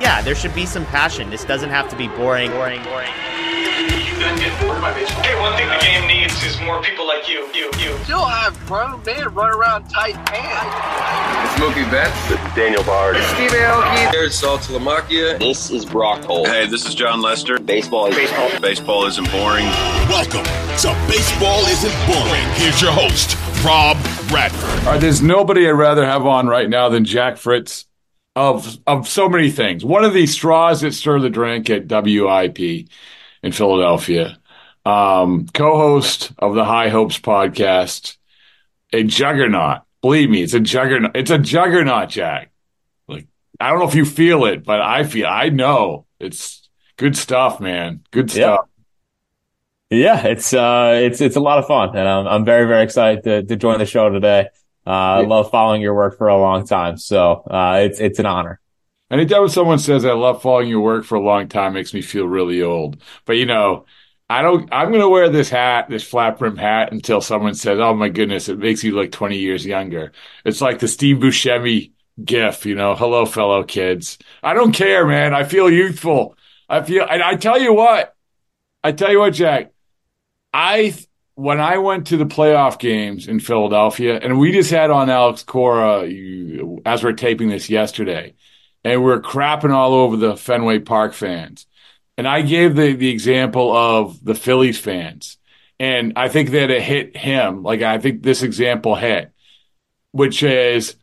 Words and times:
Yeah, 0.00 0.22
there 0.22 0.34
should 0.34 0.54
be 0.54 0.66
some 0.66 0.84
passion. 0.86 1.30
This 1.30 1.44
doesn't 1.44 1.70
have 1.70 1.88
to 1.90 1.96
be 1.96 2.08
boring, 2.08 2.50
boring, 2.50 2.82
boring. 2.82 3.12
Hey, 5.24 5.38
one 5.40 5.56
thing 5.56 5.68
the 5.68 5.78
game 5.80 6.06
needs 6.08 6.42
is 6.42 6.60
more 6.62 6.82
people 6.82 7.06
like 7.06 7.28
you, 7.28 7.48
you, 7.54 7.70
you. 7.78 7.96
Still 8.04 8.24
have 8.24 8.58
grown 8.66 9.02
men 9.04 9.32
run 9.32 9.54
around 9.54 9.88
tight 9.88 10.14
pants. 10.26 11.52
It's 11.52 11.60
Mookie 11.60 11.88
Betts. 11.92 12.28
This 12.28 12.40
is 12.40 12.54
Daniel 12.54 12.82
Bard. 12.82 13.16
It's 13.16 13.26
Steve 13.28 13.50
Aoki. 13.50 14.10
Here's 14.10 14.34
Sal 14.34 14.58
Talamacchia. 14.58 15.38
This 15.38 15.70
is 15.70 15.84
Brock 15.84 16.24
Holt. 16.24 16.48
Hey, 16.48 16.66
this 16.66 16.86
is 16.86 16.94
Jon 16.96 17.22
Lester. 17.22 17.60
Baseball 17.60 18.06
is 18.06 18.16
baseball. 18.16 18.60
Baseball 18.60 19.06
isn't 19.06 19.30
boring. 19.30 19.66
Welcome 20.08 20.44
to 20.44 21.06
Baseball 21.08 21.60
Isn't 21.66 22.06
Boring. 22.06 22.44
Here's 22.54 22.82
your 22.82 22.92
host, 22.92 23.36
Rob 23.64 23.96
Bradford. 24.28 24.86
All 24.86 24.92
right, 24.92 25.00
there's 25.00 25.22
nobody 25.22 25.68
I'd 25.68 25.72
rather 25.72 26.04
have 26.04 26.26
on 26.26 26.48
right 26.48 26.68
now 26.68 26.88
than 26.88 27.04
Jack 27.04 27.36
Fritz 27.36 27.86
of 28.36 28.78
of 28.86 29.08
so 29.08 29.28
many 29.28 29.50
things. 29.50 29.84
One 29.84 30.04
of 30.04 30.12
these 30.12 30.32
straws 30.32 30.80
that 30.80 30.92
stir 30.92 31.20
the 31.20 31.30
drink 31.30 31.70
at 31.70 31.86
WIP 31.86 32.88
in 33.42 33.52
Philadelphia. 33.52 34.38
Um, 34.86 35.46
co-host 35.54 36.32
of 36.38 36.54
the 36.54 36.64
High 36.64 36.90
Hopes 36.90 37.18
podcast, 37.18 38.16
a 38.92 39.02
juggernaut. 39.02 39.82
Believe 40.02 40.28
me, 40.28 40.42
it's 40.42 40.52
a 40.52 40.60
juggernaut. 40.60 41.16
It's 41.16 41.30
a 41.30 41.38
juggernaut, 41.38 42.10
Jack. 42.10 42.50
Like 43.08 43.26
I 43.60 43.70
don't 43.70 43.78
know 43.78 43.88
if 43.88 43.94
you 43.94 44.04
feel 44.04 44.44
it, 44.44 44.64
but 44.64 44.80
I 44.80 45.04
feel. 45.04 45.26
I 45.26 45.48
know 45.48 46.06
it's 46.20 46.68
good 46.96 47.16
stuff, 47.16 47.60
man. 47.60 48.02
Good 48.10 48.30
stuff. 48.30 48.68
Yeah, 49.90 50.22
yeah 50.22 50.26
it's 50.26 50.52
uh, 50.52 51.00
it's 51.02 51.20
it's 51.22 51.36
a 51.36 51.40
lot 51.40 51.58
of 51.58 51.66
fun, 51.66 51.96
and 51.96 52.06
I'm 52.06 52.26
I'm 52.26 52.44
very 52.44 52.66
very 52.66 52.82
excited 52.82 53.24
to 53.24 53.42
to 53.44 53.56
join 53.56 53.78
the 53.78 53.86
show 53.86 54.10
today. 54.10 54.48
Uh, 54.86 54.90
I 54.90 55.20
love 55.22 55.50
following 55.50 55.80
your 55.80 55.94
work 55.94 56.18
for 56.18 56.28
a 56.28 56.36
long 56.36 56.66
time, 56.66 56.98
so 56.98 57.42
uh, 57.50 57.80
it's 57.82 58.00
it's 58.00 58.18
an 58.18 58.26
honor. 58.26 58.60
Anytime 59.10 59.42
when 59.42 59.48
someone 59.48 59.78
says 59.78 60.04
I 60.04 60.12
love 60.12 60.42
following 60.42 60.68
your 60.68 60.80
work 60.80 61.04
for 61.04 61.14
a 61.16 61.22
long 61.22 61.48
time 61.48 61.74
makes 61.74 61.94
me 61.94 62.02
feel 62.02 62.26
really 62.26 62.62
old. 62.62 63.00
But 63.24 63.34
you 63.34 63.46
know, 63.46 63.86
I 64.28 64.42
don't. 64.42 64.68
I'm 64.72 64.88
going 64.88 65.00
to 65.00 65.08
wear 65.08 65.28
this 65.28 65.50
hat, 65.50 65.88
this 65.88 66.02
flat 66.02 66.38
brim 66.38 66.56
hat, 66.56 66.92
until 66.92 67.20
someone 67.20 67.54
says, 67.54 67.78
"Oh 67.78 67.94
my 67.94 68.08
goodness, 68.08 68.48
it 68.48 68.58
makes 68.58 68.82
you 68.82 68.92
look 68.94 69.12
20 69.12 69.38
years 69.38 69.64
younger." 69.64 70.12
It's 70.44 70.60
like 70.60 70.78
the 70.78 70.88
Steve 70.88 71.16
Buscemi 71.18 71.92
gif, 72.22 72.66
you 72.66 72.74
know. 72.74 72.94
Hello, 72.94 73.26
fellow 73.26 73.62
kids. 73.64 74.18
I 74.42 74.54
don't 74.54 74.72
care, 74.72 75.06
man. 75.06 75.34
I 75.34 75.44
feel 75.44 75.70
youthful. 75.70 76.36
I 76.68 76.82
feel. 76.82 77.06
And 77.08 77.22
I 77.22 77.36
tell 77.36 77.60
you 77.60 77.72
what. 77.74 78.14
I 78.82 78.92
tell 78.92 79.10
you 79.10 79.18
what, 79.18 79.34
Jack. 79.34 79.72
I 80.52 80.94
when 81.34 81.60
I 81.60 81.78
went 81.78 82.08
to 82.08 82.16
the 82.16 82.26
playoff 82.26 82.78
games 82.78 83.26
in 83.26 83.40
Philadelphia, 83.40 84.18
and 84.18 84.38
we 84.38 84.52
just 84.52 84.70
had 84.70 84.90
on 84.90 85.10
Alex 85.10 85.42
Cora 85.42 86.06
you, 86.06 86.80
as 86.86 87.02
we're 87.02 87.12
taping 87.12 87.48
this 87.48 87.68
yesterday, 87.68 88.34
and 88.84 89.02
we're 89.02 89.20
crapping 89.20 89.72
all 89.72 89.94
over 89.94 90.16
the 90.16 90.36
Fenway 90.36 90.78
Park 90.78 91.12
fans. 91.12 91.66
And 92.16 92.28
I 92.28 92.42
gave 92.42 92.76
the, 92.76 92.92
the 92.92 93.08
example 93.08 93.74
of 93.76 94.24
the 94.24 94.34
Phillies 94.34 94.78
fans. 94.78 95.38
And 95.80 96.12
I 96.14 96.28
think 96.28 96.50
that 96.50 96.70
it 96.70 96.82
hit 96.82 97.16
him. 97.16 97.64
Like, 97.64 97.82
I 97.82 97.98
think 97.98 98.22
this 98.22 98.42
example 98.42 98.94
hit, 98.94 99.32
which 100.12 100.44
is 100.44 100.94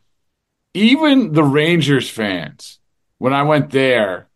even 0.72 1.32
the 1.32 1.44
Rangers 1.44 2.08
fans, 2.08 2.78
when 3.18 3.34
I 3.34 3.42
went 3.42 3.70
there, 3.70 4.28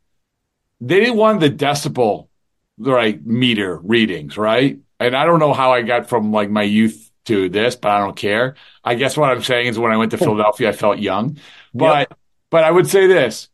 they 0.82 1.00
didn't 1.00 1.16
want 1.16 1.40
the 1.40 1.48
decibel, 1.48 2.28
right, 2.76 3.24
meter 3.24 3.78
readings, 3.78 4.36
right? 4.36 4.78
And 4.98 5.16
I 5.16 5.24
don't 5.26 5.40
know 5.40 5.52
how 5.52 5.72
I 5.72 5.82
got 5.82 6.08
from 6.08 6.32
like 6.32 6.50
my 6.50 6.62
youth 6.62 7.10
to 7.26 7.48
this, 7.48 7.76
but 7.76 7.90
I 7.90 7.98
don't 7.98 8.16
care. 8.16 8.54
I 8.84 8.94
guess 8.94 9.16
what 9.16 9.30
I'm 9.30 9.42
saying 9.42 9.66
is 9.66 9.78
when 9.78 9.92
I 9.92 9.96
went 9.96 10.12
to 10.12 10.18
Philadelphia, 10.18 10.70
I 10.70 10.72
felt 10.72 10.98
young. 10.98 11.38
But, 11.74 12.10
yep. 12.10 12.18
but 12.50 12.64
I 12.64 12.70
would 12.70 12.86
say 12.86 13.06
this 13.06 13.48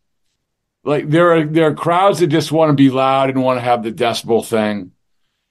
like 0.85 1.09
there 1.09 1.33
are 1.33 1.45
there 1.45 1.69
are 1.69 1.75
crowds 1.75 2.21
that 2.21 2.29
just 2.29 2.53
want 2.53 2.71
to 2.71 2.75
be 2.75 2.91
loud 2.91 3.31
and 3.31 3.43
want 3.43 3.59
to 3.59 3.65
have 3.65 3.83
the 3.83 3.93
decibel 3.93 4.45
thing. 4.45 4.93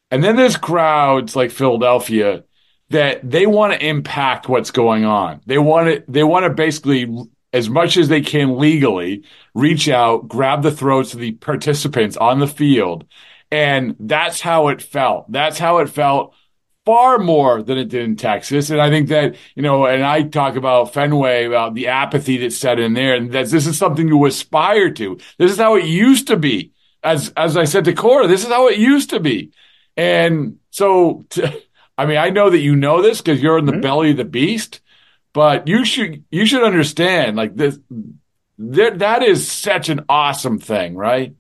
And 0.10 0.24
then 0.24 0.36
there's 0.36 0.58
crowds 0.58 1.36
like 1.36 1.52
Philadelphia 1.52 2.44
that 2.90 3.30
they 3.30 3.46
want 3.46 3.74
to 3.74 3.86
impact 3.86 4.50
what's 4.50 4.72
going 4.72 5.06
on. 5.06 5.42
They 5.46 5.58
want 5.58 5.88
to 5.88 6.12
they 6.12 6.24
want 6.24 6.44
to 6.44 6.50
basically 6.50 7.08
as 7.54 7.70
much 7.70 7.98
as 7.98 8.08
they 8.08 8.22
can 8.22 8.58
legally 8.58 9.24
reach 9.54 9.90
out, 9.90 10.28
grab 10.28 10.64
the 10.64 10.72
throats 10.72 11.14
of 11.14 11.20
the 11.20 11.34
participants 11.34 12.16
on 12.18 12.40
the 12.40 12.48
field. 12.48 13.06
And 13.52 13.96
that's 14.00 14.40
how 14.40 14.70
it 14.70 14.82
felt. 14.82 15.32
That's 15.32 15.60
how 15.60 15.80
it 15.80 15.90
felt 15.90 16.34
far 16.86 17.20
more 17.20 17.62
than 17.62 17.78
it 17.78 17.90
did 17.90 18.04
in 18.04 18.16
Texas. 18.16 18.70
And 18.70 18.82
I 18.82 18.90
think 18.90 19.10
that, 19.10 19.36
you 19.56 19.62
know, 19.62 19.86
and 19.86 20.04
I 20.04 20.24
talk 20.24 20.56
about 20.56 20.94
Fenway, 20.94 21.46
about 21.46 21.76
the 21.76 21.88
apathy 21.88 22.38
that's 22.38 22.58
set 22.58 22.80
in 22.80 22.94
there, 22.94 23.14
and 23.14 23.32
that 23.34 23.50
this 23.50 23.68
is 23.68 23.78
something 23.78 24.10
to 24.10 24.26
aspire 24.26 24.90
to. 24.92 25.20
This 25.38 25.52
is 25.52 25.58
how 25.58 25.76
it 25.76 25.86
used 25.86 26.28
to 26.28 26.38
be. 26.38 26.72
As, 27.04 27.34
as 27.36 27.58
I 27.58 27.66
said 27.66 27.86
to 27.86 27.94
Cora, 27.94 28.28
this 28.28 28.44
is 28.44 28.50
how 28.50 28.68
it 28.68 28.78
used 28.78 29.10
to 29.12 29.20
be. 29.20 29.52
And 29.98 30.58
so, 30.70 31.26
to, 31.32 31.62
I 31.98 32.06
mean, 32.06 32.18
I 32.18 32.30
know 32.30 32.50
that 32.50 32.60
you 32.60 32.76
know 32.76 33.02
this 33.02 33.22
because 33.22 33.42
you're 33.42 33.60
in 33.60 33.66
the 33.66 33.74
mm-hmm. 33.74 33.82
belly 33.82 34.12
of 34.12 34.18
the 34.18 34.26
beast, 34.26 34.82
but 35.34 35.68
you 35.68 35.86
should, 35.86 36.24
you 36.32 36.46
should 36.46 36.64
understand 36.64 37.38
like 37.38 37.56
this, 37.56 37.78
that, 38.58 39.00
that 39.00 39.24
is 39.24 39.50
such 39.50 39.90
an 39.90 40.06
awesome 40.10 40.58
thing, 40.58 40.96
right? 40.96 41.36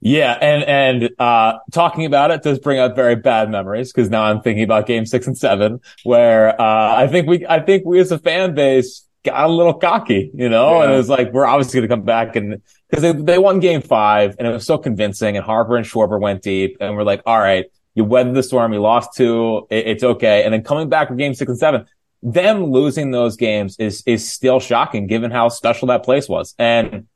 Yeah, 0.00 0.38
and 0.40 0.62
and 0.64 1.10
uh, 1.18 1.58
talking 1.72 2.04
about 2.04 2.30
it 2.30 2.42
does 2.42 2.60
bring 2.60 2.78
up 2.78 2.94
very 2.94 3.16
bad 3.16 3.50
memories 3.50 3.92
because 3.92 4.08
now 4.08 4.22
I'm 4.22 4.40
thinking 4.42 4.62
about 4.62 4.86
Game 4.86 5.06
Six 5.06 5.26
and 5.26 5.36
Seven, 5.36 5.80
where 6.04 6.60
uh, 6.60 6.94
I 6.96 7.08
think 7.08 7.26
we 7.26 7.44
I 7.46 7.60
think 7.60 7.84
we 7.84 7.98
as 7.98 8.12
a 8.12 8.18
fan 8.18 8.54
base 8.54 9.06
got 9.24 9.44
a 9.44 9.52
little 9.52 9.74
cocky, 9.74 10.30
you 10.34 10.48
know, 10.48 10.78
yeah. 10.78 10.84
and 10.84 10.92
it 10.92 10.96
was 10.96 11.08
like 11.08 11.32
we're 11.32 11.46
obviously 11.46 11.80
going 11.80 11.88
to 11.88 11.94
come 11.96 12.04
back 12.04 12.36
and 12.36 12.62
because 12.88 13.02
they 13.02 13.12
they 13.12 13.38
won 13.38 13.58
Game 13.58 13.82
Five 13.82 14.36
and 14.38 14.46
it 14.46 14.52
was 14.52 14.64
so 14.64 14.78
convincing, 14.78 15.36
and 15.36 15.44
Harper 15.44 15.76
and 15.76 15.84
Schwarber 15.84 16.20
went 16.20 16.42
deep, 16.42 16.76
and 16.80 16.94
we're 16.94 17.02
like, 17.02 17.22
all 17.26 17.38
right, 17.38 17.66
you 17.94 18.04
weathered 18.04 18.34
the 18.34 18.44
storm, 18.44 18.72
you 18.72 18.80
lost 18.80 19.14
two, 19.14 19.66
it, 19.68 19.88
it's 19.88 20.04
okay, 20.04 20.44
and 20.44 20.54
then 20.54 20.62
coming 20.62 20.88
back 20.88 21.08
for 21.08 21.16
Game 21.16 21.34
Six 21.34 21.48
and 21.48 21.58
Seven, 21.58 21.86
them 22.22 22.66
losing 22.66 23.10
those 23.10 23.36
games 23.36 23.76
is 23.80 24.04
is 24.06 24.30
still 24.30 24.60
shocking 24.60 25.08
given 25.08 25.32
how 25.32 25.48
special 25.48 25.88
that 25.88 26.04
place 26.04 26.28
was, 26.28 26.54
and 26.56 27.08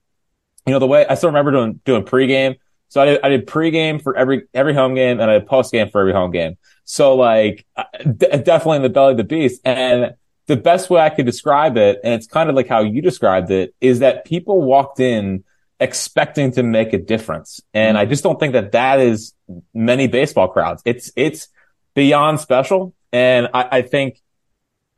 you 0.66 0.72
know 0.72 0.80
the 0.80 0.88
way 0.88 1.06
I 1.06 1.14
still 1.14 1.28
remember 1.28 1.52
doing 1.52 1.80
doing 1.84 2.04
pregame 2.04 2.56
so 2.92 3.00
I 3.00 3.06
did, 3.06 3.20
I 3.22 3.28
did 3.30 3.46
pregame 3.46 4.02
for 4.02 4.14
every, 4.14 4.42
every 4.52 4.74
home 4.74 4.94
game 4.94 5.18
and 5.18 5.30
I 5.30 5.38
did 5.38 5.48
postgame 5.48 5.90
for 5.90 6.02
every 6.02 6.12
home 6.12 6.30
game. 6.30 6.58
So 6.84 7.14
like 7.16 7.64
d- 8.02 8.26
definitely 8.42 8.76
in 8.76 8.82
the 8.82 8.90
belly 8.90 9.12
of 9.12 9.16
the 9.16 9.24
beast. 9.24 9.62
And 9.64 10.12
the 10.46 10.58
best 10.58 10.90
way 10.90 11.00
I 11.00 11.08
could 11.08 11.24
describe 11.24 11.78
it, 11.78 12.00
and 12.04 12.12
it's 12.12 12.26
kind 12.26 12.50
of 12.50 12.54
like 12.54 12.68
how 12.68 12.82
you 12.82 13.00
described 13.00 13.50
it, 13.50 13.74
is 13.80 14.00
that 14.00 14.26
people 14.26 14.60
walked 14.60 15.00
in 15.00 15.42
expecting 15.80 16.52
to 16.52 16.62
make 16.62 16.92
a 16.92 16.98
difference. 16.98 17.62
And 17.72 17.96
I 17.96 18.02
mm-hmm. 18.02 18.10
just 18.10 18.24
don't 18.24 18.38
think 18.38 18.52
that 18.52 18.72
that 18.72 19.00
is 19.00 19.32
many 19.72 20.06
baseball 20.06 20.48
crowds. 20.48 20.82
It's, 20.84 21.10
it's 21.16 21.48
beyond 21.94 22.40
special. 22.40 22.92
And 23.10 23.48
I, 23.54 23.78
I 23.78 23.82
think 23.82 24.20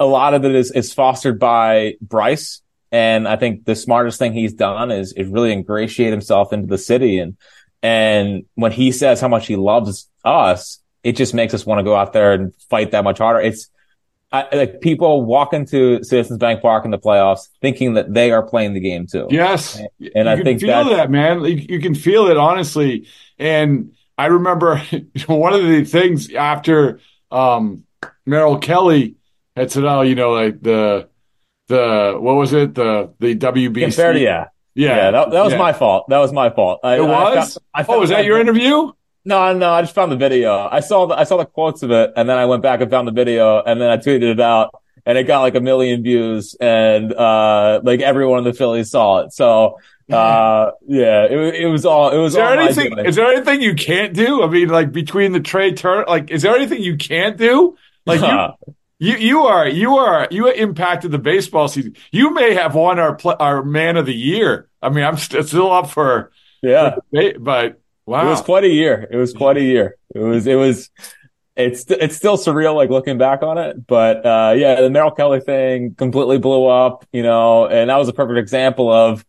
a 0.00 0.05
lot 0.05 0.34
of 0.34 0.44
it 0.44 0.53
is, 0.53 0.72
is 0.72 0.93
fostered 0.93 1.38
by 1.38 1.94
Bryce. 2.00 2.61
And 2.91 3.28
I 3.28 3.37
think 3.37 3.66
the 3.66 3.76
smartest 3.76 4.19
thing 4.19 4.32
he's 4.32 4.53
done 4.53 4.91
is, 4.91 5.12
is 5.12 5.28
really 5.28 5.53
ingratiate 5.53 6.11
himself 6.11 6.52
into 6.52 6.67
the 6.67 6.76
city 6.76 7.20
and, 7.20 7.37
and 7.84 8.46
when 8.54 8.72
he 8.72 8.92
says 8.92 9.20
how 9.20 9.28
much 9.28 9.46
he 9.46 9.56
loves 9.56 10.08
us, 10.25 10.81
it 11.02 11.16
just 11.16 11.34
makes 11.34 11.52
us 11.52 11.66
want 11.66 11.81
to 11.81 11.82
go 11.82 11.94
out 11.94 12.14
there 12.14 12.32
and 12.32 12.54
fight 12.70 12.92
that 12.92 13.04
much 13.04 13.19
harder. 13.19 13.40
It's 13.40 13.69
I, 14.32 14.48
like 14.56 14.81
people 14.81 15.22
walk 15.22 15.52
into 15.52 16.02
Citizens 16.02 16.38
Bank 16.38 16.62
Park 16.62 16.86
in 16.86 16.90
the 16.90 16.98
playoffs 16.98 17.48
thinking 17.60 17.92
that 17.94 18.14
they 18.14 18.32
are 18.32 18.42
playing 18.42 18.72
the 18.72 18.81
game 18.81 19.06
too. 19.06 19.28
Yes, 19.31 19.78
and, 19.78 20.10
and 20.16 20.28
I 20.31 20.42
think 20.42 20.62
feel 20.62 20.84
that 20.96 21.10
man, 21.10 21.44
you, 21.44 21.66
you, 21.69 21.78
can 21.78 21.94
feel 21.94 22.28
it 22.28 22.38
honestly. 22.38 23.06
And 23.38 23.92
I 24.16 24.26
remember 24.26 24.78
one 25.26 25.52
of 25.52 25.62
the 25.62 25.84
things 25.84 26.32
after 26.32 27.00
um, 27.31 27.84
Merrill 28.25 28.60
Kelly 28.60 29.16
had 29.54 29.70
said, 29.70 29.84
"Oh, 29.84 30.00
you 30.00 30.14
know, 30.14 30.32
like 30.32 30.62
the 30.62 31.10
the 31.69 32.16
what 32.19 32.36
was 32.36 32.54
it 32.54 32.75
the 32.75 33.12
the 33.19 33.36
WBC." 33.36 34.20
yeah. 34.22 34.46
Yeah, 34.75 34.97
yeah 34.97 35.11
that, 35.12 35.31
that 35.31 35.44
was 35.44 35.53
yeah. 35.53 35.59
my 35.59 35.73
fault. 35.73 36.09
That 36.09 36.19
was 36.19 36.32
my 36.32 36.50
fault. 36.50 36.81
I, 36.82 36.97
it 36.97 37.03
was. 37.03 37.59
I 37.73 37.82
found, 37.82 37.94
I 37.94 37.97
oh, 37.97 38.00
was 38.00 38.11
that 38.11 38.25
your 38.25 38.41
interview? 38.41 38.93
No, 39.25 39.53
no. 39.55 39.73
I 39.73 39.82
just 39.82 39.94
found 39.94 40.12
the 40.12 40.17
video. 40.17 40.69
I 40.71 40.81
saw 40.81 41.06
the 41.06 41.15
I 41.15 41.25
saw 41.25 41.37
the 41.37 41.47
quotes 41.47 41.82
of 41.82 41.91
it, 41.91 42.12
and 42.17 42.29
then 42.29 42.37
I 42.37 42.47
went 42.47 42.62
back 42.62 42.81
and 42.81 42.91
found 42.91 43.09
the 43.09 43.12
video, 43.12 43.62
and 43.62 43.81
then 43.81 43.91
I 43.91 43.97
tweeted 43.97 44.23
it 44.23 44.41
out, 44.41 44.75
and 45.06 45.17
it 45.17 45.25
got 45.25 45.41
like 45.43 45.55
a 45.55 45.61
million 45.61 46.03
views, 46.03 46.55
and 46.61 47.12
uh, 47.12 47.81
like 47.82 48.00
everyone 48.00 48.38
in 48.38 48.44
the 48.44 48.53
Phillies 48.53 48.91
saw 48.91 49.21
it. 49.21 49.32
So 49.32 49.79
Uh, 50.12 50.73
yeah, 50.87 51.25
it, 51.25 51.62
it 51.62 51.67
was 51.67 51.87
all. 51.87 52.11
It 52.11 52.19
was 52.19 52.32
Is 52.32 52.37
there 52.37 52.61
anything? 52.61 52.99
Is 52.99 53.17
there 53.17 53.32
anything 53.32 53.62
you 53.62 53.75
can't 53.75 54.12
do? 54.12 54.43
I 54.43 54.49
mean, 54.49 54.69
like 54.69 54.93
between 54.93 55.32
the 55.32 55.41
Trea 55.41 55.73
Turner, 55.73 56.05
like, 56.06 56.31
is 56.31 56.43
there 56.43 56.55
anything 56.55 56.82
you 56.82 56.99
can't 56.99 57.38
do? 57.38 57.79
Like 58.05 58.20
you, 58.20 58.75
you, 58.99 59.17
you 59.17 59.43
are, 59.43 59.69
you 59.69 59.96
are, 59.96 60.29
you 60.31 60.49
impacted 60.50 61.11
the 61.11 61.19
baseball 61.19 61.69
season. 61.69 61.96
You 62.12 62.32
may 62.32 62.55
have 62.55 62.75
won 62.75 62.99
our 62.99 63.19
our 63.41 63.62
man 63.62 63.96
of 63.96 64.06
the 64.06 64.14
year. 64.14 64.69
I 64.81 64.88
mean, 64.91 65.05
I'm 65.05 65.17
st- 65.17 65.46
still 65.46 65.73
up 65.73 65.91
for, 65.91 66.31
yeah, 66.62 66.96
for, 67.11 67.38
but 67.38 67.81
wow, 68.06 68.26
It 68.26 68.31
was 68.31 68.41
quite 68.41 68.64
a 68.64 68.69
year. 68.69 69.06
It 69.11 69.17
was 69.17 69.32
quite 69.32 69.56
a 69.56 69.62
year. 69.62 69.96
It 70.14 70.20
was. 70.20 70.46
It 70.46 70.56
was. 70.56 70.91
It's 71.56 71.85
it's 71.88 72.17
still 72.17 72.37
surreal, 72.37 72.75
like 72.75 72.91
looking 72.91 73.17
back 73.17 73.43
on 73.43 73.58
it. 73.58 73.87
But 73.87 74.26
uh, 74.26 74.55
yeah, 74.56 74.81
the 74.81 74.91
Merrill 74.91 75.12
Kelly 75.12 75.41
thing 75.41 75.94
completely 75.94 76.38
blew 76.38 76.67
up, 76.67 77.06
you 77.12 77.23
know, 77.23 77.67
and 77.67 77.91
that 77.91 77.96
was 77.96 78.08
a 78.08 78.12
perfect 78.12 78.38
example 78.38 78.91
of 78.93 79.25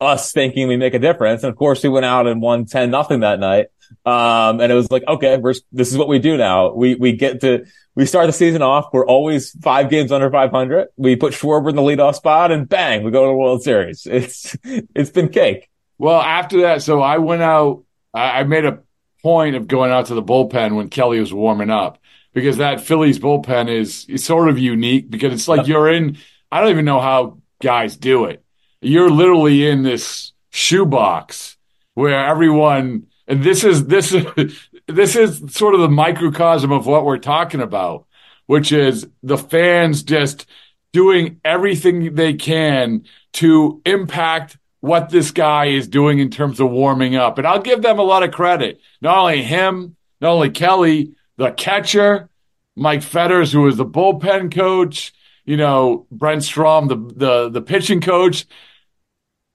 us 0.00 0.32
thinking 0.32 0.66
we 0.66 0.76
make 0.76 0.94
a 0.94 0.98
difference. 0.98 1.44
And 1.44 1.50
of 1.50 1.56
course, 1.56 1.82
we 1.82 1.88
went 1.88 2.06
out 2.06 2.26
and 2.26 2.42
won 2.42 2.64
ten 2.66 2.90
nothing 2.90 3.20
that 3.20 3.38
night. 3.38 3.68
Um, 4.04 4.60
and 4.60 4.72
it 4.72 4.74
was 4.74 4.90
like, 4.90 5.04
okay, 5.06 5.36
we're 5.36 5.54
this 5.72 5.92
is 5.92 5.98
what 5.98 6.08
we 6.08 6.18
do 6.18 6.36
now. 6.36 6.72
We 6.72 6.94
we 6.94 7.12
get 7.12 7.40
to 7.42 7.66
we 7.94 8.06
start 8.06 8.26
the 8.26 8.32
season 8.32 8.62
off. 8.62 8.86
We're 8.92 9.06
always 9.06 9.50
five 9.60 9.90
games 9.90 10.12
under 10.12 10.30
500. 10.30 10.88
We 10.96 11.16
put 11.16 11.34
Schwarber 11.34 11.70
in 11.70 11.76
the 11.76 11.82
leadoff 11.82 12.14
spot, 12.14 12.50
and 12.50 12.68
bang, 12.68 13.02
we 13.02 13.10
go 13.10 13.24
to 13.24 13.28
the 13.28 13.36
World 13.36 13.62
Series. 13.62 14.06
It's 14.06 14.56
it's 14.64 15.10
been 15.10 15.28
cake. 15.28 15.68
Well, 15.98 16.20
after 16.20 16.62
that, 16.62 16.82
so 16.82 17.02
I 17.02 17.18
went 17.18 17.42
out. 17.42 17.84
I, 18.14 18.42
made 18.44 18.64
a 18.64 18.80
point 19.22 19.54
of 19.54 19.68
going 19.68 19.92
out 19.92 20.06
to 20.06 20.14
the 20.14 20.22
bullpen 20.22 20.74
when 20.74 20.88
Kelly 20.88 21.20
was 21.20 21.32
warming 21.32 21.70
up 21.70 21.98
because 22.32 22.56
that 22.56 22.80
Phillies 22.80 23.18
bullpen 23.18 23.68
is, 23.68 24.06
is 24.08 24.24
sort 24.24 24.48
of 24.48 24.58
unique 24.58 25.10
because 25.10 25.32
it's 25.32 25.46
like 25.46 25.66
you're 25.66 25.88
in. 25.88 26.16
I 26.50 26.60
don't 26.60 26.70
even 26.70 26.84
know 26.86 27.00
how 27.00 27.38
guys 27.60 27.96
do 27.96 28.24
it. 28.24 28.42
You're 28.80 29.10
literally 29.10 29.66
in 29.66 29.82
this 29.82 30.32
shoebox 30.50 31.56
where 31.94 32.26
everyone, 32.26 33.06
and 33.30 33.44
this 33.44 33.62
is 33.62 33.86
this 33.86 34.12
is 34.12 34.26
this 34.86 35.16
is 35.16 35.54
sort 35.54 35.74
of 35.74 35.80
the 35.80 35.88
microcosm 35.88 36.72
of 36.72 36.86
what 36.86 37.04
we're 37.04 37.16
talking 37.16 37.60
about, 37.60 38.06
which 38.46 38.72
is 38.72 39.06
the 39.22 39.38
fans 39.38 40.02
just 40.02 40.46
doing 40.92 41.40
everything 41.44 42.16
they 42.16 42.34
can 42.34 43.04
to 43.34 43.80
impact 43.86 44.58
what 44.80 45.10
this 45.10 45.30
guy 45.30 45.66
is 45.66 45.86
doing 45.86 46.18
in 46.18 46.30
terms 46.30 46.58
of 46.58 46.70
warming 46.70 47.14
up. 47.14 47.38
And 47.38 47.46
I'll 47.46 47.62
give 47.62 47.82
them 47.82 48.00
a 48.00 48.02
lot 48.02 48.24
of 48.24 48.32
credit. 48.32 48.80
Not 49.00 49.18
only 49.18 49.42
him, 49.42 49.94
not 50.20 50.32
only 50.32 50.50
Kelly, 50.50 51.14
the 51.36 51.52
catcher, 51.52 52.28
Mike 52.74 53.02
Fetters, 53.02 53.52
who 53.52 53.62
was 53.62 53.76
the 53.76 53.86
bullpen 53.86 54.52
coach, 54.52 55.12
you 55.44 55.56
know, 55.56 56.06
Brent 56.10 56.42
Strom, 56.42 56.88
the 56.88 56.96
the 56.96 57.48
the 57.48 57.62
pitching 57.62 58.00
coach. 58.00 58.46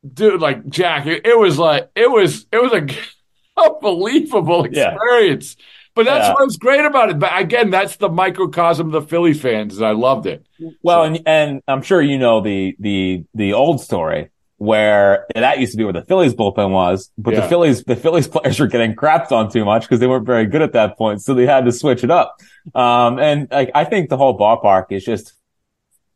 Dude, 0.07 0.39
like 0.39 0.69
Jack, 0.69 1.07
it, 1.07 1.25
it 1.25 1.37
was 1.37 1.59
like 1.59 1.89
it 1.95 2.09
was 2.09 2.45
it 2.53 2.61
was 2.61 2.71
a 2.71 2.87
unbelievable 3.65 4.65
experience. 4.65 5.55
Yeah. 5.57 5.65
But 5.95 6.05
that's 6.05 6.27
Yeah. 6.27 6.33
what's 6.33 6.57
great 6.57 6.83
about 6.83 7.09
it. 7.09 7.19
But 7.19 7.31
again, 7.39 7.69
that's 7.69 7.95
the 7.95 8.09
microcosm 8.09 8.87
of 8.87 8.91
the 8.91 9.01
Philly 9.01 9.33
fans, 9.33 9.77
and 9.77 9.85
I 9.85 9.91
loved 9.91 10.25
it. 10.25 10.45
Well, 10.83 11.03
and 11.03 11.21
and 11.25 11.61
I'm 11.67 11.81
sure 11.81 12.01
you 12.01 12.17
know 12.17 12.41
the 12.41 12.75
the 12.79 13.23
the 13.33 13.53
old 13.53 13.79
story 13.81 14.29
where 14.57 15.25
that 15.35 15.59
used 15.59 15.71
to 15.73 15.77
be 15.77 15.83
where 15.83 15.93
the 15.93 16.01
Phillies 16.03 16.33
bullpen 16.33 16.71
was, 16.71 17.11
but 17.17 17.33
Yeah. 17.33 17.41
the 17.41 17.47
Phillies 17.47 17.83
the 17.85 17.95
Phillies 17.95 18.27
players 18.33 18.59
were 18.59 18.67
getting 18.67 18.93
crapped 18.95 19.31
on 19.31 19.49
too 19.49 19.63
much 19.63 19.83
because 19.83 19.99
they 20.01 20.07
weren't 20.07 20.25
very 20.25 20.45
good 20.47 20.61
at 20.61 20.73
that 20.73 20.97
point, 20.97 21.21
so 21.21 21.33
they 21.33 21.45
had 21.45 21.63
to 21.65 21.71
switch 21.71 22.03
it 22.03 22.11
up. 22.11 22.35
Um, 22.73 23.17
and 23.19 23.47
like 23.49 23.71
I 23.73 23.85
think 23.85 24.09
the 24.09 24.17
whole 24.17 24.37
ballpark 24.37 24.87
is 24.91 25.05
just 25.05 25.33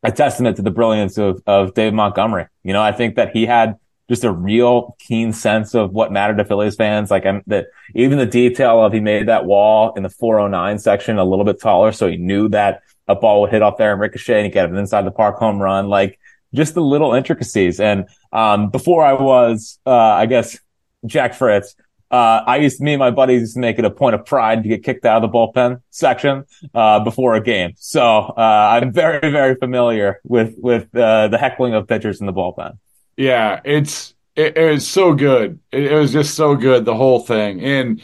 a 0.03 0.11
testament 0.11 0.57
to 0.57 0.61
the 0.61 0.71
brilliance 0.71 1.17
of 1.17 1.41
of 1.47 1.73
Dave 1.73 1.93
Montgomery. 1.93 2.47
You 2.63 2.73
know, 2.73 2.81
I 2.81 2.91
think 2.91 3.15
that 3.15 3.31
he 3.31 3.45
had 3.45 3.75
just 4.09 4.23
a 4.23 4.31
real 4.31 4.97
keen 4.99 5.31
sense 5.31 5.73
of 5.75 5.91
what 5.91 6.11
mattered 6.11 6.37
to 6.37 6.45
Phillies 6.45 6.75
fans. 6.75 7.11
Like 7.11 7.25
I'm 7.25 7.43
that 7.47 7.67
even 7.95 8.17
the 8.17 8.25
detail 8.25 8.83
of 8.83 8.91
he 8.91 8.99
made 8.99 9.27
that 9.27 9.45
wall 9.45 9.93
in 9.95 10.03
the 10.03 10.09
409 10.09 10.79
section 10.79 11.17
a 11.17 11.23
little 11.23 11.45
bit 11.45 11.61
taller, 11.61 11.91
so 11.91 12.07
he 12.07 12.17
knew 12.17 12.49
that 12.49 12.81
a 13.07 13.15
ball 13.15 13.41
would 13.41 13.51
hit 13.51 13.61
off 13.61 13.77
there 13.77 13.91
and 13.91 14.01
ricochet, 14.01 14.37
and 14.37 14.45
he 14.45 14.51
get 14.51 14.69
an 14.69 14.75
inside 14.75 15.03
the 15.03 15.11
park 15.11 15.37
home 15.37 15.61
run. 15.61 15.87
Like 15.87 16.19
just 16.53 16.73
the 16.73 16.81
little 16.81 17.13
intricacies. 17.13 17.79
And 17.79 18.07
um, 18.31 18.69
before 18.69 19.03
I 19.03 19.13
was, 19.13 19.79
uh, 19.85 19.91
I 19.91 20.25
guess, 20.25 20.57
Jack 21.05 21.33
Fritz. 21.33 21.75
Uh, 22.11 22.41
I 22.47 22.57
used 22.57 22.81
me 22.81 22.93
and 22.93 22.99
my 22.99 23.11
buddies 23.11 23.41
used 23.41 23.53
to 23.53 23.59
make 23.59 23.77
it 23.77 23.85
a 23.85 23.91
point 23.91 24.15
of 24.15 24.25
pride 24.25 24.63
to 24.63 24.69
get 24.69 24.83
kicked 24.83 25.05
out 25.05 25.23
of 25.23 25.31
the 25.31 25.37
bullpen 25.37 25.81
section, 25.91 26.43
uh, 26.73 26.99
before 27.01 27.35
a 27.35 27.41
game. 27.41 27.73
So, 27.77 28.01
uh, 28.01 28.79
I'm 28.81 28.91
very, 28.91 29.31
very 29.31 29.53
familiar 29.53 30.19
with, 30.23 30.55
with, 30.57 30.93
uh, 30.95 31.27
the 31.27 31.37
heckling 31.37 31.75
of 31.75 31.87
pitchers 31.87 32.19
in 32.19 32.25
the 32.25 32.33
bullpen. 32.33 32.79
Yeah, 33.19 33.59
it's 33.65 34.15
it, 34.33 34.57
it 34.57 34.71
was 34.71 34.87
so 34.87 35.13
good. 35.13 35.59
It, 35.73 35.91
it 35.91 35.93
was 35.93 36.13
just 36.13 36.35
so 36.35 36.55
good 36.55 36.85
the 36.85 36.95
whole 36.95 37.19
thing. 37.19 37.59
And 37.59 38.01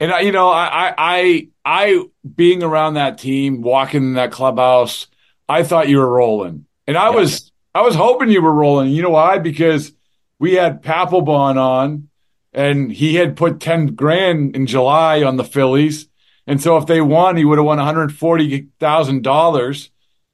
and 0.00 0.10
I, 0.10 0.20
you 0.20 0.32
know, 0.32 0.48
I 0.48 0.66
I 0.66 0.94
I, 0.98 1.48
I 1.64 2.04
being 2.34 2.64
around 2.64 2.94
that 2.94 3.16
team, 3.16 3.62
walking 3.62 4.02
in 4.02 4.14
that 4.14 4.32
clubhouse, 4.32 5.06
I 5.48 5.62
thought 5.62 5.88
you 5.88 5.98
were 5.98 6.12
rolling, 6.12 6.66
and 6.88 6.98
I 6.98 7.10
was 7.10 7.52
I 7.76 7.82
was 7.82 7.94
hoping 7.94 8.28
you 8.28 8.42
were 8.42 8.52
rolling. 8.52 8.90
You 8.90 9.02
know 9.02 9.10
why? 9.10 9.38
Because 9.38 9.92
we 10.40 10.54
had 10.54 10.82
Papelbon 10.82 11.56
on, 11.56 12.08
and 12.52 12.90
he 12.90 13.14
had 13.14 13.36
put 13.36 13.60
ten 13.60 13.94
grand 13.94 14.56
in 14.56 14.66
July 14.66 15.22
on 15.22 15.36
the 15.36 15.44
Phillies, 15.44 16.08
and 16.48 16.60
so 16.60 16.76
if 16.76 16.86
they 16.86 17.00
won, 17.00 17.36
he 17.36 17.44
would 17.44 17.58
have 17.58 17.64
won 17.64 17.78
one 17.78 17.86
hundred 17.86 18.12
forty 18.12 18.66
thousand 18.80 19.22
dollars, 19.22 19.92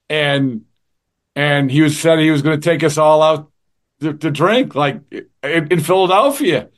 and 0.09 0.63
and 1.37 1.71
he 1.71 1.83
was 1.83 2.01
said 2.01 2.19
he 2.19 2.31
was 2.31 2.41
going 2.41 2.59
to 2.59 2.65
take 2.71 2.83
us 2.83 2.97
all 2.97 3.21
out 3.23 3.52
to, 4.03 4.15
to 4.15 4.31
drink 4.31 4.75
like 4.75 5.01
in, 5.11 5.69
in 5.73 5.81
Philadelphia. 5.81 6.69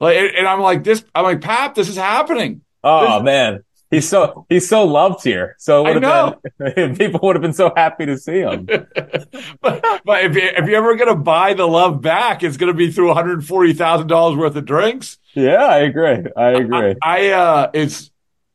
Like, 0.00 0.16
and 0.16 0.46
I'm 0.46 0.60
like 0.60 0.84
this. 0.84 1.04
I'm 1.14 1.24
like 1.24 1.40
Pap, 1.40 1.74
this 1.74 1.88
is 1.88 1.96
happening. 1.96 2.62
Oh 2.82 3.22
man. 3.22 3.64
He's 3.90 4.08
so, 4.08 4.44
he's 4.48 4.68
so 4.68 4.84
loved 4.84 5.22
here. 5.22 5.54
So 5.58 5.86
I 5.86 5.92
have 5.92 6.74
been, 6.74 6.96
people 6.98 7.20
would 7.22 7.36
have 7.36 7.42
been 7.42 7.52
so 7.52 7.72
happy 7.76 8.06
to 8.06 8.18
see 8.18 8.40
him. 8.40 8.64
but, 9.60 10.02
but 10.04 10.24
if, 10.24 10.34
you, 10.34 10.42
if 10.42 10.66
you're 10.66 10.76
ever 10.76 10.96
going 10.96 11.08
to 11.08 11.14
buy 11.14 11.54
the 11.54 11.68
love 11.68 12.00
back, 12.00 12.42
it's 12.42 12.56
going 12.56 12.72
to 12.72 12.76
be 12.76 12.90
through 12.90 13.14
$140,000 13.14 14.36
worth 14.36 14.56
of 14.56 14.64
drinks. 14.64 15.18
Yeah, 15.34 15.64
I 15.64 15.78
agree. 15.78 16.24
I 16.36 16.48
agree. 16.50 16.96
I, 17.02 17.28
I, 17.28 17.30
uh, 17.30 17.70
it's 17.72 18.10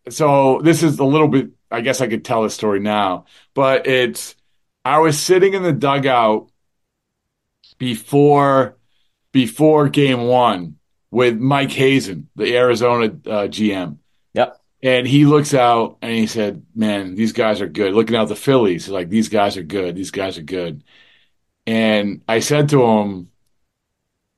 so 0.10 0.60
this 0.64 0.84
is 0.84 1.00
a 1.00 1.06
little 1.06 1.28
bit, 1.28 1.52
I 1.72 1.82
guess 1.82 2.02
I 2.02 2.08
could 2.08 2.26
tell 2.26 2.44
the 2.44 2.50
story 2.50 2.80
now, 2.80 3.26
but 3.54 3.88
it's, 3.88 4.36
I 4.84 5.00
was 5.00 5.20
sitting 5.20 5.54
in 5.54 5.64
the 5.64 5.74
dugout 5.74 6.49
before, 7.80 8.78
before 9.32 9.90
game 9.90 10.28
one 10.28 10.76
with 11.10 11.38
Mike 11.40 11.72
Hazen, 11.72 12.30
the 12.36 12.56
Arizona 12.56 13.06
uh, 13.06 13.48
GM. 13.48 13.98
Yep. 14.36 14.62
And 14.84 15.08
he 15.08 15.26
looks 15.26 15.56
out 15.56 15.98
and 16.04 16.12
he 16.12 16.28
said, 16.28 16.64
Man, 16.76 17.16
these 17.16 17.34
guys 17.34 17.62
are 17.62 17.68
good. 17.68 17.94
Looking 17.94 18.16
out 18.16 18.28
the 18.28 18.36
Phillies, 18.36 18.88
like, 18.88 19.10
These 19.10 19.30
guys 19.30 19.58
are 19.58 19.64
good. 19.64 19.96
These 19.96 20.12
guys 20.12 20.38
are 20.38 20.44
good. 20.44 20.84
And 21.66 22.22
I 22.28 22.40
said 22.40 22.70
to 22.70 22.84
him, 22.84 23.30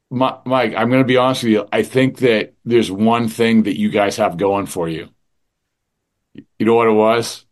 Mike, 0.09 0.73
I'm 0.75 0.89
going 0.89 1.01
to 1.01 1.05
be 1.05 1.15
honest 1.15 1.43
with 1.43 1.53
you. 1.53 1.67
I 1.71 1.83
think 1.83 2.17
that 2.17 2.53
there's 2.65 2.91
one 2.91 3.29
thing 3.29 3.63
that 3.63 3.79
you 3.79 3.89
guys 3.89 4.17
have 4.17 4.35
going 4.35 4.65
for 4.65 4.89
you. 4.89 5.07
You 6.33 6.65
know 6.65 6.75
what 6.75 6.87
it 6.87 6.93
was? 6.93 7.45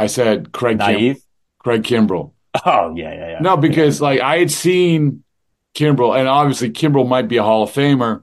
I 0.00 0.06
said, 0.08 0.50
Craig, 0.50 0.80
Kim- 0.80 0.94
Naive? 0.94 1.22
Craig 1.58 1.84
Kimbrel. 1.84 2.32
Oh, 2.64 2.94
yeah, 2.96 3.14
yeah, 3.14 3.28
yeah. 3.30 3.38
No, 3.40 3.56
because 3.56 4.00
like 4.00 4.20
I 4.20 4.38
had 4.38 4.50
seen 4.50 5.24
Kimbrel, 5.74 6.18
and 6.18 6.28
obviously 6.28 6.70
Kimbrel 6.70 7.08
might 7.08 7.28
be 7.28 7.38
a 7.38 7.42
Hall 7.42 7.62
of 7.62 7.70
Famer, 7.70 8.22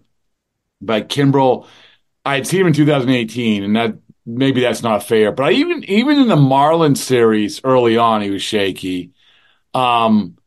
but 0.82 1.10
Kimbrel, 1.10 1.68
I 2.26 2.36
had 2.36 2.48
seen 2.48 2.62
him 2.62 2.68
in 2.68 2.74
2018, 2.74 3.64
and 3.64 3.76
that 3.76 3.96
maybe 4.26 4.62
that's 4.62 4.84
not 4.84 5.04
fair. 5.04 5.32
But 5.32 5.48
I 5.48 5.52
even 5.54 5.84
even 5.86 6.20
in 6.20 6.28
the 6.30 6.36
Marlins 6.38 6.98
series 6.98 7.62
early 7.64 7.98
on, 7.98 8.22
he 8.22 8.32
was 8.32 8.44
shaky. 8.44 9.12
Um, 9.74 10.38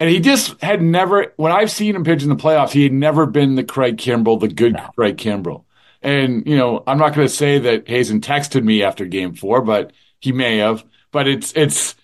and 0.00 0.10
he 0.10 0.20
just 0.20 0.60
had 0.62 0.82
never. 0.82 1.32
When 1.36 1.52
I've 1.52 1.70
seen 1.70 1.96
him 1.96 2.04
pitch 2.04 2.22
in 2.22 2.28
the 2.28 2.36
playoffs, 2.36 2.70
he 2.70 2.84
had 2.84 2.92
never 2.92 3.26
been 3.26 3.54
the 3.56 3.64
Craig 3.64 3.96
Kimbrel, 3.98 4.40
the 4.40 4.48
good 4.48 4.76
Craig 4.96 5.16
Kimbrel. 5.16 5.64
And 6.02 6.46
you 6.46 6.56
know, 6.56 6.84
I'm 6.86 6.98
not 6.98 7.14
going 7.14 7.26
to 7.26 7.34
say 7.34 7.58
that 7.60 7.88
Hazen 7.88 8.20
texted 8.20 8.64
me 8.64 8.82
after 8.82 9.06
Game 9.06 9.34
Four, 9.34 9.62
but 9.62 9.92
he 10.20 10.32
may 10.32 10.58
have. 10.58 10.84
But 11.12 11.28
it's 11.28 11.52
it's. 11.56 11.96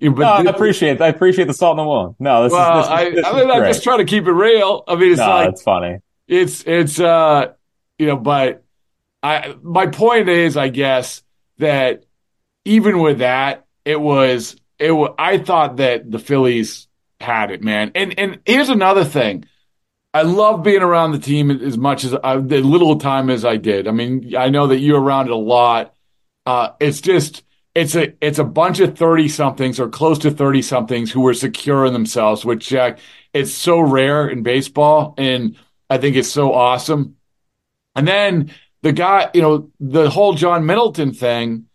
Know, 0.00 0.16
No, 0.16 0.24
I 0.24 0.42
but 0.42 0.54
appreciate 0.54 1.00
I 1.00 1.08
appreciate 1.08 1.46
the 1.46 1.54
salt 1.54 1.78
in 1.78 1.84
the 1.84 1.88
wound. 1.88 2.16
No, 2.18 2.44
this 2.44 2.52
well, 2.52 2.80
is 2.80 2.86
this, 2.86 2.90
I, 2.90 3.02
is, 3.04 3.14
this 3.16 3.26
I 3.26 3.32
mean, 3.34 3.50
I'm 3.50 3.64
just 3.64 3.82
trying 3.82 3.98
to 3.98 4.04
keep 4.04 4.26
it 4.26 4.32
real. 4.32 4.84
I 4.88 4.96
mean, 4.96 5.12
it's 5.12 5.20
no, 5.20 5.28
like 5.28 5.48
it's 5.50 5.62
funny. 5.62 5.98
it's 6.26 6.64
it's 6.66 6.98
uh 6.98 7.52
you 7.98 8.06
know, 8.06 8.16
but 8.16 8.64
I 9.22 9.54
my 9.62 9.86
point 9.86 10.28
is, 10.28 10.56
I 10.56 10.68
guess 10.68 11.22
that 11.58 12.04
even 12.64 13.00
with 13.00 13.18
that, 13.18 13.66
it 13.84 14.00
was 14.00 14.56
it 14.78 14.92
was. 14.92 15.14
I 15.18 15.38
thought 15.38 15.76
that 15.76 16.10
the 16.10 16.18
Phillies 16.18 16.88
had 17.20 17.50
it, 17.50 17.62
man. 17.62 17.92
And 17.94 18.18
and 18.18 18.40
here's 18.46 18.70
another 18.70 19.04
thing. 19.04 19.44
I 20.12 20.22
love 20.22 20.64
being 20.64 20.82
around 20.82 21.12
the 21.12 21.18
team 21.20 21.50
as 21.50 21.78
much 21.78 22.04
as 22.04 22.14
I, 22.24 22.36
the 22.38 22.60
little 22.62 22.98
time 22.98 23.30
as 23.30 23.44
I 23.44 23.56
did. 23.58 23.86
I 23.86 23.92
mean, 23.92 24.34
I 24.36 24.48
know 24.48 24.68
that 24.68 24.78
you're 24.78 25.00
around 25.00 25.26
it 25.26 25.32
a 25.32 25.36
lot. 25.36 25.94
Uh, 26.44 26.70
it's 26.80 27.00
just 27.00 27.44
it's 27.74 27.94
a 27.94 28.12
it's 28.20 28.38
a 28.38 28.44
bunch 28.44 28.80
of 28.80 28.96
30 28.98 29.28
somethings 29.28 29.78
or 29.78 29.88
close 29.88 30.18
to 30.20 30.30
30 30.30 30.62
somethings 30.62 31.12
who 31.12 31.26
are 31.26 31.34
secure 31.34 31.86
in 31.86 31.92
themselves, 31.92 32.44
which 32.44 32.68
Jack, 32.68 32.98
it's 33.32 33.52
so 33.52 33.80
rare 33.80 34.28
in 34.28 34.42
baseball. 34.42 35.14
And 35.16 35.56
I 35.88 35.98
think 35.98 36.16
it's 36.16 36.30
so 36.30 36.52
awesome. 36.52 37.16
And 37.94 38.06
then 38.06 38.52
the 38.82 38.92
guy, 38.92 39.30
you 39.34 39.42
know, 39.42 39.70
the 39.78 40.10
whole 40.10 40.34
John 40.34 40.66
Middleton 40.66 41.12
thing, 41.12 41.66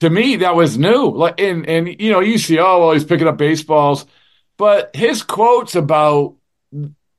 to 0.00 0.08
me, 0.08 0.36
that 0.36 0.54
was 0.54 0.78
new. 0.78 1.10
Like, 1.10 1.40
and, 1.40 1.66
and, 1.68 2.00
you 2.00 2.10
know, 2.10 2.20
you 2.20 2.38
see, 2.38 2.58
oh, 2.58 2.80
well, 2.80 2.92
he's 2.92 3.04
picking 3.04 3.26
up 3.26 3.38
baseballs. 3.38 4.06
But 4.56 4.94
his 4.94 5.22
quotes 5.22 5.74
about 5.74 6.36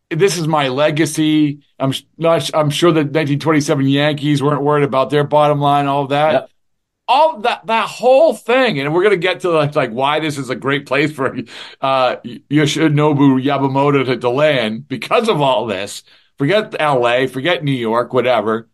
this 0.10 0.38
is 0.38 0.48
my 0.48 0.70
legacy. 0.70 1.60
I'm 1.80 1.94
not, 2.18 2.50
I'm 2.54 2.70
sure 2.70 2.92
the 2.92 3.02
1927 3.02 3.88
Yankees 3.88 4.42
weren't 4.42 4.62
worried 4.62 4.84
about 4.84 5.10
their 5.10 5.24
bottom 5.24 5.60
line, 5.60 5.88
all 5.88 6.08
that. 6.08 6.32
Yep 6.32 6.50
all 7.08 7.40
that 7.42 7.66
that 7.68 7.88
whole 7.88 8.34
thing, 8.34 8.80
and 8.80 8.94
we're 8.94 9.04
gonna 9.04 9.18
get 9.18 9.42
to 9.42 9.52
like, 9.52 9.76
like 9.76 9.92
why 9.92 10.20
this 10.20 10.38
is 10.38 10.50
a 10.50 10.56
great 10.56 10.86
place 10.86 11.12
for 11.12 11.36
uh, 11.82 12.16
Yoshinobu 12.18 13.44
Yamamoto 13.44 14.06
to, 14.06 14.18
to 14.18 14.30
land 14.30 14.88
because 14.88 15.30
of 15.30 15.42
all 15.42 15.66
this. 15.66 16.04
Forget 16.38 16.76
L.A., 16.80 17.28
forget 17.28 17.64
New 17.64 17.72
York, 17.72 18.12
whatever. 18.14 18.70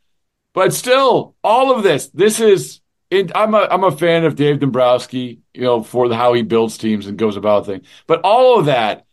But 0.53 0.73
still, 0.73 1.35
all 1.43 1.75
of 1.75 1.83
this, 1.83 2.07
this 2.07 2.39
is. 2.39 2.79
It, 3.09 3.29
I'm 3.35 3.53
a 3.53 3.67
I'm 3.69 3.83
a 3.83 3.91
fan 3.91 4.23
of 4.23 4.37
Dave 4.37 4.59
Dombrowski, 4.59 5.41
you 5.53 5.63
know, 5.63 5.83
for 5.83 6.07
the, 6.07 6.15
how 6.15 6.31
he 6.31 6.43
builds 6.43 6.77
teams 6.77 7.07
and 7.07 7.17
goes 7.17 7.35
about 7.35 7.65
things. 7.65 7.85
But 8.07 8.21
all 8.23 8.57
of 8.57 8.67
that, 8.67 9.05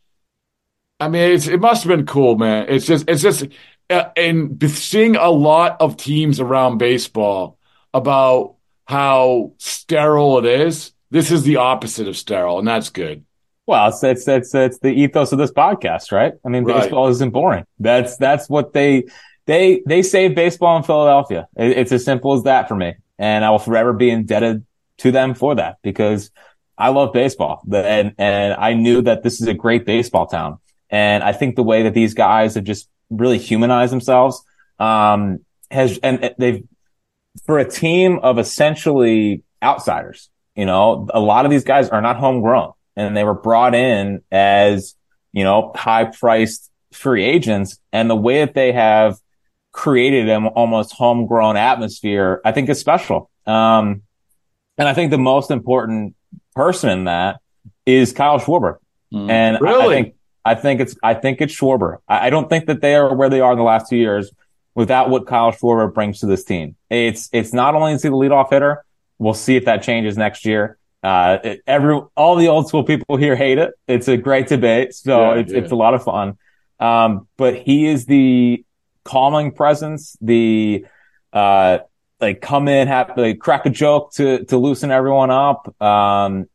I 1.00 1.08
mean, 1.08 1.32
it's, 1.32 1.48
it 1.48 1.60
must 1.60 1.82
have 1.82 1.90
been 1.90 2.06
cool, 2.06 2.36
man. 2.38 2.66
It's 2.68 2.86
just 2.86 3.08
it's 3.08 3.22
just 3.22 3.46
uh, 3.90 4.10
and 4.16 4.62
seeing 4.70 5.16
a 5.16 5.30
lot 5.30 5.76
of 5.80 5.96
teams 5.96 6.38
around 6.38 6.78
baseball 6.78 7.58
about 7.92 8.56
how 8.88 9.52
sterile 9.58 10.38
it 10.38 10.46
is. 10.46 10.92
This 11.10 11.30
is 11.30 11.42
the 11.42 11.56
opposite 11.56 12.08
of 12.08 12.16
sterile, 12.16 12.58
and 12.58 12.66
that's 12.66 12.88
good. 12.88 13.24
Well, 13.66 13.88
it's 13.88 14.02
it's 14.02 14.26
it's, 14.26 14.54
it's 14.54 14.78
the 14.78 14.88
ethos 14.88 15.30
of 15.32 15.38
this 15.38 15.52
podcast, 15.52 16.10
right? 16.10 16.32
I 16.44 16.48
mean, 16.48 16.64
right. 16.64 16.80
baseball 16.80 17.08
isn't 17.08 17.30
boring. 17.30 17.64
That's 17.78 18.16
that's 18.16 18.48
what 18.48 18.72
they 18.72 19.04
they 19.46 19.82
they 19.86 20.02
saved 20.02 20.34
baseball 20.34 20.78
in 20.78 20.82
Philadelphia. 20.82 21.48
It, 21.54 21.76
it's 21.76 21.92
as 21.92 22.04
simple 22.04 22.32
as 22.32 22.44
that 22.44 22.66
for 22.66 22.74
me, 22.74 22.94
and 23.18 23.44
I 23.44 23.50
will 23.50 23.58
forever 23.58 23.92
be 23.92 24.08
indebted 24.10 24.64
to 24.98 25.12
them 25.12 25.34
for 25.34 25.54
that 25.56 25.76
because 25.82 26.30
I 26.78 26.88
love 26.88 27.12
baseball, 27.12 27.62
and 27.70 28.14
and 28.16 28.54
I 28.54 28.72
knew 28.72 29.02
that 29.02 29.22
this 29.22 29.40
is 29.42 29.48
a 29.48 29.54
great 29.54 29.84
baseball 29.84 30.26
town, 30.26 30.58
and 30.88 31.22
I 31.22 31.32
think 31.32 31.56
the 31.56 31.62
way 31.62 31.82
that 31.82 31.94
these 31.94 32.14
guys 32.14 32.54
have 32.54 32.64
just 32.64 32.88
really 33.10 33.38
humanized 33.38 33.92
themselves 33.92 34.42
um, 34.78 35.40
has 35.70 35.98
and 36.02 36.34
they've 36.38 36.64
for 37.46 37.58
a 37.58 37.68
team 37.68 38.18
of 38.22 38.38
essentially 38.38 39.42
outsiders, 39.62 40.30
you 40.54 40.66
know, 40.66 41.08
a 41.12 41.20
lot 41.20 41.44
of 41.44 41.50
these 41.50 41.64
guys 41.64 41.88
are 41.88 42.02
not 42.02 42.16
homegrown 42.16 42.72
and 42.96 43.16
they 43.16 43.24
were 43.24 43.34
brought 43.34 43.74
in 43.74 44.22
as, 44.30 44.94
you 45.32 45.44
know, 45.44 45.72
high 45.74 46.04
priced 46.04 46.70
free 46.92 47.24
agents. 47.24 47.78
And 47.92 48.10
the 48.10 48.16
way 48.16 48.44
that 48.44 48.54
they 48.54 48.72
have 48.72 49.18
created 49.72 50.28
an 50.28 50.46
almost 50.46 50.92
homegrown 50.92 51.56
atmosphere, 51.56 52.40
I 52.44 52.52
think 52.52 52.68
is 52.68 52.80
special. 52.80 53.30
Um, 53.46 54.02
and 54.76 54.88
I 54.88 54.94
think 54.94 55.10
the 55.10 55.18
most 55.18 55.50
important 55.50 56.16
person 56.54 56.90
in 56.90 57.04
that 57.04 57.40
is 57.86 58.12
Kyle 58.12 58.40
Schwarber. 58.40 58.78
Mm, 59.12 59.30
and 59.30 59.60
really? 59.60 59.80
I, 59.80 59.84
I, 59.84 60.02
think, 60.02 60.14
I 60.44 60.54
think 60.54 60.80
it's, 60.80 60.96
I 61.02 61.14
think 61.14 61.40
it's 61.40 61.54
Schwarber. 61.54 61.98
I, 62.08 62.26
I 62.26 62.30
don't 62.30 62.48
think 62.48 62.66
that 62.66 62.80
they 62.80 62.94
are 62.94 63.14
where 63.14 63.30
they 63.30 63.40
are 63.40 63.52
in 63.52 63.58
the 63.58 63.64
last 63.64 63.88
two 63.88 63.96
years 63.96 64.30
without 64.78 65.10
what 65.10 65.26
Kyle 65.26 65.50
Schwarber 65.50 65.92
brings 65.92 66.20
to 66.20 66.26
this 66.26 66.44
team. 66.44 66.76
It's 66.88 67.28
it's 67.32 67.52
not 67.52 67.74
only 67.74 67.94
is 67.94 68.02
he 68.04 68.08
the 68.08 68.14
leadoff 68.14 68.50
hitter. 68.50 68.84
We'll 69.18 69.34
see 69.34 69.56
if 69.56 69.64
that 69.64 69.82
changes 69.82 70.16
next 70.16 70.44
year. 70.44 70.78
Uh, 71.02 71.38
it, 71.42 71.62
every 71.66 72.00
all 72.16 72.36
the 72.36 72.46
old 72.46 72.68
school 72.68 72.84
people 72.84 73.16
here 73.16 73.34
hate 73.34 73.58
it. 73.58 73.72
It's 73.88 74.06
a 74.06 74.16
great 74.16 74.46
debate, 74.46 74.94
so 74.94 75.34
yeah, 75.34 75.40
it's 75.40 75.52
yeah. 75.52 75.58
it's 75.58 75.72
a 75.72 75.74
lot 75.74 75.94
of 75.94 76.04
fun. 76.04 76.38
Um, 76.78 77.26
but 77.36 77.56
he 77.56 77.86
is 77.86 78.06
the 78.06 78.64
calming 79.02 79.50
presence, 79.50 80.16
the 80.20 80.86
uh, 81.32 81.78
like 82.20 82.40
come 82.40 82.68
in, 82.68 82.86
have 82.86 83.14
like 83.16 83.40
crack 83.40 83.66
a 83.66 83.70
joke 83.70 84.12
to 84.12 84.44
to 84.44 84.58
loosen 84.58 84.92
everyone 84.92 85.32
up. 85.32 85.74
Um, 85.82 86.46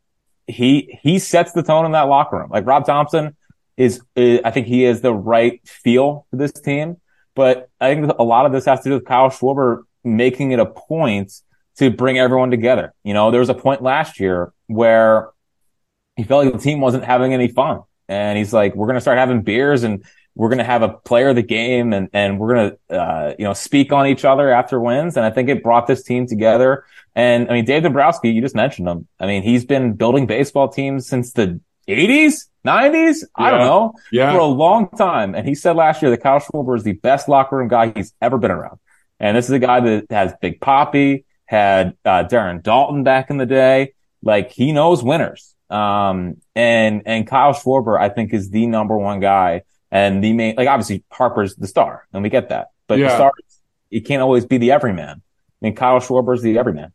he 0.48 0.98
he 1.04 1.20
sets 1.20 1.52
the 1.52 1.62
tone 1.62 1.86
in 1.86 1.92
that 1.92 2.08
locker 2.08 2.38
room. 2.38 2.50
Like 2.50 2.66
Rob 2.66 2.86
Thompson 2.86 3.36
is, 3.76 4.02
is 4.16 4.40
I 4.46 4.52
think 4.52 4.68
he 4.68 4.84
has 4.84 5.02
the 5.02 5.14
right 5.14 5.60
feel 5.68 6.26
for 6.30 6.38
this 6.38 6.54
team. 6.54 7.02
But 7.36 7.70
I 7.80 7.94
think 7.94 8.12
a 8.18 8.24
lot 8.24 8.46
of 8.46 8.52
this 8.52 8.66
has 8.66 8.82
to 8.82 8.90
do 8.90 8.96
with 8.96 9.06
Kyle 9.06 9.30
Schwarber 9.30 9.84
making 10.04 10.52
it 10.52 10.60
a 10.60 10.66
point 10.66 11.34
to 11.78 11.90
bring 11.90 12.20
everyone 12.20 12.52
together. 12.52 12.94
You 13.04 13.14
know, 13.14 13.32
there 13.32 13.40
was 13.40 13.50
a 13.50 13.56
point 13.56 13.82
last 13.82 14.20
year 14.20 14.54
where 14.68 15.30
he 16.16 16.24
felt 16.24 16.46
like 16.46 16.54
the 16.54 16.60
team 16.60 16.82
wasn't 16.82 17.04
having 17.04 17.34
any 17.34 17.48
fun. 17.48 17.82
And 18.08 18.38
he's 18.38 18.54
like, 18.54 18.76
we're 18.76 18.86
going 18.86 18.96
to 18.96 19.02
start 19.02 19.18
having 19.18 19.42
beers 19.42 19.84
and 19.84 20.04
we're 20.36 20.50
going 20.50 20.60
to 20.60 20.64
have 20.64 20.82
a 20.82 20.90
player 20.90 21.30
of 21.30 21.36
the 21.36 21.44
game 21.44 21.94
and, 21.94 22.10
and 22.14 22.40
we're 22.40 22.54
going 22.54 22.72
to, 22.72 23.00
uh, 23.00 23.34
you 23.38 23.46
know, 23.46 23.54
speak 23.54 23.92
on 23.92 24.08
each 24.08 24.26
other 24.26 24.52
after 24.52 24.80
wins. 24.80 25.16
And 25.16 25.26
I 25.26 25.30
think 25.30 25.50
it 25.50 25.64
brought 25.64 25.88
this 25.88 26.04
team 26.04 26.28
together. 26.28 26.86
And 27.16 27.50
I 27.50 27.54
mean, 27.54 27.66
Dave 27.66 27.84
Dombrowski, 27.84 28.30
you 28.30 28.42
just 28.42 28.56
mentioned 28.56 28.88
him. 28.88 29.08
I 29.20 29.28
mean, 29.28 29.44
he's 29.44 29.66
been 29.66 29.94
building 29.94 30.26
baseball 30.26 30.70
teams 30.70 31.08
since 31.08 31.34
the 31.34 31.60
80s. 31.88 32.48
90s? 32.66 33.22
Yeah. 33.22 33.28
I 33.36 33.52
don't 33.52 33.60
know. 33.60 33.94
Yeah. 34.12 34.32
For 34.32 34.40
a 34.40 34.46
long 34.46 34.90
time. 34.90 35.36
And 35.36 35.48
he 35.48 35.56
said 35.56 35.76
last 35.76 36.02
year 36.02 36.12
that 36.12 36.22
Kyle 36.22 36.40
Schwarber 36.40 36.78
is 36.78 36.84
the 36.84 36.94
best 36.94 37.28
locker 37.28 37.58
room 37.58 37.68
guy 37.68 37.92
he's 37.96 38.14
ever 38.22 38.38
been 38.38 38.52
around. 38.52 38.80
And 39.20 39.38
this 39.38 39.46
is 39.46 39.52
a 39.52 39.60
guy 39.60 39.80
that 39.80 40.06
has 40.10 40.34
Big 40.42 40.60
Papi, 40.60 41.26
had 41.46 41.98
uh, 42.06 42.24
Darren 42.26 42.62
Daulton 42.62 43.04
back 43.04 43.30
in 43.30 43.38
the 43.38 43.46
day. 43.46 43.94
Like 44.22 44.52
he 44.52 44.72
knows 44.72 45.04
winners. 45.04 45.56
Um, 45.70 46.38
and, 46.56 47.04
and 47.06 47.28
Kyle 47.28 47.54
Schwarber, 47.54 48.00
I 48.00 48.10
think 48.10 48.34
is 48.34 48.50
the 48.50 48.66
number 48.68 48.98
one 48.98 49.20
guy 49.20 49.64
and 49.92 50.24
the 50.24 50.34
main, 50.34 50.56
like 50.56 50.68
obviously 50.68 51.04
Harper's 51.12 51.56
the 51.56 51.68
star 51.68 52.08
and 52.14 52.24
we 52.24 52.30
get 52.30 52.50
that, 52.50 52.70
but 52.88 52.98
yeah. 52.98 53.10
the 53.10 53.16
star, 53.16 53.32
he 53.90 54.02
can't 54.02 54.22
always 54.22 54.46
be 54.46 54.58
the 54.58 54.72
everyman. 54.72 55.22
I 55.22 55.66
mean, 55.66 55.76
Kyle 55.76 56.00
Schwarber's 56.00 56.42
the 56.42 56.58
everyman. 56.58 56.94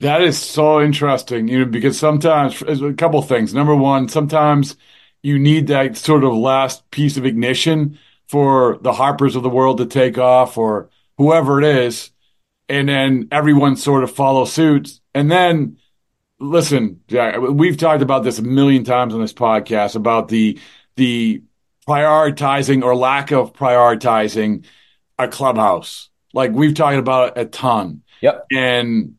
That 0.00 0.22
is 0.22 0.38
so 0.38 0.82
interesting, 0.82 1.48
you 1.48 1.60
know, 1.60 1.64
because 1.66 1.98
sometimes 1.98 2.60
a 2.62 2.92
couple 2.92 3.22
things. 3.22 3.54
Number 3.54 3.74
one, 3.74 4.08
sometimes 4.08 4.76
you 5.22 5.38
need 5.38 5.68
that 5.68 5.96
sort 5.96 6.24
of 6.24 6.34
last 6.34 6.90
piece 6.90 7.16
of 7.16 7.24
ignition 7.24 7.98
for 8.28 8.78
the 8.82 8.92
Harpers 8.92 9.36
of 9.36 9.42
the 9.42 9.48
world 9.48 9.78
to 9.78 9.86
take 9.86 10.18
off 10.18 10.58
or 10.58 10.90
whoever 11.16 11.62
it 11.62 11.64
is. 11.64 12.10
And 12.68 12.88
then 12.88 13.28
everyone 13.30 13.76
sort 13.76 14.04
of 14.04 14.10
follow 14.10 14.44
suit. 14.44 15.00
And 15.14 15.30
then 15.30 15.78
listen, 16.38 17.00
Jack, 17.08 17.40
we've 17.40 17.76
talked 17.76 18.02
about 18.02 18.24
this 18.24 18.38
a 18.38 18.42
million 18.42 18.84
times 18.84 19.14
on 19.14 19.20
this 19.20 19.32
podcast 19.32 19.96
about 19.96 20.28
the, 20.28 20.58
the 20.96 21.42
prioritizing 21.88 22.82
or 22.82 22.96
lack 22.96 23.30
of 23.30 23.52
prioritizing 23.52 24.64
a 25.18 25.28
clubhouse. 25.28 26.10
Like 26.32 26.52
we've 26.52 26.74
talked 26.74 26.96
about 26.96 27.38
a 27.38 27.44
ton. 27.44 28.02
Yep. 28.20 28.46
And 28.50 29.14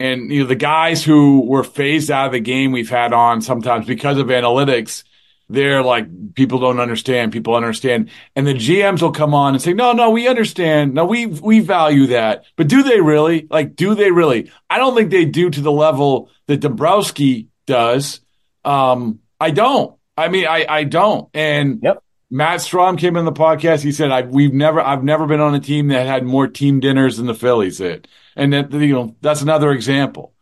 and 0.00 0.30
you 0.30 0.40
know 0.40 0.46
the 0.46 0.54
guys 0.54 1.04
who 1.04 1.40
were 1.40 1.64
phased 1.64 2.10
out 2.10 2.26
of 2.26 2.32
the 2.32 2.40
game 2.40 2.72
we've 2.72 2.90
had 2.90 3.12
on 3.12 3.40
sometimes 3.40 3.86
because 3.86 4.18
of 4.18 4.26
analytics 4.26 5.04
they're 5.48 5.82
like 5.82 6.34
people 6.34 6.58
don't 6.58 6.80
understand 6.80 7.32
people 7.32 7.54
understand. 7.54 8.10
And 8.34 8.46
the 8.46 8.54
gms 8.54 9.02
will 9.02 9.12
come 9.12 9.34
on 9.34 9.54
and 9.54 9.62
say 9.62 9.74
no 9.74 9.92
no 9.92 10.10
we 10.10 10.26
understand. 10.28 10.94
No 10.94 11.04
we 11.04 11.26
we 11.26 11.60
value 11.60 12.06
that. 12.08 12.44
But 12.56 12.68
do 12.68 12.82
they 12.82 13.00
really? 13.00 13.46
Like 13.50 13.76
do 13.76 13.94
they 13.94 14.10
really? 14.10 14.50
I 14.70 14.78
don't 14.78 14.94
think 14.94 15.10
they 15.10 15.24
do 15.24 15.50
to 15.50 15.60
the 15.60 15.72
level 15.72 16.30
that 16.46 16.60
dombrowski 16.60 17.48
does. 17.66 18.20
Um 18.64 19.20
i 19.40 19.50
don't. 19.50 19.96
I 20.16 20.28
mean 20.28 20.46
i 20.46 20.64
i 20.68 20.84
don't. 20.84 21.28
And 21.34 21.80
yep 21.82 22.03
Matt 22.34 22.60
Strahm 22.60 22.98
came 22.98 23.16
in 23.16 23.24
the 23.24 23.32
podcast. 23.32 23.82
He 23.82 23.92
said, 23.92 24.10
I, 24.10 24.22
"We've 24.22 24.52
never, 24.52 24.80
I've 24.80 25.04
never 25.04 25.26
been 25.26 25.40
on 25.40 25.54
a 25.54 25.60
team 25.60 25.88
that 25.88 26.06
had 26.06 26.24
more 26.24 26.48
team 26.48 26.80
dinners 26.80 27.16
than 27.16 27.26
the 27.26 27.34
Phillies 27.34 27.78
did." 27.78 28.08
and 28.36 28.52
that 28.52 28.72
you 28.72 28.92
know 28.92 29.16
that's 29.20 29.42
another 29.42 29.72
example. 29.72 30.32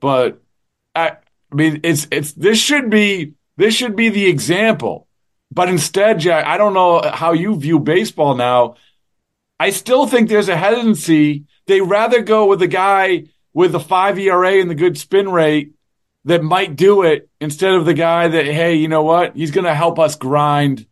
But 0.00 0.42
I, 0.94 1.16
I 1.52 1.54
mean, 1.54 1.80
it's 1.82 2.06
it's 2.10 2.32
this 2.32 2.58
should 2.58 2.90
be 2.90 3.34
this 3.56 3.74
should 3.74 3.96
be 3.96 4.08
the 4.08 4.26
example. 4.26 5.06
But 5.52 5.68
instead, 5.68 6.20
Jack, 6.20 6.46
I 6.46 6.58
don't 6.58 6.74
know 6.74 7.02
how 7.02 7.32
you 7.32 7.56
view 7.56 7.80
baseball 7.80 8.34
now. 8.34 8.76
I 9.58 9.70
still 9.70 10.06
think 10.06 10.28
there's 10.28 10.48
a 10.48 10.56
hesitancy. 10.56 11.44
They 11.66 11.80
rather 11.80 12.22
go 12.22 12.46
with 12.46 12.62
a 12.62 12.68
guy 12.68 13.24
with 13.52 13.72
the 13.72 13.80
five 13.80 14.18
ERA 14.18 14.60
and 14.60 14.70
the 14.70 14.76
good 14.76 14.96
spin 14.96 15.28
rate 15.28 15.72
that 16.24 16.42
might 16.42 16.76
do 16.76 17.02
it 17.02 17.28
instead 17.40 17.74
of 17.74 17.84
the 17.84 17.94
guy 17.94 18.28
that, 18.28 18.44
hey, 18.44 18.74
you 18.74 18.86
know 18.86 19.02
what? 19.02 19.34
He's 19.34 19.50
going 19.50 19.64
to 19.64 19.74
help 19.74 19.98
us 19.98 20.14
grind 20.14 20.86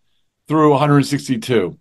through 0.49 0.71
162. 0.71 1.79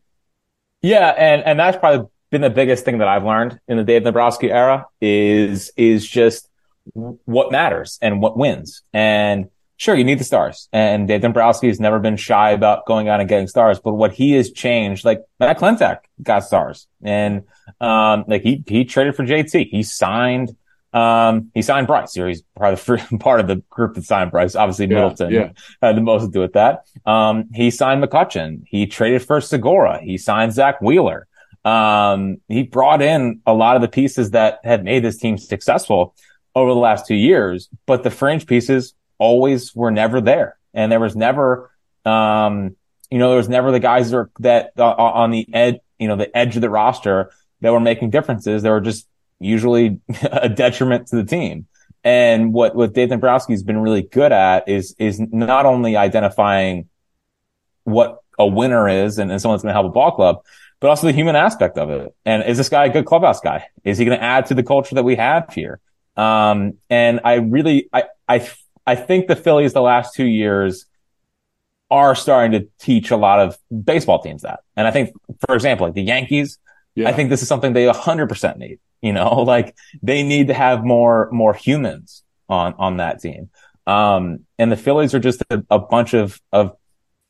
Yeah, 0.82 1.10
and 1.18 1.44
and 1.44 1.60
that's 1.60 1.78
probably 1.78 2.08
been 2.30 2.42
the 2.42 2.50
biggest 2.50 2.86
thing 2.86 3.00
that 3.00 3.08
I've 3.08 3.24
learned 3.24 3.60
in 3.68 3.78
the 3.78 3.84
Dave 3.84 4.04
Dombrowski 4.04 4.52
era 4.52 4.86
is 5.02 5.72
is 5.76 6.08
just 6.08 6.50
what 6.94 7.52
matters 7.52 7.98
and 8.02 8.22
what 8.22 8.38
wins. 8.38 8.84
And 8.94 9.50
sure, 9.78 9.96
you 9.96 10.04
need 10.04 10.20
the 10.20 10.24
stars. 10.24 10.70
And 10.72 11.08
Dave 11.08 11.22
Dombrowski 11.22 11.68
has 11.68 11.80
never 11.80 12.00
been 12.00 12.18
shy 12.18 12.52
about 12.52 12.86
going 12.86 13.10
out 13.10 13.20
and 13.20 13.30
getting 13.30 13.48
stars. 13.48 13.80
But 13.80 13.94
what 13.94 14.14
he 14.14 14.34
has 14.34 14.52
changed, 14.52 15.06
like 15.06 15.24
Matt 15.40 15.58
Klentak 15.58 16.00
got 16.22 16.44
stars, 16.44 16.88
and 17.02 17.44
um, 17.82 18.26
like 18.28 18.44
he 18.44 18.64
he 18.68 18.86
traded 18.86 19.16
for 19.16 19.26
JT. 19.26 19.70
He 19.70 19.84
signed 19.84 20.56
Um, 20.98 21.52
he 21.54 21.62
signed 21.62 21.86
Bryce, 21.86 22.14
he's 22.14 22.42
part 22.56 22.74
of 22.74 22.84
the, 22.84 23.18
part 23.20 23.40
of 23.40 23.48
the 23.48 23.58
group 23.70 23.94
that 23.96 24.04
signed 24.04 24.32
Bryce. 24.32 24.56
Obviously, 24.56 24.88
Middleton 24.88 25.32
yeah. 25.32 25.50
had 25.82 25.96
the 25.96 26.02
most 26.02 26.24
to 26.24 26.32
do 26.32 26.40
with 26.40 26.54
that. 26.54 26.88
Um, 27.06 27.50
he 27.54 27.70
signed 27.70 28.04
McCutchen. 28.04 28.64
He 28.66 28.88
traded 28.88 29.24
for 29.24 29.40
Segura. 29.40 30.02
He 30.02 30.18
signed 30.18 30.54
Zack 30.54 30.82
Wheeler. 30.82 31.28
Um, 31.64 32.38
he 32.48 32.64
brought 32.64 33.04
in 33.04 33.42
a 33.46 33.54
lot 33.54 33.76
of 33.76 33.84
the 33.84 33.88
pieces 33.88 34.32
that 34.32 34.60
had 34.64 34.84
made 34.84 35.04
this 35.04 35.18
team 35.18 35.38
successful 35.38 36.16
over 36.56 36.72
the 36.72 36.80
last 36.80 37.06
two 37.06 37.16
years, 37.16 37.70
but 37.86 38.02
the 38.02 38.10
fringe 38.10 38.48
pieces 38.48 38.96
always 39.20 39.76
were 39.76 39.92
never 39.92 40.20
there. 40.20 40.58
And 40.74 40.92
there 40.92 41.00
was 41.00 41.16
never, 41.16 41.70
um, 42.06 42.76
you 43.12 43.20
know, 43.20 43.30
there 43.30 43.38
was 43.38 43.50
never 43.50 43.72
the 43.72 43.80
guys 43.80 44.10
that, 44.10 44.18
are, 44.18 44.32
that 44.40 44.72
uh, 44.80 44.96
on 44.96 45.30
the 45.30 45.48
edge, 45.54 45.78
you 46.00 46.08
know, 46.08 46.16
the 46.16 46.36
edge 46.36 46.56
of 46.56 46.62
the 46.62 46.70
roster 46.70 47.32
that 47.62 47.72
were 47.72 47.80
making 47.80 48.10
differences. 48.10 48.64
There 48.64 48.72
were 48.72 48.82
just 48.82 49.08
usually 49.40 50.00
a 50.32 50.50
detriment 50.50 51.08
to 51.08 51.16
the 51.18 51.24
team. 51.24 51.68
And 52.04 52.54
what, 52.54 52.76
what 52.76 52.94
Dave 52.94 53.10
Dombrowski's 53.10 53.64
been 53.64 53.80
really 53.80 54.04
good 54.04 54.32
at 54.32 54.70
is, 54.70 54.96
is 54.98 55.20
not 55.20 55.66
only 55.66 55.98
identifying 55.98 56.90
what 57.84 58.22
a 58.40 58.46
winner 58.46 58.88
is 58.88 59.18
and, 59.18 59.32
and 59.32 59.42
someone's 59.42 59.64
going 59.64 59.72
to 59.72 59.74
help 59.74 59.88
a 59.88 59.94
ball 59.94 60.12
club, 60.12 60.44
but 60.80 60.90
also 60.90 61.08
the 61.08 61.14
human 61.14 61.36
aspect 61.36 61.78
of 61.78 61.90
it. 61.90 62.16
And 62.26 62.44
is 62.44 62.58
this 62.58 62.70
guy 62.70 62.86
a 62.86 62.90
good 62.90 63.06
clubhouse 63.06 63.42
guy? 63.42 63.66
Is 63.84 63.98
he 63.98 64.06
going 64.06 64.18
to 64.18 64.24
add 64.24 64.46
to 64.48 64.54
the 64.54 64.64
culture 64.64 64.96
that 64.96 65.04
we 65.04 65.16
have 65.16 65.54
here? 65.54 65.80
Um, 66.16 66.76
and 66.90 67.22
I 67.24 67.36
really, 67.36 67.90
I, 67.92 68.04
I, 68.28 68.48
I 68.86 68.96
think 68.96 69.28
the 69.28 69.36
Phillies 69.36 69.74
the 69.74 69.82
last 69.82 70.14
two 70.14 70.26
years 70.26 70.86
are 71.90 72.16
starting 72.16 72.60
to 72.60 72.68
teach 72.80 73.12
a 73.12 73.18
lot 73.18 73.40
of 73.40 73.58
baseball 73.84 74.22
teams 74.22 74.42
that. 74.44 74.60
And 74.76 74.88
I 74.88 74.92
think, 74.92 75.12
for 75.46 75.56
example, 75.56 75.88
like 75.88 75.94
the 75.94 76.04
Yankees, 76.04 76.60
yeah. 76.96 77.10
I 77.10 77.14
think 77.14 77.30
this 77.30 77.42
is 77.42 77.48
something 77.48 77.74
they 77.74 77.86
100% 77.86 78.58
need. 78.58 78.80
You 79.02 79.14
know, 79.14 79.42
like 79.42 79.76
they 80.02 80.24
need 80.24 80.48
to 80.48 80.54
have 80.54 80.84
more, 80.84 81.30
more 81.32 81.54
humans 81.54 82.24
on, 82.50 82.74
on 82.78 82.98
that 82.98 83.22
team. 83.22 83.50
Um, 83.86 84.42
and 84.60 84.72
the 84.72 84.78
Phillies 84.78 85.16
are 85.16 85.20
just 85.20 85.42
a, 85.50 85.64
a, 85.70 85.80
bunch 85.80 86.14
of, 86.14 86.42
of 86.52 86.76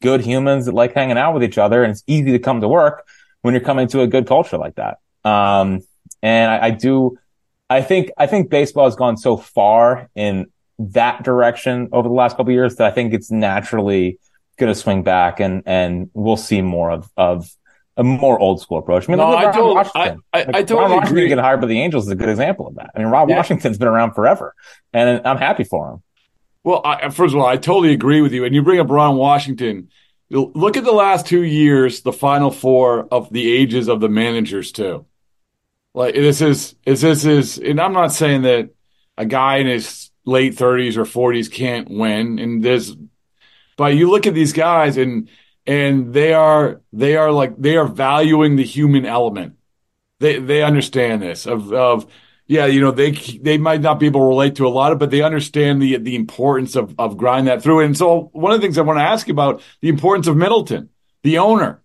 good 0.01 0.21
humans 0.21 0.65
that 0.65 0.73
like 0.73 0.93
hanging 0.93 1.17
out 1.17 1.33
with 1.33 1.43
each 1.43 1.57
other. 1.57 1.83
And 1.83 1.91
it's 1.91 2.03
easy 2.07 2.31
to 2.31 2.39
come 2.39 2.61
to 2.61 2.67
work 2.67 3.07
when 3.41 3.53
you're 3.53 3.61
coming 3.63 3.87
to 3.89 4.01
a 4.01 4.07
good 4.07 4.27
culture 4.27 4.57
like 4.57 4.75
that. 4.75 4.97
Um, 5.23 5.81
and 6.23 6.49
I, 6.49 6.67
I 6.67 6.69
do, 6.71 7.19
I 7.69 7.81
think, 7.81 8.09
I 8.17 8.25
think 8.25 8.49
baseball 8.49 8.85
has 8.85 8.95
gone 8.95 9.17
so 9.17 9.37
far 9.37 10.09
in 10.15 10.47
that 10.79 11.23
direction 11.23 11.89
over 11.91 12.07
the 12.07 12.13
last 12.13 12.37
couple 12.37 12.51
years 12.51 12.77
that 12.77 12.87
I 12.87 12.91
think 12.91 13.13
it's 13.13 13.29
naturally 13.29 14.19
going 14.57 14.73
to 14.73 14.79
swing 14.79 15.03
back 15.03 15.39
and, 15.39 15.61
and 15.67 16.09
we'll 16.13 16.37
see 16.37 16.61
more 16.61 16.89
of, 16.89 17.11
of, 17.17 17.47
a 17.97 18.03
more 18.03 18.39
old 18.39 18.61
school 18.61 18.77
approach. 18.77 19.09
I 19.09 19.11
mean, 19.11 19.17
no, 19.17 19.25
I, 19.33 19.49
Ron 19.51 19.73
Washington. 19.75 20.21
I, 20.33 20.39
I, 20.39 20.43
like, 20.43 20.55
I 20.55 20.61
totally 20.63 20.81
Ron 20.81 20.91
Washington 20.91 21.17
agree. 21.17 21.27
getting 21.29 21.43
hired 21.43 21.61
by 21.61 21.67
the 21.67 21.81
Angels 21.81 22.05
is 22.05 22.11
a 22.11 22.15
good 22.15 22.29
example 22.29 22.67
of 22.67 22.75
that. 22.75 22.91
I 22.95 22.99
mean, 22.99 23.07
Rob 23.07 23.29
Yeah. 23.29 23.37
Washington's 23.37 23.77
been 23.77 23.87
around 23.87 24.13
forever, 24.13 24.53
and 24.93 25.21
I'm 25.25 25.37
happy 25.37 25.63
for 25.63 25.91
him. 25.91 26.03
Well, 26.63 26.81
I, 26.85 27.09
first 27.09 27.33
of 27.33 27.39
all, 27.41 27.45
I 27.47 27.57
totally 27.57 27.93
agree 27.93 28.21
with 28.21 28.33
you. 28.33 28.45
And 28.45 28.53
you 28.53 28.61
bring 28.61 28.79
up 28.79 28.89
Ron 28.89 29.15
Washington. 29.15 29.89
Look 30.29 30.75
at 30.75 30.83
the 30.83 30.91
last 30.91 31.25
two 31.25 31.43
years, 31.43 32.01
the 32.01 32.11
final 32.11 32.51
four 32.51 33.07
of 33.11 33.31
the 33.31 33.49
ages 33.51 33.87
of 33.87 33.99
the 34.01 34.09
managers 34.09 34.71
too. 34.73 35.05
Like 35.93 36.13
this 36.13 36.41
is, 36.41 36.75
is 36.85 37.01
this 37.01 37.23
is, 37.25 37.57
and 37.57 37.79
I'm 37.79 37.93
not 37.93 38.11
saying 38.11 38.41
that 38.41 38.69
a 39.17 39.25
guy 39.25 39.57
in 39.57 39.67
his 39.67 40.11
late 40.25 40.55
30s 40.55 40.97
or 40.97 41.05
40s 41.05 41.49
can't 41.51 41.89
win. 41.89 42.37
And 42.37 42.61
there's, 42.61 42.95
but 43.77 43.95
you 43.95 44.09
look 44.11 44.27
at 44.27 44.33
these 44.33 44.51
guys 44.53 44.97
and 44.97 45.29
and 45.67 46.13
they 46.13 46.33
are 46.33 46.81
they 46.93 47.17
are 47.17 47.31
like 47.31 47.57
they 47.57 47.77
are 47.77 47.87
valuing 47.87 48.55
the 48.55 48.63
human 48.63 49.05
element. 49.05 49.55
They 50.19 50.39
they 50.39 50.63
understand 50.63 51.21
this 51.21 51.45
of 51.45 51.71
of 51.73 52.07
yeah, 52.47 52.65
you 52.65 52.79
know, 52.79 52.91
they 52.91 53.11
they 53.11 53.57
might 53.57 53.81
not 53.81 53.99
be 53.99 54.05
able 54.05 54.21
to 54.21 54.27
relate 54.27 54.55
to 54.55 54.67
a 54.67 54.69
lot 54.69 54.93
of, 54.93 54.99
but 54.99 55.11
they 55.11 55.21
understand 55.21 55.81
the 55.81 55.97
the 55.97 56.15
importance 56.15 56.75
of 56.75 56.95
of 56.97 57.17
grind 57.17 57.47
that 57.47 57.61
through. 57.61 57.81
And 57.81 57.95
so 57.95 58.29
one 58.31 58.53
of 58.53 58.61
the 58.61 58.65
things 58.65 58.77
I 58.77 58.81
want 58.81 58.99
to 58.99 59.03
ask 59.03 59.27
about 59.27 59.61
the 59.81 59.89
importance 59.89 60.27
of 60.27 60.37
Middleton, 60.37 60.89
the 61.23 61.37
owner. 61.39 61.83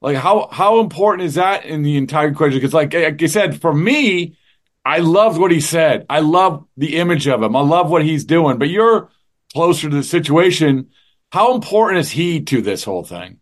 Like 0.00 0.16
how 0.16 0.48
how 0.52 0.78
important 0.78 1.26
is 1.26 1.34
that 1.34 1.64
in 1.64 1.82
the 1.82 1.96
entire 1.96 2.28
equation? 2.28 2.58
Because 2.58 2.72
like, 2.72 2.94
like 2.94 3.20
I 3.20 3.26
said, 3.26 3.60
for 3.60 3.74
me, 3.74 4.36
I 4.84 4.98
loved 4.98 5.40
what 5.40 5.50
he 5.50 5.60
said. 5.60 6.06
I 6.08 6.20
love 6.20 6.64
the 6.76 6.96
image 6.96 7.26
of 7.26 7.42
him. 7.42 7.56
I 7.56 7.60
love 7.60 7.90
what 7.90 8.04
he's 8.04 8.24
doing. 8.24 8.58
But 8.58 8.68
you're 8.68 9.10
closer 9.52 9.90
to 9.90 9.96
the 9.96 10.04
situation. 10.04 10.90
How 11.30 11.54
important 11.54 12.00
is 12.00 12.10
he 12.10 12.42
to 12.44 12.62
this 12.62 12.84
whole 12.84 13.04
thing? 13.04 13.38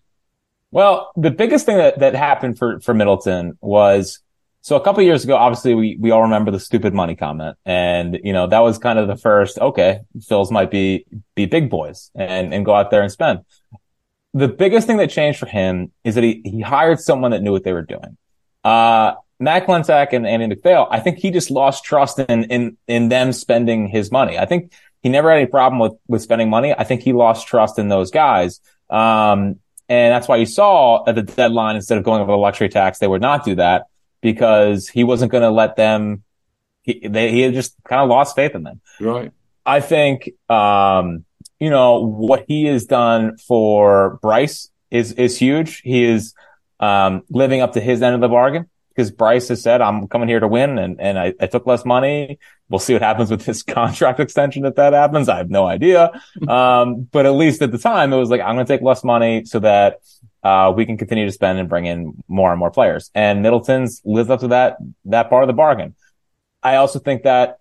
Well, 0.70 1.12
the 1.16 1.30
biggest 1.30 1.66
thing 1.66 1.78
that, 1.78 2.00
that 2.00 2.14
happened 2.14 2.58
for, 2.58 2.80
for 2.80 2.92
Middleton 2.92 3.56
was, 3.60 4.20
so 4.60 4.74
a 4.74 4.80
couple 4.80 5.02
years 5.04 5.22
ago, 5.22 5.36
obviously 5.36 5.74
we, 5.74 5.96
we 6.00 6.10
all 6.10 6.22
remember 6.22 6.50
the 6.50 6.58
stupid 6.58 6.92
money 6.92 7.14
comment. 7.14 7.56
And, 7.64 8.18
you 8.24 8.32
know, 8.32 8.48
that 8.48 8.58
was 8.58 8.78
kind 8.78 8.98
of 8.98 9.06
the 9.06 9.16
first, 9.16 9.58
okay, 9.58 10.00
Phils 10.18 10.50
might 10.50 10.70
be, 10.70 11.06
be 11.36 11.46
big 11.46 11.70
boys 11.70 12.10
and, 12.16 12.52
and 12.52 12.64
go 12.64 12.74
out 12.74 12.90
there 12.90 13.02
and 13.02 13.12
spend. 13.12 13.40
The 14.34 14.48
biggest 14.48 14.88
thing 14.88 14.96
that 14.96 15.08
changed 15.10 15.38
for 15.38 15.46
him 15.46 15.92
is 16.02 16.16
that 16.16 16.24
he, 16.24 16.42
he 16.44 16.60
hired 16.60 16.98
someone 16.98 17.30
that 17.30 17.42
knew 17.42 17.52
what 17.52 17.62
they 17.62 17.72
were 17.72 17.82
doing. 17.82 18.18
Uh, 18.64 19.14
Matt 19.38 19.66
Klentak 19.66 20.12
and 20.12 20.26
Andy 20.26 20.48
MacPhail, 20.48 20.88
I 20.90 20.98
think 20.98 21.18
he 21.18 21.30
just 21.30 21.50
lost 21.50 21.84
trust 21.84 22.18
in, 22.18 22.44
in, 22.44 22.76
in 22.88 23.08
them 23.08 23.32
spending 23.32 23.86
his 23.86 24.10
money. 24.10 24.36
I 24.36 24.46
think 24.46 24.72
he 25.06 25.10
never 25.10 25.30
had 25.30 25.36
any 25.36 25.46
problem 25.46 25.78
with, 25.78 25.92
with 26.08 26.20
spending 26.20 26.50
money. 26.50 26.74
I 26.76 26.82
think 26.82 27.00
he 27.00 27.12
lost 27.12 27.46
trust 27.46 27.78
in 27.78 27.86
those 27.86 28.10
guys. 28.10 28.60
Um, 28.90 29.60
and 29.88 30.12
that's 30.12 30.26
why 30.26 30.34
you 30.34 30.46
saw 30.46 31.08
at 31.08 31.14
the 31.14 31.22
deadline, 31.22 31.76
instead 31.76 31.96
of 31.96 32.02
going 32.02 32.20
over 32.20 32.32
the 32.32 32.36
luxury 32.36 32.68
tax, 32.68 32.98
they 32.98 33.06
would 33.06 33.22
not 33.22 33.44
do 33.44 33.54
that 33.54 33.84
because 34.20 34.88
he 34.88 35.04
wasn't 35.04 35.30
going 35.30 35.44
to 35.44 35.50
let 35.50 35.76
them, 35.76 36.24
he, 36.82 37.06
they, 37.06 37.30
he 37.30 37.42
had 37.42 37.54
just 37.54 37.76
kind 37.84 38.02
of 38.02 38.08
lost 38.08 38.34
faith 38.34 38.56
in 38.56 38.64
them. 38.64 38.80
Right. 38.98 39.30
I 39.64 39.78
think, 39.78 40.28
um, 40.50 41.24
you 41.60 41.70
know, 41.70 42.04
what 42.04 42.44
he 42.48 42.64
has 42.64 42.84
done 42.86 43.36
for 43.36 44.18
Bryce 44.22 44.72
is, 44.90 45.12
is 45.12 45.38
huge. 45.38 45.82
He 45.82 46.02
is, 46.02 46.34
um, 46.80 47.22
living 47.30 47.60
up 47.60 47.74
to 47.74 47.80
his 47.80 48.02
end 48.02 48.16
of 48.16 48.20
the 48.20 48.28
bargain 48.28 48.68
because 48.96 49.10
Bryce 49.10 49.48
has 49.48 49.62
said, 49.62 49.82
I'm 49.82 50.08
coming 50.08 50.28
here 50.28 50.40
to 50.40 50.48
win 50.48 50.78
and, 50.78 50.98
and 51.00 51.18
I, 51.18 51.34
I, 51.38 51.46
took 51.46 51.66
less 51.66 51.84
money. 51.84 52.38
We'll 52.70 52.78
see 52.78 52.94
what 52.94 53.02
happens 53.02 53.30
with 53.30 53.44
this 53.44 53.62
contract 53.62 54.20
extension 54.20 54.64
if 54.64 54.76
that 54.76 54.94
happens. 54.94 55.28
I 55.28 55.36
have 55.36 55.50
no 55.50 55.66
idea. 55.66 56.18
um, 56.48 57.02
but 57.12 57.26
at 57.26 57.34
least 57.34 57.60
at 57.60 57.72
the 57.72 57.78
time, 57.78 58.12
it 58.12 58.16
was 58.16 58.30
like, 58.30 58.40
I'm 58.40 58.54
going 58.54 58.64
to 58.64 58.72
take 58.72 58.82
less 58.82 59.04
money 59.04 59.44
so 59.44 59.58
that, 59.60 59.98
uh, 60.42 60.72
we 60.74 60.86
can 60.86 60.96
continue 60.96 61.26
to 61.26 61.32
spend 61.32 61.58
and 61.58 61.68
bring 61.68 61.86
in 61.86 62.22
more 62.28 62.52
and 62.52 62.58
more 62.58 62.70
players. 62.70 63.10
And 63.14 63.42
Middleton's 63.42 64.00
lived 64.04 64.30
up 64.30 64.40
to 64.40 64.48
that, 64.48 64.78
that 65.06 65.28
part 65.28 65.42
of 65.42 65.48
the 65.48 65.54
bargain. 65.54 65.94
I 66.62 66.76
also 66.76 66.98
think 66.98 67.24
that 67.24 67.58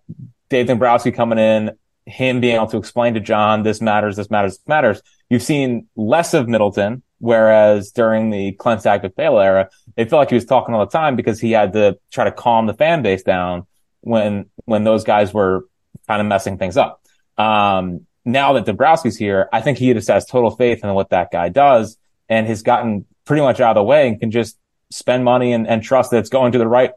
Dave 0.49 0.67
Dombrowski 0.67 1.11
coming 1.11 1.39
in, 1.39 1.71
him 2.05 2.39
being 2.39 2.55
able 2.55 2.67
to 2.67 2.77
explain 2.77 3.15
to 3.15 3.19
John, 3.19 3.63
this 3.63 3.81
matters, 3.81 4.15
this 4.15 4.29
matters, 4.29 4.57
this 4.57 4.67
matters. 4.67 5.01
You've 5.29 5.43
seen 5.43 5.87
less 5.95 6.33
of 6.33 6.47
Middleton, 6.47 7.01
whereas 7.19 7.91
during 7.91 8.29
the 8.29 8.53
Klentak 8.53 9.03
MacPhail 9.03 9.39
era, 9.39 9.69
it 9.95 10.09
felt 10.09 10.19
like 10.21 10.29
he 10.29 10.35
was 10.35 10.45
talking 10.45 10.73
all 10.75 10.85
the 10.85 10.91
time 10.91 11.15
because 11.15 11.39
he 11.39 11.51
had 11.51 11.73
to 11.73 11.97
try 12.11 12.25
to 12.25 12.31
calm 12.31 12.65
the 12.67 12.73
fan 12.73 13.01
base 13.01 13.23
down 13.23 13.65
when, 14.01 14.49
when 14.65 14.83
those 14.83 15.03
guys 15.03 15.33
were 15.33 15.65
kind 16.07 16.21
of 16.21 16.27
messing 16.27 16.57
things 16.57 16.77
up. 16.77 17.01
Um, 17.37 18.05
now 18.23 18.53
that 18.53 18.65
Dombrowski's 18.65 19.17
here, 19.17 19.47
I 19.53 19.61
think 19.61 19.77
he 19.77 19.93
just 19.93 20.07
has 20.07 20.25
total 20.25 20.51
faith 20.51 20.83
in 20.83 20.93
what 20.93 21.09
that 21.09 21.31
guy 21.31 21.49
does 21.49 21.97
and 22.27 22.47
has 22.47 22.63
gotten 22.63 23.05
pretty 23.25 23.41
much 23.41 23.59
out 23.59 23.71
of 23.71 23.81
the 23.81 23.83
way 23.83 24.07
and 24.07 24.19
can 24.19 24.31
just 24.31 24.57
spend 24.91 25.23
money 25.23 25.53
and, 25.53 25.67
and 25.67 25.83
trust 25.83 26.11
that 26.11 26.17
it's 26.17 26.29
going 26.29 26.51
to 26.53 26.57
the 26.57 26.67
right, 26.67 26.91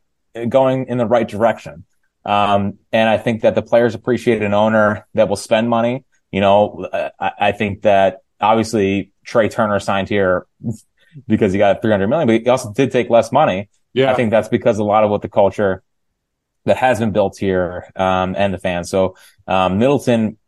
going 0.49 0.87
in 0.89 0.99
the 0.99 1.07
right 1.07 1.29
direction. 1.29 1.85
Um, 2.25 2.79
and 2.93 3.09
I 3.09 3.19
think 3.19 3.43
that 3.43 3.55
the 3.55 3.63
players 3.63 3.95
appreciate 3.95 4.43
an 4.43 4.55
owner 4.55 5.07
that 5.15 5.29
will 5.29 5.37
spend 5.37 5.69
money. 5.69 6.05
You 6.31 6.41
know, 6.41 6.89
I, 7.19 7.31
I 7.41 7.53
think 7.53 7.83
that 7.83 8.19
obviously 8.41 9.13
Trea 9.29 9.49
Turner 9.51 9.79
signed 9.79 10.09
here 10.09 10.47
because 11.27 11.53
he 11.53 11.59
got 11.59 11.83
300 11.83 12.09
million, 12.09 12.27
but 12.27 12.41
he 12.41 12.49
also 12.49 12.73
did 12.73 12.91
take 12.91 13.11
less 13.11 13.31
money. 13.31 13.69
Yeah. 13.93 14.11
I 14.11 14.15
think 14.15 14.31
that's 14.31 14.49
because 14.49 14.79
a 14.79 14.85
lot 14.85 15.05
of 15.05 15.11
what 15.11 15.21
the 15.21 15.29
culture 15.29 15.83
that 16.65 16.79
has 16.79 16.99
been 16.99 17.13
built 17.13 17.37
here, 17.37 17.91
um, 17.95 18.35
and 18.37 18.53
the 18.53 18.59
fans. 18.59 18.91
So, 18.91 19.17
um, 19.47 19.79
Middleton 19.79 20.39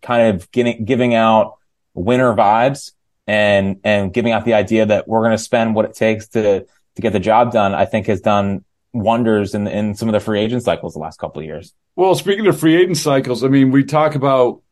kind 0.00 0.34
of 0.34 0.50
getting, 0.50 0.84
giving 0.84 1.14
out 1.14 1.58
winner 1.94 2.34
vibes 2.34 2.92
and, 3.26 3.80
and 3.84 4.12
giving 4.12 4.32
out 4.32 4.44
the 4.44 4.54
idea 4.54 4.86
that 4.86 5.06
we're 5.06 5.20
going 5.20 5.36
to 5.36 5.42
spend 5.42 5.74
what 5.74 5.84
it 5.84 5.94
takes 5.94 6.28
to, 6.28 6.60
to 6.60 7.02
get 7.02 7.12
the 7.12 7.20
job 7.20 7.52
done, 7.52 7.72
I 7.72 7.86
think 7.86 8.06
has 8.06 8.20
done 8.20 8.64
wonders 8.92 9.54
in, 9.54 9.66
in 9.68 9.94
some 9.94 10.08
of 10.08 10.12
the 10.12 10.20
free 10.20 10.40
agent 10.40 10.64
cycles 10.64 10.94
the 10.94 11.00
last 11.00 11.18
couple 11.18 11.40
of 11.40 11.46
years. 11.46 11.72
Well, 11.94 12.14
speaking 12.14 12.46
of 12.46 12.58
free 12.58 12.76
agent 12.76 12.96
cycles, 12.96 13.44
I 13.44 13.48
mean, 13.48 13.70
we 13.70 13.84
talk 13.84 14.14
about 14.14 14.62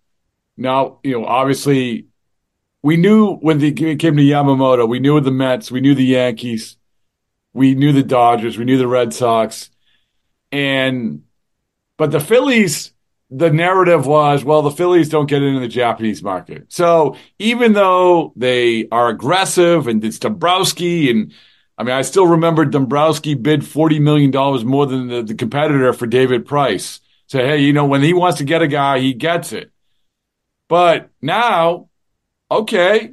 now, 0.57 0.99
you 1.03 1.13
know, 1.13 1.27
obviously 1.27 2.07
we 2.83 2.97
knew 2.97 3.35
when 3.37 3.59
they 3.59 3.73
came 3.73 3.99
to 3.99 4.23
Yamamoto, 4.23 4.89
we 4.89 5.01
knew 5.01 5.21
the 5.21 5.31
Mets, 5.31 5.71
we 5.71 5.81
knew 5.81 5.95
the 5.95 6.05
Yankees, 6.05 6.77
we 7.53 7.75
knew 7.75 7.93
the 7.93 8.03
Dodgers, 8.03 8.57
we 8.57 8.65
knew 8.65 8.79
the 8.79 8.89
Red 8.89 9.13
Sox. 9.13 9.71
And, 10.51 11.25
but 11.97 12.11
the 12.11 12.21
Phillies, 12.21 12.93
the 13.31 13.51
narrative 13.51 14.07
was, 14.07 14.45
well, 14.45 14.63
the 14.63 14.71
Phillies 14.71 15.09
don't 15.09 15.29
get 15.29 15.43
into 15.43 15.61
the 15.61 15.69
Japanese 15.69 16.23
market. 16.23 16.73
So 16.73 17.17
even 17.39 17.75
though 17.75 18.33
they 18.35 18.89
are 18.91 19.09
aggressive 19.09 19.87
and 19.87 20.03
it's 20.05 20.19
Dombrowski 20.19 21.11
and, 21.11 21.33
I 21.77 21.83
mean, 21.83 21.95
I 21.95 22.03
still 22.03 22.27
remember 22.27 22.65
Dombrowski 22.65 23.35
bid 23.35 23.61
$40 23.61 24.01
million 24.01 24.67
more 24.67 24.87
than 24.87 25.09
the, 25.09 25.23
the 25.23 25.35
competitor 25.35 25.93
for 25.93 26.07
David 26.07 26.47
Price. 26.47 27.01
Say, 27.27 27.47
hey, 27.47 27.59
you 27.59 27.73
know, 27.73 27.87
when 27.87 28.03
he 28.03 28.13
wants 28.13 28.39
to 28.39 28.45
get 28.45 28.61
a 28.61 28.67
guy, 28.67 28.99
he 28.99 29.15
gets 29.15 29.53
it. 29.53 29.71
But 30.69 31.11
now, 31.23 31.90
okay, 32.51 33.13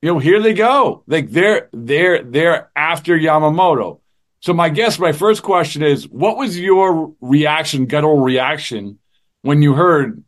you 0.00 0.12
know, 0.12 0.18
here 0.18 0.42
they 0.42 0.54
go. 0.54 1.04
Like 1.06 1.30
they're 1.30 1.68
they're 1.72 2.22
they're 2.22 2.70
after 2.74 3.16
Yamamoto. 3.16 4.00
So 4.40 4.52
my 4.52 4.68
guess, 4.70 4.98
my 4.98 5.12
first 5.12 5.42
question 5.42 5.82
is, 5.82 6.08
what 6.08 6.36
was 6.36 6.58
your 6.58 7.14
reaction, 7.20 7.86
guttural 7.86 8.18
reaction, 8.18 8.98
when 9.42 9.62
you 9.62 9.74
heard 9.74 10.24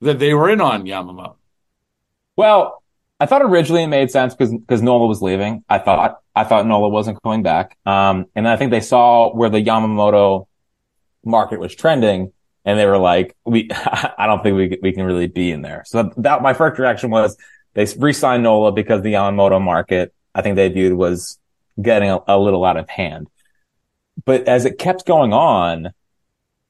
that 0.00 0.18
they 0.18 0.34
were 0.34 0.50
in 0.50 0.60
on 0.60 0.84
Yamamoto? 0.84 1.36
Well, 2.36 2.82
I 3.20 3.26
thought 3.26 3.42
originally 3.42 3.84
it 3.84 3.86
made 3.86 4.10
sense 4.10 4.34
because 4.34 4.52
because 4.52 4.82
Nola 4.82 5.06
was 5.06 5.22
leaving. 5.22 5.64
I 5.68 5.78
thought 5.78 6.20
I 6.34 6.42
thought 6.42 6.66
Nola 6.66 6.88
wasn't 6.88 7.22
coming 7.22 7.44
back. 7.44 7.78
Um, 7.86 8.26
and 8.34 8.48
I 8.48 8.56
think 8.56 8.72
they 8.72 8.80
saw 8.80 9.32
where 9.32 9.48
the 9.48 9.62
Yamamoto 9.62 10.46
market 11.24 11.60
was 11.60 11.72
trending, 11.72 12.32
and 12.64 12.76
they 12.76 12.86
were 12.86 12.98
like, 12.98 13.36
"We, 13.44 13.68
I 13.72 14.26
don't 14.26 14.42
think 14.42 14.56
we 14.56 14.78
we 14.82 14.92
can 14.92 15.04
really 15.04 15.28
be 15.28 15.52
in 15.52 15.62
there." 15.62 15.84
So 15.86 16.10
that 16.16 16.42
my 16.42 16.52
first 16.52 16.80
reaction 16.80 17.10
was 17.10 17.36
they 17.74 17.86
re-signed 17.98 18.42
Nola 18.42 18.72
because 18.72 19.02
the 19.02 19.14
Yamamoto 19.14 19.60
market 19.60 20.14
I 20.34 20.42
think 20.42 20.56
they 20.56 20.68
viewed 20.68 20.94
was 20.94 21.38
getting 21.80 22.10
a, 22.10 22.20
a 22.26 22.38
little 22.38 22.64
out 22.64 22.76
of 22.76 22.88
hand. 22.88 23.28
But 24.24 24.48
as 24.48 24.64
it 24.64 24.78
kept 24.78 25.06
going 25.06 25.32
on, 25.32 25.92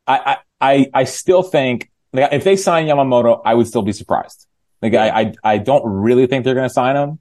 I 0.06 0.38
I 0.60 0.90
I 0.94 1.04
still 1.04 1.42
think 1.42 1.90
like, 2.12 2.32
if 2.32 2.44
they 2.44 2.56
sign 2.56 2.86
Yamamoto, 2.86 3.40
I 3.44 3.54
would 3.54 3.66
still 3.66 3.82
be 3.82 3.92
surprised. 3.92 4.46
Like 4.80 4.94
I, 4.94 5.08
I, 5.08 5.34
I 5.44 5.58
don't 5.58 5.84
really 5.86 6.26
think 6.26 6.44
they're 6.44 6.54
going 6.54 6.68
to 6.68 6.72
sign 6.72 6.96
him. 6.96 7.18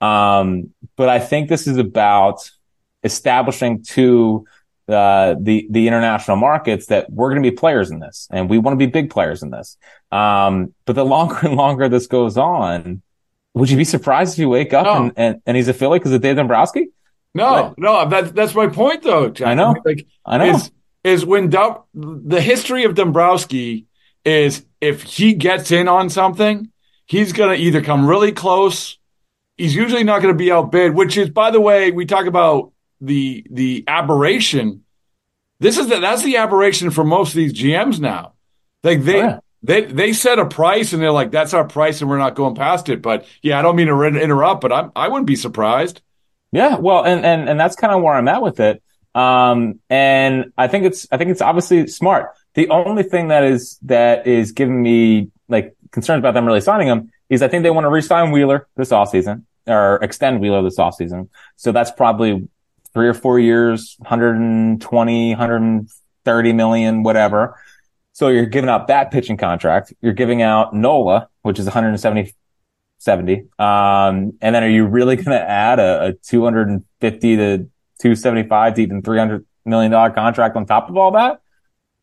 Um, 0.00 0.74
but 0.96 1.08
I 1.08 1.18
think 1.18 1.48
this 1.48 1.66
is 1.66 1.78
about 1.78 2.50
establishing 3.04 3.82
to 3.84 4.44
uh, 4.88 5.34
the 5.40 5.66
the 5.70 5.86
international 5.86 6.36
markets 6.36 6.86
that 6.86 7.10
we're 7.10 7.30
going 7.30 7.42
to 7.42 7.50
be 7.50 7.56
players 7.56 7.90
in 7.90 8.00
this, 8.00 8.28
and 8.30 8.50
we 8.50 8.58
want 8.58 8.78
to 8.78 8.86
be 8.86 8.90
big 8.90 9.08
players 9.08 9.42
in 9.42 9.50
this. 9.50 9.78
Um, 10.12 10.74
but 10.84 10.94
the 10.94 11.04
longer 11.14 11.38
and 11.42 11.54
longer 11.54 11.88
this 11.88 12.06
goes 12.06 12.36
on, 12.36 13.00
would 13.54 13.70
you 13.70 13.76
be 13.76 13.84
surprised 13.84 14.34
if 14.34 14.38
you 14.40 14.48
wake 14.48 14.72
up 14.72 14.84
No. 14.84 14.96
and, 15.04 15.12
and, 15.16 15.42
and 15.46 15.56
he's 15.56 15.68
a 15.68 15.74
Philly 15.74 15.98
because 15.98 16.12
of 16.12 16.20
Dave 16.20 16.36
Dombrowski? 16.36 16.88
No, 17.34 17.52
Like- 17.52 17.78
no, 17.78 18.08
that, 18.08 18.34
that's 18.34 18.54
my 18.54 18.66
point, 18.68 19.02
though. 19.02 19.28
John. 19.30 19.48
I 19.48 19.54
know. 19.54 19.74
like, 19.84 20.06
I 20.24 20.38
know. 20.38 20.54
Is, 20.56 20.70
is 21.02 21.26
when 21.26 21.50
Dom, 21.50 21.78
the 21.94 22.40
history 22.40 22.84
of 22.84 22.94
Dombrowski 22.94 23.86
is 24.24 24.64
if 24.80 25.02
he 25.02 25.34
gets 25.34 25.70
in 25.70 25.86
on 25.88 26.10
something, 26.10 26.70
he's 27.06 27.32
going 27.32 27.56
to 27.56 27.62
either 27.62 27.82
come 27.82 28.06
really 28.06 28.32
close. 28.32 28.98
He's 29.56 29.74
usually 29.74 30.04
not 30.04 30.22
going 30.22 30.32
to 30.34 30.38
be 30.38 30.50
outbid, 30.50 30.94
which 30.94 31.16
is, 31.16 31.28
by 31.30 31.50
the 31.50 31.60
way, 31.60 31.90
we 31.90 32.06
talk 32.06 32.26
about 32.26 32.72
the 33.00 33.44
the 33.50 33.84
aberration. 33.86 34.82
This 35.60 35.76
is 35.78 35.88
the, 35.88 36.00
that's 36.00 36.22
the 36.22 36.38
aberration 36.38 36.90
for 36.90 37.04
most 37.04 37.30
of 37.30 37.36
these 37.36 37.52
GMs 37.52 38.00
now. 38.00 38.32
Like 38.82 39.02
they. 39.02 39.20
Oh, 39.22 39.26
yeah. 39.26 39.38
They 39.64 39.86
they 39.86 40.12
set 40.12 40.38
a 40.38 40.44
price 40.44 40.92
and 40.92 41.02
they're 41.02 41.10
like, 41.10 41.30
that's 41.30 41.54
our 41.54 41.64
price 41.64 42.02
and 42.02 42.10
we're 42.10 42.18
not 42.18 42.34
going 42.34 42.54
past 42.54 42.90
it. 42.90 43.00
But 43.00 43.26
yeah, 43.42 43.58
I 43.58 43.62
don't 43.62 43.76
mean 43.76 43.86
to 43.86 43.94
re- 43.94 44.22
interrupt, 44.22 44.60
but 44.60 44.72
I'm 44.72 44.92
I 44.94 45.08
wouldn't 45.08 45.26
be 45.26 45.36
surprised. 45.36 46.02
Yeah, 46.52 46.76
well, 46.76 47.02
and 47.02 47.24
and 47.24 47.48
and 47.48 47.58
that's 47.58 47.74
kind 47.74 47.92
of 47.92 48.02
where 48.02 48.14
I'm 48.14 48.28
at 48.28 48.42
with 48.42 48.60
it. 48.60 48.82
Um, 49.14 49.80
and 49.88 50.52
I 50.58 50.68
think 50.68 50.84
it's 50.84 51.08
I 51.10 51.16
think 51.16 51.30
it's 51.30 51.40
obviously 51.40 51.86
smart. 51.86 52.34
The 52.54 52.68
only 52.68 53.04
thing 53.04 53.28
that 53.28 53.42
is 53.42 53.78
that 53.82 54.26
is 54.26 54.52
giving 54.52 54.82
me 54.82 55.30
like 55.48 55.74
concerns 55.92 56.18
about 56.18 56.34
them 56.34 56.44
really 56.44 56.60
signing 56.60 56.88
him 56.88 57.10
is 57.30 57.40
I 57.40 57.48
think 57.48 57.62
they 57.62 57.70
want 57.70 57.84
to 57.84 57.90
re-sign 57.90 58.32
Wheeler 58.32 58.68
this 58.76 58.90
offseason 58.90 59.44
or 59.66 59.96
extend 60.02 60.40
Wheeler 60.40 60.62
this 60.62 60.78
offseason. 60.78 61.30
So 61.56 61.72
that's 61.72 61.90
probably 61.90 62.48
three 62.92 63.08
or 63.08 63.14
four 63.14 63.38
years, 63.40 63.96
120, 63.98 65.30
130 65.30 66.52
million, 66.52 67.02
whatever. 67.02 67.58
So 68.14 68.28
you're 68.28 68.46
giving 68.46 68.70
out 68.70 68.86
that 68.88 69.10
pitching 69.10 69.36
contract. 69.36 69.92
You're 70.00 70.12
giving 70.12 70.40
out 70.40 70.72
Nola, 70.72 71.28
which 71.42 71.58
is 71.58 71.66
170 71.66 72.32
70. 72.98 73.48
Um, 73.58 74.32
and 74.40 74.54
then 74.54 74.64
are 74.64 74.68
you 74.68 74.86
really 74.86 75.16
going 75.22 75.26
to 75.26 75.40
add 75.40 75.78
a, 75.78 76.06
a 76.06 76.12
250 76.14 77.36
to 77.36 77.58
275 77.98 78.74
to 78.74 78.82
even 78.82 79.02
300 79.02 79.44
million 79.64 79.90
dollar 79.92 80.10
contract 80.10 80.56
on 80.56 80.64
top 80.64 80.88
of 80.88 80.96
all 80.96 81.10
that? 81.12 81.40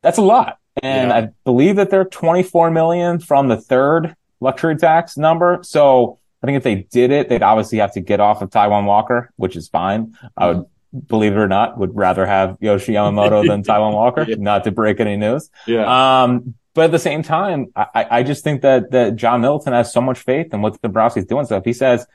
That's 0.01 0.17
a 0.17 0.21
lot. 0.21 0.57
And 0.83 1.09
Yeah. 1.09 1.15
I 1.15 1.29
believe 1.43 1.77
that 1.77 1.89
they're 1.89 2.05
24 2.05 2.71
million 2.71 3.19
from 3.19 3.47
the 3.47 3.57
third 3.57 4.15
luxury 4.39 4.75
tax 4.75 5.17
number. 5.17 5.59
So 5.63 6.19
I 6.43 6.47
think 6.47 6.57
if 6.57 6.63
they 6.63 6.87
did 6.91 7.11
it, 7.11 7.29
they'd 7.29 7.43
obviously 7.43 7.77
have 7.77 7.93
to 7.93 8.01
get 8.01 8.19
off 8.19 8.41
of 8.41 8.49
Taijuan 8.49 8.85
Walker, 8.85 9.31
which 9.37 9.55
is 9.55 9.69
fine. 9.69 10.15
I 10.35 10.47
would, 10.47 10.65
believe 11.07 11.33
it 11.33 11.37
or 11.37 11.47
not, 11.47 11.77
would 11.77 11.95
rather 11.95 12.25
have 12.25 12.57
Yoshi 12.59 12.93
Yamamoto 12.93 13.47
than 13.47 13.63
Taijuan 13.63 13.93
Walker, 13.93 14.25
not 14.35 14.63
to 14.65 14.71
break 14.71 14.99
any 14.99 15.17
news. 15.17 15.49
Yeah. 15.65 16.23
Um, 16.23 16.55
but 16.73 16.85
at 16.85 16.91
the 16.91 16.99
same 16.99 17.21
time, 17.21 17.67
I, 17.75 18.07
I 18.09 18.23
just 18.23 18.43
think 18.43 18.61
that, 18.61 18.91
that 18.91 19.15
John 19.15 19.41
Middleton 19.41 19.73
has 19.73 19.91
so 19.91 20.01
much 20.01 20.19
faith 20.19 20.53
in 20.53 20.61
what 20.61 20.81
Dombrowski's 20.81 21.25
doing. 21.25 21.45
So 21.45 21.57
if 21.57 21.65
he 21.65 21.73
says, 21.73 22.05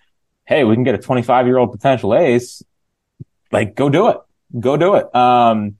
Hey, 0.47 0.65
we 0.65 0.75
can 0.75 0.85
get 0.85 0.95
a 0.95 0.99
25 0.99 1.47
year 1.47 1.59
old 1.59 1.73
potential 1.73 2.15
ace, 2.15 2.63
like 3.53 3.75
go 3.75 3.89
do 3.89 4.09
it, 4.09 4.19
go 4.59 4.77
do 4.77 4.95
it. 4.95 5.15
Um, 5.15 5.77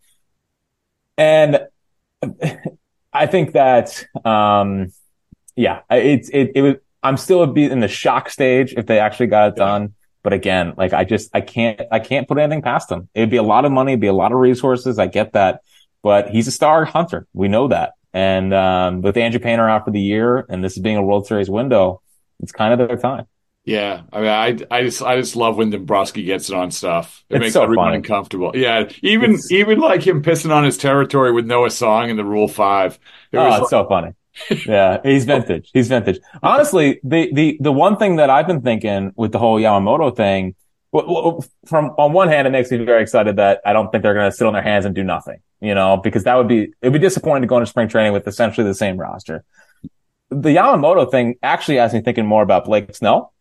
and 1.17 1.61
I 3.13 3.27
think 3.27 3.53
that, 3.53 4.05
um, 4.25 4.93
yeah, 5.55 5.81
it's, 5.91 6.29
it, 6.29 6.53
it 6.55 6.63
was, 6.63 6.75
I'm 7.03 7.17
still 7.17 7.45
in 7.55 7.81
the 7.81 7.89
shock 7.89 8.29
stage 8.29 8.75
if 8.77 8.87
they 8.87 8.99
actually 8.99 9.29
got 9.29 9.51
it 9.51 9.57
done. 9.57 9.95
But 10.27 10.33
again, 10.33 10.75
like 10.77 10.93
I 10.93 11.05
just, 11.05 11.31
I 11.33 11.41
can't, 11.41 11.81
I 11.93 12.01
can't 12.01 12.27
put 12.27 12.37
anything 12.37 12.61
past 12.61 12.91
him. 12.91 13.09
It'd 13.15 13.31
be 13.31 13.37
a 13.37 13.45
lot 13.45 13.65
of 13.65 13.71
money, 13.71 13.93
it'd 13.93 14.01
be 14.01 14.09
a 14.09 14.13
lot 14.13 14.33
of 14.33 14.39
resources. 14.39 14.99
I 14.99 15.07
get 15.07 15.35
that, 15.35 15.61
but 16.03 16.31
he's 16.31 16.49
a 16.49 16.51
star 16.51 16.85
hunter. 16.85 17.29
We 17.33 17.47
know 17.47 17.69
that. 17.69 17.93
And, 18.13 18.53
um, 18.53 19.03
with 19.03 19.17
Andrew 19.17 19.39
Painter 19.39 19.69
out 19.69 19.85
for 19.85 19.93
the 19.93 20.01
year 20.01 20.45
and 20.49 20.65
this 20.65 20.73
is 20.73 20.81
being 20.83 20.97
a 20.97 21.03
World 21.03 21.29
Series 21.29 21.49
window, 21.49 22.03
it's 22.41 22.51
kind 22.51 22.73
of 22.73 22.89
their 22.89 22.97
time. 22.97 23.27
Yeah, 23.65 24.03
I 24.13 24.19
mean, 24.19 24.29
I 24.29 24.77
I 24.77 24.83
just 24.83 25.01
I 25.01 25.15
just 25.17 25.37
love 25.37 25.57
when 25.59 25.71
Dombrowski 25.71 26.25
gets 26.25 26.51
it 26.51 26.57
on 26.57 26.73
stuff. 26.73 27.25
It 27.31 27.37
It's 27.37 27.41
makes 27.43 27.53
so 27.53 27.63
everyone 27.63 27.87
funny. 27.87 27.97
uncomfortable. 27.99 28.51
Yeah, 28.55 28.89
even 29.03 29.31
It's- 29.35 29.53
even 29.53 29.79
like 29.79 30.05
him 30.05 30.23
pissing 30.25 30.53
on 30.53 30.65
his 30.65 30.77
territory 30.77 31.31
with 31.33 31.47
Noah 31.47 31.71
Song 31.71 32.11
in 32.11 32.17
the 32.17 32.25
Rule 32.25 32.49
Five. 32.49 32.99
It 33.31 33.39
oh, 33.39 33.45
was 33.45 33.55
it's 33.55 33.61
like- 33.63 33.71
so 33.71 33.89
funny. 33.89 34.11
Yeah, 34.67 34.99
he's 35.03 35.25
vintage. 35.25 35.71
He's 35.73 35.89
vintage. 35.89 36.19
Honestly, 36.43 37.01
the, 37.03 37.33
the, 37.33 37.57
the 37.61 37.73
one 37.73 37.97
thing 37.97 38.17
that 38.17 38.31
I've 38.31 38.47
been 38.47 38.63
thinking 38.63 39.13
with 39.17 39.33
the 39.33 39.39
whole 39.39 39.59
Yamamoto 39.59 40.15
thing, 40.15 40.55
from 40.93 41.95
on 41.99 42.13
one 42.13 42.29
hand, 42.29 42.47
it 42.47 42.51
makes 42.51 42.71
me 42.71 42.79
very 42.79 43.03
excited 43.03 43.37
that 43.37 43.61
I 43.65 43.73
don't 43.73 43.91
think 43.91 44.03
they're 44.03 44.15
going 44.15 44.31
to 44.31 44.37
sit 44.37 44.47
on 44.47 44.53
their 44.53 44.63
hands 44.63 44.85
and 44.85 44.95
do 44.95 45.03
nothing, 45.03 45.41
you 45.61 45.75
know, 45.75 45.97
because 45.97 46.25
that 46.25 46.35
would 46.37 46.49
be, 46.49 46.73
it'd 46.81 46.93
be 46.93 46.99
disappointing 46.99 47.43
to 47.43 47.49
go 47.49 47.57
into 47.59 47.67
spring 47.67 47.89
training 47.89 48.13
with 48.13 48.27
essentially 48.27 48.67
the 48.67 48.75
same 48.75 48.97
roster. 48.97 49.45
The 50.31 50.51
Yamamoto 50.51 51.11
thing 51.11 51.37
actually 51.43 51.77
has 51.77 51.93
me 51.93 52.01
thinking 52.01 52.27
more 52.27 52.43
about 52.43 52.65
Blake 52.65 52.95
Snell. 52.95 53.33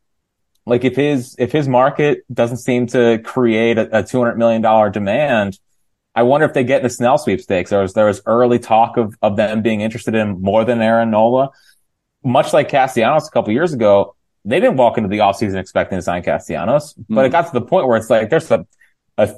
Like 0.65 0.83
if 0.83 0.95
his, 0.95 1.35
if 1.37 1.51
his 1.51 1.67
market 1.67 2.25
doesn't 2.33 2.57
seem 2.57 2.87
to 2.87 3.19
create 3.19 3.77
a, 3.77 3.99
a 3.99 4.03
$200 4.03 4.35
million 4.37 4.91
demand, 4.91 5.59
I 6.15 6.23
wonder 6.23 6.45
if 6.45 6.53
they 6.53 6.63
get 6.63 6.77
in 6.77 6.83
the 6.83 6.89
Snell 6.89 7.17
sweepstakes. 7.17 7.69
There 7.69 7.81
was 7.81 7.93
there 7.93 8.05
was 8.05 8.21
early 8.25 8.57
talk 8.57 8.97
of 8.97 9.17
of 9.21 9.35
them 9.35 9.61
being 9.61 9.81
interested 9.81 10.15
in 10.15 10.41
more 10.41 10.63
than 10.63 10.81
Aaron 10.81 11.11
Nola. 11.11 11.51
Much 12.23 12.53
like 12.53 12.69
Castellanos 12.69 13.27
a 13.27 13.31
couple 13.31 13.53
years 13.53 13.73
ago, 13.73 14.15
they 14.45 14.59
didn't 14.59 14.77
walk 14.77 14.97
into 14.97 15.09
the 15.09 15.19
offseason 15.19 15.59
expecting 15.59 15.97
to 15.97 16.01
sign 16.01 16.23
Castellanos, 16.23 16.93
but 17.09 17.25
it 17.25 17.29
got 17.29 17.47
to 17.47 17.53
the 17.53 17.61
point 17.61 17.87
where 17.87 17.97
it's 17.97 18.09
like 18.09 18.29
there's 18.29 18.49
a, 18.49 18.65
a 19.17 19.35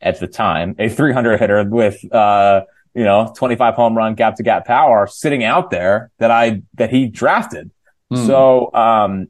at 0.00 0.18
the 0.18 0.26
time 0.26 0.74
a 0.78 0.88
300 0.88 1.38
hitter 1.38 1.64
with 1.64 2.12
uh 2.12 2.62
you 2.94 3.04
know 3.04 3.32
25 3.36 3.74
home 3.74 3.96
run 3.96 4.14
gap 4.14 4.34
to 4.36 4.42
gap 4.42 4.66
power 4.66 5.06
sitting 5.06 5.44
out 5.44 5.70
there 5.70 6.10
that 6.18 6.30
I 6.30 6.62
that 6.74 6.90
he 6.90 7.06
drafted. 7.06 7.70
So 8.26 8.72
um 8.74 9.28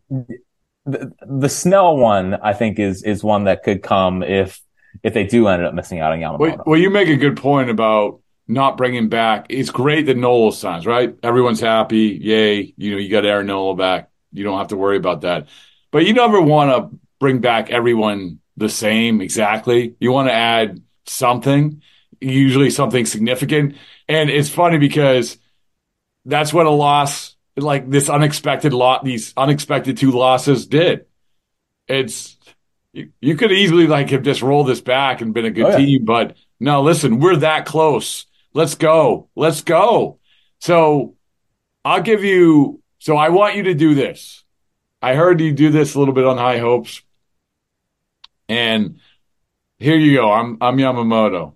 the, 0.87 1.13
the 1.27 1.49
Snell 1.49 1.97
one 1.97 2.35
I 2.35 2.55
think 2.55 2.79
is 2.79 3.03
is 3.03 3.23
one 3.23 3.45
that 3.45 3.65
could 3.65 3.83
come 3.83 4.23
if 4.23 4.61
if 5.03 5.15
they 5.15 5.25
do 5.25 5.49
end 5.49 5.65
up 5.65 5.75
missing 5.75 6.01
out 6.01 6.13
on 6.13 6.19
Yamamoto. 6.19 6.39
Well, 6.39 6.63
well, 6.67 6.81
you 6.81 6.91
make 6.91 7.09
a 7.09 7.17
good 7.17 7.37
point 7.37 7.71
about 7.71 8.21
not 8.49 8.77
bringing 8.77 9.09
back. 9.09 9.47
It's 9.49 9.71
great 9.71 10.07
that 10.07 10.17
Nola 10.17 10.53
signs, 10.53 10.87
right? 10.87 11.17
Everyone's 11.23 11.61
happy. 11.61 12.19
Yay. 12.21 12.75
You 12.77 12.93
know, 12.93 12.99
you 12.99 13.11
got 13.11 13.25
Aaron 13.27 13.47
Nola 13.47 13.75
back. 13.75 14.11
You 14.33 14.45
don't 14.45 14.59
have 14.59 14.69
to 14.69 14.77
worry 14.77 14.97
about 14.97 15.23
that. 15.23 15.49
But 15.91 16.07
you 16.07 16.13
never 16.13 16.41
want 16.41 16.71
to 16.71 16.99
bring 17.19 17.41
back 17.41 17.71
everyone 17.71 18.41
the 18.57 18.69
same 18.69 19.21
exactly. 19.21 19.97
You 19.99 20.13
want 20.13 20.29
to 20.29 20.35
add 20.35 20.83
something, 21.07 21.83
usually 22.21 22.71
something 22.71 23.07
significant. 23.07 23.77
And 24.09 24.31
it's 24.31 24.49
funny 24.49 24.79
because 24.79 25.39
that's 26.25 26.53
what 26.53 26.67
a 26.67 26.71
loss, 26.71 27.37
like 27.57 27.89
this 27.89 28.09
unexpected 28.09 28.73
lot, 28.73 29.05
these 29.05 29.33
unexpected 29.37 29.97
two 29.97 30.13
losses 30.13 30.67
did. 30.67 31.07
It's, 31.89 32.37
you, 32.97 33.11
you 33.21 33.37
could 33.37 33.53
easily 33.53 33.87
like 33.87 34.11
have 34.11 34.23
just 34.23 34.43
rolled 34.43 34.69
this 34.69 34.81
back 34.81 35.21
and 35.21 35.35
been 35.35 35.45
a 35.45 35.51
good 35.51 35.67
Oh, 35.67 35.71
yeah. 35.71 35.77
team, 35.77 36.05
but 36.05 36.37
no, 36.59 36.83
listen, 36.83 37.21
we're 37.21 37.37
that 37.37 37.67
close. 37.67 38.27
Let's 38.55 38.75
go. 38.75 39.29
Let's 39.37 39.61
go. 39.63 40.19
So 40.61 41.15
I'll 41.85 42.03
give 42.03 42.25
you, 42.25 42.83
so 42.99 43.17
I 43.17 43.29
want 43.29 43.57
you 43.57 43.65
to 43.65 43.75
do 43.75 43.95
this. 43.95 44.43
I 45.03 45.15
heard 45.15 45.41
you 45.41 45.53
do 45.53 45.71
this 45.71 45.95
a 45.95 45.99
little 45.99 46.15
bit 46.15 46.25
on 46.25 46.39
High 46.39 46.59
Hopes. 46.59 47.03
And 48.49 49.01
here 49.79 49.97
you 49.97 50.17
go. 50.17 50.33
I'm, 50.33 50.57
I'm 50.61 50.77
Yamamoto. 50.79 51.53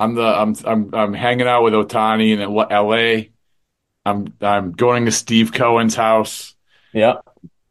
I'm 0.00 0.14
the 0.16 0.22
I'm 0.26 0.56
I'm 0.64 0.94
I'm 0.94 1.14
hanging 1.14 1.46
out 1.46 1.62
with 1.62 1.72
Ohtani 1.72 2.32
in 2.32 2.40
L.A. 2.40 3.30
I'm 4.04 4.34
I'm 4.40 4.72
going 4.72 5.04
to 5.06 5.12
Steve 5.12 5.52
Cohen's 5.52 5.94
house. 5.94 6.56
Yeah. 6.92 7.18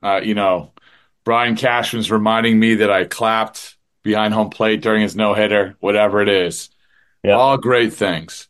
Uh, 0.02 0.22
you 0.24 0.34
know, 0.34 0.72
Brian 1.24 1.56
Cashman's 1.56 2.12
reminding 2.12 2.60
me 2.60 2.76
that 2.76 2.92
I 2.92 3.06
clapped 3.06 3.78
behind 4.04 4.34
home 4.34 4.50
plate 4.50 4.82
during 4.82 5.02
his 5.02 5.16
no 5.16 5.34
hitter, 5.34 5.76
whatever 5.80 6.22
it 6.22 6.30
is. 6.30 6.70
Yeah. 7.24 7.34
All 7.34 7.58
great 7.58 7.94
things. 7.94 8.50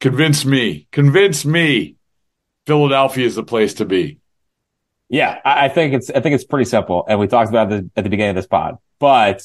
Convince 0.00 0.44
me. 0.44 0.86
Convince 0.92 1.44
me. 1.44 1.96
Philadelphia 2.66 3.26
is 3.26 3.34
the 3.34 3.42
place 3.42 3.74
to 3.74 3.84
be. 3.84 4.18
Yeah, 5.08 5.40
I, 5.44 5.66
I 5.66 5.68
think 5.68 5.94
it's 5.94 6.10
I 6.10 6.20
think 6.20 6.34
it's 6.34 6.44
pretty 6.44 6.64
simple, 6.64 7.04
and 7.08 7.18
we 7.18 7.26
talked 7.26 7.50
about 7.50 7.70
it 7.72 7.84
at 7.96 8.04
the 8.04 8.10
beginning 8.10 8.30
of 8.30 8.36
this 8.36 8.46
pod. 8.46 8.78
But 8.98 9.42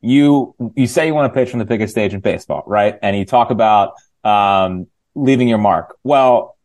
you 0.00 0.54
you 0.76 0.86
say 0.86 1.06
you 1.06 1.14
want 1.14 1.32
to 1.32 1.38
pitch 1.38 1.50
from 1.50 1.58
the 1.58 1.64
biggest 1.64 1.92
stage 1.92 2.14
in 2.14 2.20
baseball, 2.20 2.62
right? 2.66 2.98
And 3.02 3.16
you 3.16 3.24
talk 3.24 3.50
about 3.50 3.94
um, 4.24 4.86
leaving 5.14 5.48
your 5.48 5.58
mark. 5.58 5.96
Well, 6.04 6.56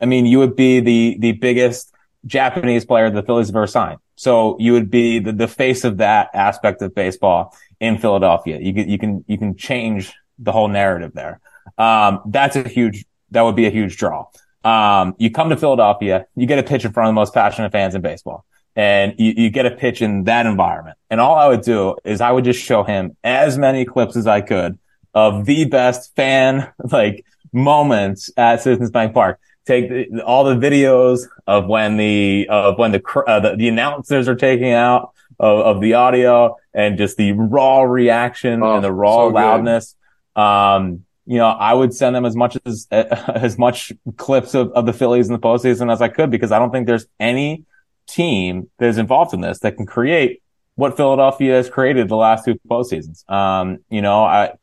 I 0.00 0.06
mean, 0.06 0.26
you 0.26 0.38
would 0.38 0.56
be 0.56 0.80
the 0.80 1.16
the 1.18 1.32
biggest 1.32 1.92
Japanese 2.26 2.84
player 2.84 3.08
the 3.10 3.22
Phillies 3.22 3.48
have 3.48 3.56
ever 3.56 3.66
signed. 3.66 3.98
So 4.22 4.56
you 4.60 4.72
would 4.72 4.88
be 4.88 5.18
the, 5.18 5.32
the 5.32 5.48
face 5.48 5.82
of 5.82 5.96
that 5.96 6.30
aspect 6.32 6.80
of 6.80 6.94
baseball 6.94 7.56
in 7.80 7.98
Philadelphia. 7.98 8.60
You 8.60 8.72
can 8.72 8.88
you 8.88 8.96
can 8.96 9.24
you 9.26 9.36
can 9.36 9.56
change 9.56 10.12
the 10.38 10.52
whole 10.52 10.68
narrative 10.68 11.10
there. 11.12 11.40
Um, 11.76 12.20
that's 12.26 12.54
a 12.54 12.68
huge 12.68 13.04
that 13.32 13.42
would 13.42 13.56
be 13.56 13.66
a 13.66 13.70
huge 13.70 13.96
draw. 13.96 14.28
Um, 14.62 15.16
you 15.18 15.28
come 15.32 15.48
to 15.50 15.56
Philadelphia, 15.56 16.26
you 16.36 16.46
get 16.46 16.60
a 16.60 16.62
pitch 16.62 16.84
in 16.84 16.92
front 16.92 17.08
of 17.08 17.10
the 17.10 17.20
most 17.20 17.34
passionate 17.34 17.72
fans 17.72 17.96
in 17.96 18.00
baseball 18.00 18.44
and 18.76 19.16
you, 19.18 19.34
you 19.36 19.50
get 19.50 19.66
a 19.66 19.72
pitch 19.72 20.00
in 20.00 20.22
that 20.22 20.46
environment. 20.46 20.96
And 21.10 21.20
all 21.20 21.34
I 21.34 21.48
would 21.48 21.62
do 21.62 21.96
is 22.04 22.20
I 22.20 22.30
would 22.30 22.44
just 22.44 22.62
show 22.62 22.84
him 22.84 23.16
as 23.24 23.58
many 23.58 23.84
clips 23.84 24.16
as 24.16 24.28
I 24.28 24.40
could 24.40 24.78
of 25.14 25.46
the 25.46 25.64
best 25.64 26.14
fan 26.14 26.72
like 26.92 27.24
moments 27.52 28.30
at 28.36 28.62
Citizens 28.62 28.92
Bank 28.92 29.14
Park. 29.14 29.40
Take 29.64 29.88
the, 29.88 30.24
all 30.24 30.44
the 30.44 30.54
videos 30.54 31.28
of 31.46 31.66
when 31.66 31.96
the 31.96 32.48
of 32.48 32.78
when 32.78 32.92
the 32.92 33.02
uh, 33.26 33.40
the, 33.40 33.56
the, 33.56 33.68
announcers 33.68 34.28
are 34.28 34.34
taking 34.34 34.72
out 34.72 35.12
of, 35.38 35.60
of, 35.60 35.80
the 35.80 35.94
audio 35.94 36.56
and 36.74 36.98
just 36.98 37.16
the 37.16 37.32
raw 37.32 37.82
reaction 37.82 38.62
oh, 38.62 38.74
and 38.74 38.84
the 38.84 38.92
raw 38.92 39.28
so 39.28 39.28
loudness. 39.28 39.94
Um, 40.34 41.04
you 41.26 41.38
know, 41.38 41.46
I 41.46 41.74
would 41.74 41.94
send 41.94 42.16
them 42.16 42.24
as 42.24 42.34
much 42.34 42.58
as 42.64 42.88
as 42.90 43.56
much 43.56 43.92
clips 44.16 44.54
of, 44.54 44.72
of 44.72 44.86
the 44.86 44.92
Phillies 44.92 45.28
in 45.28 45.32
the 45.32 45.38
postseason 45.38 45.92
as 45.92 46.02
I 46.02 46.08
could 46.08 46.30
because 46.30 46.50
I 46.50 46.58
don't 46.58 46.72
think 46.72 46.86
there's 46.86 47.06
any 47.20 47.64
team 48.08 48.68
that 48.78 48.88
is 48.88 48.98
involved 48.98 49.32
in 49.32 49.40
this 49.40 49.60
that 49.60 49.76
can 49.76 49.86
create 49.86 50.42
what 50.74 50.96
Philadelphia 50.96 51.54
has 51.54 51.68
created 51.68 52.08
the 52.08 52.16
last 52.16 52.44
two 52.44 52.58
postseasons. 52.68 53.28
Um, 53.30 53.78
you 53.90 54.02
know, 54.02 54.24
I, 54.24 54.54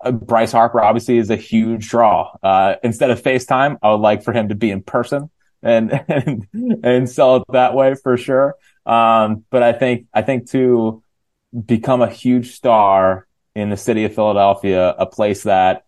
uh, 0.00 0.12
Bryce 0.12 0.52
Harper 0.52 0.80
obviously 0.80 1.18
is 1.18 1.30
a 1.30 1.36
huge 1.36 1.88
draw. 1.88 2.36
Uh, 2.42 2.74
instead 2.82 3.10
of 3.10 3.22
FaceTime, 3.22 3.78
I 3.82 3.90
would 3.90 4.00
like 4.00 4.22
for 4.22 4.32
him 4.32 4.48
to 4.48 4.54
be 4.54 4.70
in 4.70 4.82
person 4.82 5.30
and, 5.62 5.92
and, 6.08 6.46
and 6.84 7.10
sell 7.10 7.36
it 7.36 7.44
that 7.50 7.74
way 7.74 7.94
for 7.94 8.16
sure. 8.16 8.54
Um, 8.86 9.44
but 9.50 9.62
I 9.62 9.72
think, 9.72 10.06
I 10.14 10.22
think 10.22 10.50
to 10.50 11.02
become 11.66 12.02
a 12.02 12.10
huge 12.10 12.54
star 12.54 13.26
in 13.54 13.70
the 13.70 13.76
city 13.76 14.04
of 14.04 14.14
Philadelphia, 14.14 14.90
a 14.90 15.06
place 15.06 15.42
that, 15.42 15.84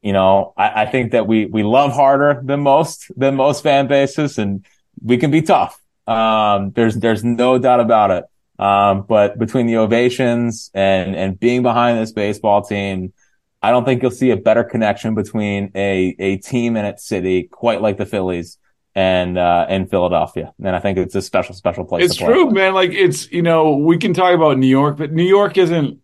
you 0.00 0.12
know, 0.12 0.54
I, 0.56 0.82
I 0.82 0.86
think 0.86 1.12
that 1.12 1.26
we, 1.26 1.46
we 1.46 1.62
love 1.62 1.92
harder 1.92 2.40
than 2.44 2.60
most, 2.60 3.10
than 3.16 3.36
most 3.36 3.62
fan 3.62 3.86
bases 3.86 4.38
and 4.38 4.64
we 5.00 5.18
can 5.18 5.30
be 5.30 5.42
tough. 5.42 5.78
Um, 6.06 6.72
there's, 6.72 6.96
there's 6.96 7.22
no 7.22 7.58
doubt 7.58 7.80
about 7.80 8.10
it. 8.10 8.24
Um, 8.58 9.02
but 9.08 9.38
between 9.38 9.66
the 9.66 9.78
ovations 9.78 10.70
and, 10.74 11.16
and 11.16 11.38
being 11.38 11.62
behind 11.62 11.98
this 11.98 12.12
baseball 12.12 12.62
team, 12.62 13.12
I 13.62 13.70
don't 13.70 13.84
think 13.84 14.02
you'll 14.02 14.10
see 14.10 14.30
a 14.30 14.36
better 14.36 14.64
connection 14.64 15.14
between 15.14 15.70
a, 15.74 16.16
a 16.18 16.36
team 16.38 16.76
and 16.76 16.86
its 16.86 17.06
city 17.06 17.44
quite 17.44 17.80
like 17.80 17.96
the 17.96 18.06
Phillies 18.06 18.58
and, 18.94 19.38
uh, 19.38 19.66
in 19.68 19.86
Philadelphia. 19.86 20.52
And 20.62 20.74
I 20.74 20.80
think 20.80 20.98
it's 20.98 21.14
a 21.14 21.22
special, 21.22 21.54
special 21.54 21.84
place. 21.84 22.04
It's 22.04 22.16
true, 22.16 22.50
man. 22.50 22.74
Like 22.74 22.90
it's, 22.90 23.30
you 23.30 23.42
know, 23.42 23.76
we 23.76 23.98
can 23.98 24.14
talk 24.14 24.34
about 24.34 24.58
New 24.58 24.66
York, 24.66 24.96
but 24.96 25.12
New 25.12 25.22
York 25.22 25.56
isn't, 25.56 26.00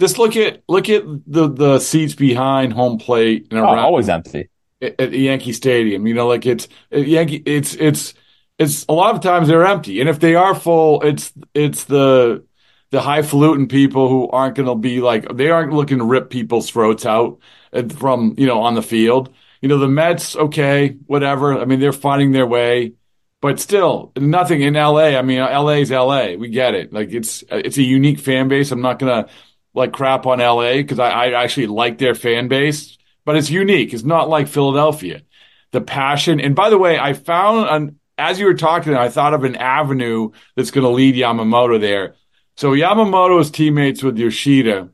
just 0.00 0.18
look 0.18 0.36
at, 0.36 0.62
look 0.68 0.88
at 0.88 1.04
the, 1.26 1.48
the 1.48 1.78
seats 1.78 2.14
behind 2.14 2.72
home 2.72 2.98
plate 2.98 3.48
and 3.50 3.60
oh, 3.60 3.64
always 3.66 4.08
empty. 4.08 4.50
At, 4.80 5.00
at 5.00 5.12
Yankee 5.12 5.52
Stadium, 5.52 6.06
you 6.06 6.14
know, 6.14 6.28
like 6.28 6.44
it's, 6.44 6.68
Yankee, 6.90 7.42
it's, 7.46 7.74
it's, 7.74 8.14
it's 8.58 8.84
a 8.88 8.92
lot 8.92 9.14
of 9.14 9.22
times 9.22 9.48
they're 9.48 9.64
empty, 9.64 9.98
and 10.00 10.08
if 10.08 10.20
they 10.20 10.34
are 10.36 10.54
full, 10.54 11.00
it's 11.02 11.32
it's 11.54 11.84
the 11.84 12.44
the 12.92 13.00
highfalutin 13.00 13.68
people 13.68 14.08
who 14.08 14.28
aren't 14.28 14.54
going 14.54 14.68
to 14.68 14.74
be 14.74 15.00
like 15.00 15.26
they 15.34 15.50
aren't 15.50 15.72
looking 15.72 15.98
to 15.98 16.04
rip 16.04 16.28
people's 16.30 16.70
throats 16.70 17.04
out 17.04 17.38
uh, 17.72 17.82
from 17.88 18.34
you 18.38 18.46
know 18.46 18.60
on 18.60 18.74
the 18.74 18.82
field. 18.82 19.34
You 19.60 19.68
know 19.68 19.78
the 19.78 19.88
Mets, 19.88 20.36
okay, 20.36 20.96
whatever. 21.06 21.58
I 21.58 21.64
mean 21.64 21.80
they're 21.80 21.92
finding 21.92 22.32
their 22.32 22.46
way, 22.46 22.92
but 23.40 23.58
still 23.58 24.12
nothing 24.16 24.60
in 24.60 24.76
L.A. 24.76 25.16
I 25.16 25.22
mean 25.22 25.38
L.A. 25.38 25.80
is 25.80 25.90
L.A. 25.90 26.36
We 26.36 26.48
get 26.48 26.74
it. 26.74 26.92
Like 26.92 27.12
it's 27.12 27.42
it's 27.50 27.78
a 27.78 27.82
unique 27.82 28.20
fan 28.20 28.48
base. 28.48 28.70
I'm 28.70 28.82
not 28.82 28.98
gonna 28.98 29.26
like 29.74 29.92
crap 29.92 30.26
on 30.26 30.40
L.A. 30.42 30.82
because 30.82 30.98
I, 30.98 31.08
I 31.08 31.42
actually 31.42 31.68
like 31.68 31.96
their 31.96 32.14
fan 32.14 32.48
base, 32.48 32.98
but 33.24 33.36
it's 33.36 33.48
unique. 33.48 33.94
It's 33.94 34.04
not 34.04 34.28
like 34.28 34.48
Philadelphia. 34.48 35.22
The 35.70 35.80
passion, 35.80 36.38
and 36.40 36.54
by 36.54 36.68
the 36.68 36.76
way, 36.76 36.98
I 36.98 37.14
found 37.14 37.70
an 37.70 37.98
as 38.18 38.38
you 38.38 38.44
were 38.44 38.54
talking, 38.54 38.94
I 38.94 39.08
thought 39.08 39.32
of 39.32 39.44
an 39.44 39.56
avenue 39.56 40.32
that's 40.54 40.70
going 40.70 40.84
to 40.84 40.90
lead 40.90 41.14
Yamamoto 41.14 41.80
there. 41.80 42.14
So 42.56 42.72
Yamamoto 42.72 43.40
is 43.40 43.50
teammates 43.50 44.02
with 44.02 44.18
Yoshida 44.18 44.88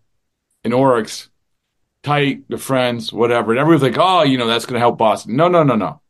and 0.65 0.73
Orix, 0.73 1.29
tight, 2.03 2.49
the 2.49 2.59
friends, 2.59 3.13
whatever. 3.13 3.53
And 3.53 3.61
everyone's 3.61 3.83
like, 3.83 3.99
oh, 3.99 4.23
you 4.23 4.39
know, 4.39 4.47
that's 4.47 4.67
going 4.67 4.75
to 4.75 4.81
help 4.81 4.99
Boston. 4.99 5.37
No, 5.37 5.49
no, 5.49 5.63
no, 5.63 5.75
no. 5.75 6.01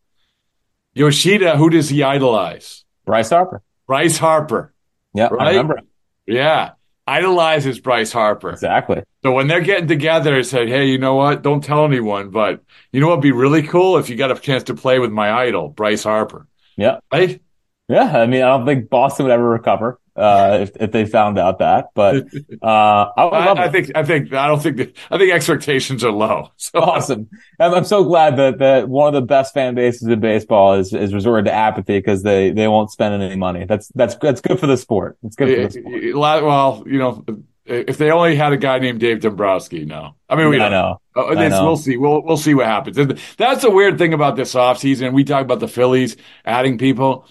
Yoshida, 0.95 1.57
who 1.57 1.71
does 1.71 1.89
he 1.89 2.03
idolize? 2.03 2.85
Bryce 3.05 3.31
Harper. 3.31 3.63
Bryce 3.87 4.19
Harper. 4.19 4.75
Yeah, 5.15 5.29
right? 5.29 5.49
I 5.49 5.51
remember. 5.51 5.81
Yeah, 6.27 6.73
idolizes 7.07 7.81
Bryce 7.81 8.13
Harper. 8.13 8.51
Exactly. 8.51 9.03
So 9.23 9.33
when 9.33 9.49
they're 9.49 9.61
getting 9.61 9.89
together 9.89 10.37
and 10.37 10.47
say, 10.47 10.69
hey, 10.69 10.87
you 10.87 10.99
know 10.99 11.15
what? 11.15 11.43
Don't 11.43 11.65
tell 11.65 11.85
anyone, 11.85 12.31
but 12.31 12.63
you 12.93 13.01
know 13.01 13.09
what'd 13.09 13.23
be 13.23 13.33
really 13.33 13.63
cool 13.63 13.97
if 13.97 14.11
you 14.11 14.17
got 14.17 14.31
a 14.31 14.39
chance 14.39 14.65
to 14.65 14.75
play 14.75 14.99
with 14.99 15.11
my 15.11 15.31
idol, 15.31 15.69
Bryce 15.69 16.03
Harper. 16.03 16.47
Yeah. 16.77 16.99
Right? 17.13 17.41
Yeah. 17.89 18.19
I 18.19 18.27
mean, 18.27 18.43
I 18.43 18.49
don't 18.49 18.67
think 18.67 18.91
Boston 18.91 19.27
would 19.27 19.33
ever 19.33 19.49
recover 19.49 19.99
uh, 20.19 20.59
if, 20.63 20.73
if 20.81 20.93
they 20.93 21.07
found 21.07 21.39
out 21.39 21.59
that, 21.61 21.91
but 21.95 22.17
uh, 22.63 23.11
I, 23.17 23.23
I, 23.23 23.65
I 23.65 23.69
think 23.69 23.91
I 23.95 24.03
think 24.05 24.33
I 24.33 24.49
don't 24.49 24.63
think 24.63 24.77
that, 24.79 24.97
I 25.11 25.19
think 25.19 25.33
expectations 25.33 26.05
are 26.05 26.13
low. 26.13 26.51
So. 26.59 26.81
Awesome. 26.81 27.31
I'm, 27.59 27.73
I'm 27.73 27.85
so 27.85 28.05
glad 28.05 28.37
that, 28.37 28.59
that 28.59 28.89
one 28.91 29.09
of 29.09 29.15
the 29.15 29.27
best 29.27 29.55
fan 29.55 29.75
bases 29.75 30.07
in 30.07 30.21
baseball 30.21 30.75
is, 30.75 30.93
is 30.93 31.15
resorted 31.15 31.47
to 31.47 31.53
apathy 31.53 31.99
because 31.99 32.23
they, 32.23 32.51
they 32.51 32.69
won't 32.69 32.91
spend 32.91 33.23
any 33.23 33.37
money. 33.37 33.65
That's 33.65 33.89
that's 33.95 34.17
that's 34.17 34.43
good 34.43 34.61
for 34.61 34.67
the 34.67 34.77
sport. 34.77 35.17
It's 35.23 35.35
good 35.35 35.73
for 35.73 35.81
the 35.81 36.13
sport. 36.13 36.45
Well, 36.45 36.85
you 36.87 36.99
know, 36.99 37.25
if 37.65 37.99
they 37.99 38.11
only 38.11 38.35
had 38.35 38.53
a 38.53 38.57
guy 38.57 38.79
named 38.79 39.01
Dave 39.01 39.21
Dombrowski, 39.21 39.85
no. 39.85 40.15
I 40.29 40.37
mean, 40.37 40.49
we 40.49 40.61
I 40.61 40.69
know. 40.69 41.01
Uh, 41.15 41.27
I 41.27 41.49
know. 41.49 41.65
We'll 41.65 41.77
see. 41.77 41.97
We'll 41.97 42.23
we'll 42.23 42.37
see 42.37 42.55
what 42.55 42.67
happens. 42.67 42.97
That's 43.37 43.63
the 43.63 43.71
weird 43.71 43.99
thing 43.99 44.15
about 44.15 44.37
this 44.37 44.55
offseason. 44.55 45.13
We 45.13 45.25
talk 45.25 45.43
about 45.43 45.61
the 45.61 45.69
Phillies 45.69 46.17
adding 46.45 46.79
people. 46.79 47.27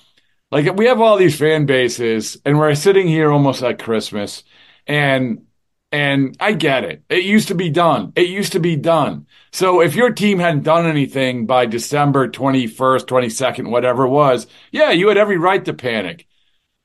Like 0.51 0.75
we 0.75 0.85
have 0.85 1.01
all 1.01 1.17
these 1.17 1.37
fan 1.37 1.65
bases, 1.65 2.37
and 2.45 2.57
we're 2.57 2.73
sitting 2.75 3.07
here 3.07 3.31
almost 3.31 3.61
like 3.61 3.79
Christmas, 3.79 4.43
and 4.85 5.43
and 5.91 6.35
I 6.39 6.53
get 6.53 6.83
it. 6.83 7.03
It 7.09 7.23
used 7.23 7.49
to 7.49 7.55
be 7.55 7.69
done. 7.69 8.13
It 8.15 8.29
used 8.29 8.53
to 8.53 8.59
be 8.59 8.75
done. 8.75 9.27
So 9.51 9.81
if 9.81 9.95
your 9.95 10.11
team 10.11 10.39
hadn't 10.39 10.63
done 10.63 10.85
anything 10.85 11.45
by 11.45 11.65
December 11.65 12.29
twenty 12.29 12.67
first, 12.67 13.07
twenty 13.07 13.29
second, 13.29 13.71
whatever 13.71 14.05
it 14.05 14.09
was, 14.09 14.47
yeah, 14.71 14.91
you 14.91 15.09
had 15.09 15.17
every 15.17 15.37
right 15.37 15.63
to 15.65 15.73
panic. 15.73 16.27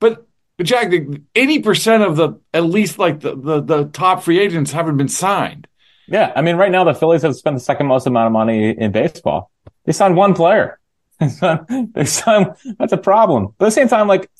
But 0.00 0.26
but 0.58 0.66
Jack, 0.66 0.92
eighty 1.36 1.60
percent 1.60 2.02
of 2.02 2.16
the 2.16 2.40
at 2.52 2.64
least 2.64 2.98
like 2.98 3.20
the, 3.20 3.36
the 3.36 3.60
the 3.60 3.84
top 3.86 4.24
free 4.24 4.40
agents 4.40 4.72
haven't 4.72 4.96
been 4.96 5.08
signed. 5.08 5.68
Yeah, 6.08 6.32
I 6.34 6.42
mean, 6.42 6.56
right 6.56 6.72
now 6.72 6.82
the 6.82 6.94
Phillies 6.94 7.22
have 7.22 7.36
spent 7.36 7.56
the 7.56 7.60
second 7.60 7.86
most 7.86 8.08
amount 8.08 8.26
of 8.26 8.32
money 8.32 8.70
in 8.70 8.90
baseball. 8.90 9.52
They 9.84 9.92
signed 9.92 10.16
one 10.16 10.34
player. 10.34 10.80
they 11.94 12.04
signed, 12.04 12.54
that's 12.78 12.92
a 12.92 12.98
problem. 12.98 13.54
But 13.58 13.66
at 13.66 13.68
the 13.68 13.72
same 13.72 13.88
time, 13.88 14.08
like, 14.08 14.30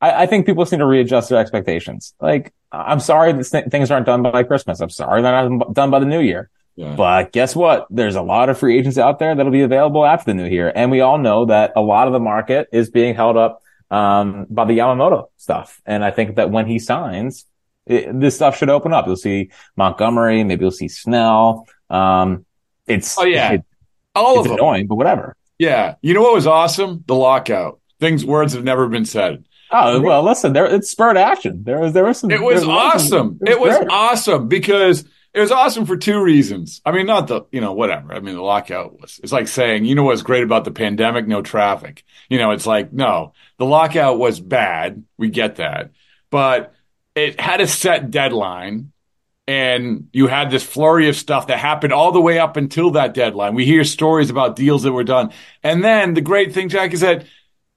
I, 0.00 0.22
I 0.22 0.26
think 0.26 0.46
people 0.46 0.64
just 0.64 0.72
need 0.72 0.78
to 0.78 0.86
readjust 0.86 1.28
their 1.28 1.38
expectations. 1.38 2.14
Like, 2.20 2.52
I'm 2.72 3.00
sorry 3.00 3.32
that 3.32 3.44
th- 3.44 3.66
things 3.66 3.90
aren't 3.90 4.06
done 4.06 4.22
by 4.22 4.42
Christmas. 4.42 4.80
I'm 4.80 4.90
sorry 4.90 5.22
they're 5.22 5.48
not 5.48 5.74
done 5.74 5.90
by 5.90 5.98
the 5.98 6.06
new 6.06 6.20
year. 6.20 6.50
Yeah. 6.76 6.94
But 6.94 7.32
guess 7.32 7.54
what? 7.54 7.86
There's 7.90 8.14
a 8.14 8.22
lot 8.22 8.48
of 8.48 8.58
free 8.58 8.78
agents 8.78 8.96
out 8.96 9.18
there 9.18 9.34
that'll 9.34 9.52
be 9.52 9.62
available 9.62 10.06
after 10.06 10.26
the 10.26 10.34
new 10.34 10.46
year. 10.48 10.72
And 10.74 10.90
we 10.90 11.00
all 11.00 11.18
know 11.18 11.46
that 11.46 11.72
a 11.76 11.80
lot 11.80 12.06
of 12.06 12.12
the 12.12 12.20
market 12.20 12.68
is 12.72 12.90
being 12.90 13.14
held 13.14 13.36
up 13.36 13.62
um, 13.90 14.46
by 14.48 14.64
the 14.64 14.78
Yamamoto 14.78 15.26
stuff. 15.36 15.80
And 15.84 16.04
I 16.04 16.10
think 16.10 16.36
that 16.36 16.50
when 16.50 16.66
he 16.66 16.78
signs, 16.78 17.44
it, 17.86 18.18
this 18.18 18.36
stuff 18.36 18.56
should 18.56 18.70
open 18.70 18.92
up. 18.92 19.06
You'll 19.06 19.16
see 19.16 19.50
Montgomery, 19.76 20.44
maybe 20.44 20.62
you'll 20.64 20.70
see 20.70 20.88
Snell. 20.88 21.66
Um, 21.90 22.46
it's 22.86 23.18
oh 23.18 23.24
yeah, 23.24 23.52
it, 23.52 23.64
all 24.14 24.38
it's 24.38 24.46
of 24.46 24.52
them. 24.52 24.58
annoying, 24.58 24.86
but 24.86 24.94
whatever. 24.94 25.36
Yeah, 25.60 25.96
you 26.00 26.14
know 26.14 26.22
what 26.22 26.32
was 26.32 26.46
awesome? 26.46 27.04
The 27.06 27.14
lockout. 27.14 27.80
Things 28.00 28.24
words 28.24 28.54
have 28.54 28.64
never 28.64 28.88
been 28.88 29.04
said. 29.04 29.44
Oh 29.70 30.00
well, 30.00 30.22
listen, 30.22 30.54
there 30.54 30.64
it 30.64 30.86
spurred 30.86 31.18
action. 31.18 31.64
There 31.64 31.78
was 31.78 31.92
there 31.92 32.06
was 32.06 32.18
some. 32.18 32.30
It 32.30 32.40
was 32.40 32.62
there 32.62 32.70
awesome. 32.70 33.38
It 33.46 33.60
was, 33.60 33.76
it 33.76 33.80
was 33.80 33.88
awesome 33.90 34.48
because 34.48 35.04
it 35.34 35.40
was 35.40 35.52
awesome 35.52 35.84
for 35.84 35.98
two 35.98 36.22
reasons. 36.22 36.80
I 36.82 36.92
mean, 36.92 37.04
not 37.04 37.28
the, 37.28 37.42
you 37.52 37.60
know, 37.60 37.74
whatever. 37.74 38.14
I 38.14 38.20
mean, 38.20 38.36
the 38.36 38.42
lockout 38.42 38.98
was, 38.98 39.20
it's 39.22 39.32
like 39.32 39.48
saying, 39.48 39.84
you 39.84 39.94
know 39.94 40.04
what's 40.04 40.22
great 40.22 40.44
about 40.44 40.64
the 40.64 40.70
pandemic? 40.70 41.28
No 41.28 41.42
traffic. 41.42 42.04
You 42.30 42.38
know, 42.38 42.52
it's 42.52 42.66
like, 42.66 42.90
no, 42.90 43.34
the 43.58 43.66
lockout 43.66 44.18
was 44.18 44.40
bad. 44.40 45.04
We 45.18 45.28
get 45.28 45.56
that. 45.56 45.90
But 46.30 46.74
it 47.14 47.38
had 47.38 47.60
a 47.60 47.66
set 47.66 48.10
deadline 48.10 48.92
and 49.50 50.08
you 50.12 50.28
had 50.28 50.48
this 50.48 50.62
flurry 50.62 51.08
of 51.08 51.16
stuff 51.16 51.48
that 51.48 51.58
happened 51.58 51.92
all 51.92 52.12
the 52.12 52.20
way 52.20 52.38
up 52.38 52.56
until 52.56 52.92
that 52.92 53.14
deadline. 53.14 53.56
We 53.56 53.66
hear 53.66 53.82
stories 53.82 54.30
about 54.30 54.54
deals 54.54 54.84
that 54.84 54.92
were 54.92 55.02
done. 55.02 55.32
And 55.64 55.82
then 55.82 56.14
the 56.14 56.20
great 56.20 56.54
thing, 56.54 56.68
Jack, 56.68 56.92
is 56.92 57.00
that 57.00 57.24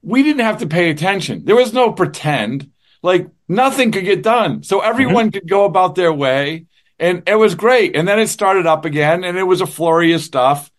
we 0.00 0.22
didn't 0.22 0.44
have 0.44 0.58
to 0.58 0.68
pay 0.68 0.88
attention. 0.88 1.44
There 1.44 1.56
was 1.56 1.72
no 1.72 1.90
pretend. 1.90 2.70
Like 3.02 3.28
nothing 3.48 3.90
could 3.90 4.04
get 4.04 4.22
done. 4.22 4.62
So 4.62 4.82
everyone 4.82 5.26
mm-hmm. 5.26 5.40
could 5.40 5.48
go 5.48 5.64
about 5.64 5.96
their 5.96 6.12
way. 6.12 6.66
And 7.00 7.24
it 7.26 7.34
was 7.34 7.56
great. 7.56 7.96
And 7.96 8.06
then 8.06 8.20
it 8.20 8.28
started 8.28 8.66
up 8.66 8.84
again 8.84 9.24
and 9.24 9.36
it 9.36 9.42
was 9.42 9.60
a 9.60 9.66
flurry 9.66 10.12
of 10.12 10.20
stuff. 10.20 10.70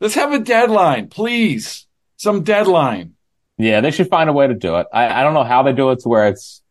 Let's 0.00 0.16
have 0.16 0.32
a 0.32 0.40
deadline, 0.40 1.08
please. 1.08 1.86
Some 2.16 2.42
deadline. 2.42 3.14
Yeah, 3.58 3.80
they 3.80 3.92
should 3.92 4.08
find 4.08 4.28
a 4.28 4.32
way 4.32 4.48
to 4.48 4.54
do 4.54 4.74
it. 4.78 4.88
I, 4.92 5.20
I 5.20 5.22
don't 5.22 5.34
know 5.34 5.44
how 5.44 5.62
they 5.62 5.72
do 5.72 5.92
it 5.92 6.00
to 6.00 6.08
where 6.08 6.26
it's 6.26 6.62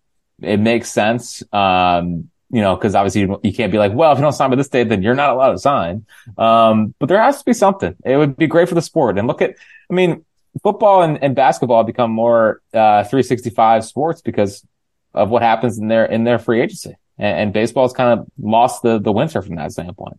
it 0.42 0.60
makes 0.60 0.92
sense. 0.92 1.42
Um, 1.54 2.32
you 2.56 2.62
know, 2.62 2.74
because 2.74 2.96
obviously 2.96 3.20
you, 3.20 3.38
you, 3.44 3.54
can't 3.54 3.70
be 3.70 3.78
like, 3.78 3.92
well, 3.94 4.14
if 4.14 4.18
you 4.18 4.22
don't 4.22 4.32
sign 4.32 4.50
by 4.50 4.56
this 4.56 4.70
date, 4.70 4.88
then 4.88 5.04
you're 5.04 5.14
not 5.14 5.30
allowed 5.30 5.52
to 5.52 5.60
sign. 5.60 6.06
Um, 6.38 6.96
but 7.00 7.10
there 7.10 7.22
has 7.22 7.40
to 7.40 7.44
be 7.44 7.52
something. 7.52 7.98
It 8.06 8.16
would 8.16 8.38
be 8.38 8.48
great 8.48 8.70
for 8.70 8.76
the 8.76 8.82
sport. 8.82 9.18
And 9.18 9.28
look 9.28 9.42
at, 9.42 9.58
I 9.92 9.94
mean, 9.94 10.24
football 10.64 11.02
and, 11.02 11.22
and 11.22 11.36
basketball 11.36 11.84
become 11.84 12.12
more 12.12 12.62
uh, 12.74 13.04
365 13.04 13.84
sports 13.84 14.22
because 14.22 14.66
of 15.14 15.30
what 15.30 15.42
happens 15.42 15.78
in 15.78 15.90
their 15.90 16.06
in 16.06 16.24
their 16.24 16.40
free 16.40 16.62
agency. 16.62 16.96
And, 17.18 17.40
and 17.40 17.54
baseball's 17.54 17.92
kind 17.92 18.22
of 18.22 18.28
lost 18.40 18.84
the 18.84 19.00
the 19.00 19.12
winter 19.12 19.42
from 19.42 19.56
that 19.56 19.74
standpoint. 19.74 20.18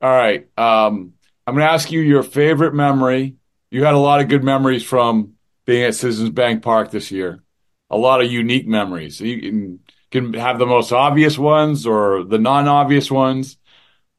All 0.00 0.10
right, 0.10 0.48
um, 0.56 1.12
I'm 1.46 1.54
going 1.54 1.66
to 1.66 1.72
ask 1.72 1.92
you 1.92 2.00
your 2.00 2.22
favorite 2.22 2.72
memory. 2.72 3.36
You 3.70 3.84
had 3.84 3.92
a 3.92 3.98
lot 3.98 4.22
of 4.22 4.28
good 4.28 4.44
memories 4.44 4.82
from 4.82 5.34
being 5.66 5.82
at 5.82 5.94
Citizens 5.94 6.30
Bank 6.30 6.62
Park 6.62 6.90
this 6.90 7.10
year. 7.10 7.42
A 7.90 7.98
lot 7.98 8.22
of 8.22 8.32
unique 8.32 8.66
memories. 8.66 9.20
You 9.20 9.78
can, 10.14 10.32
have 10.34 10.58
the 10.58 10.66
most 10.66 10.92
obvious 10.92 11.36
ones 11.36 11.86
or 11.86 12.24
the 12.24 12.38
non-obvious 12.38 13.10
ones. 13.10 13.58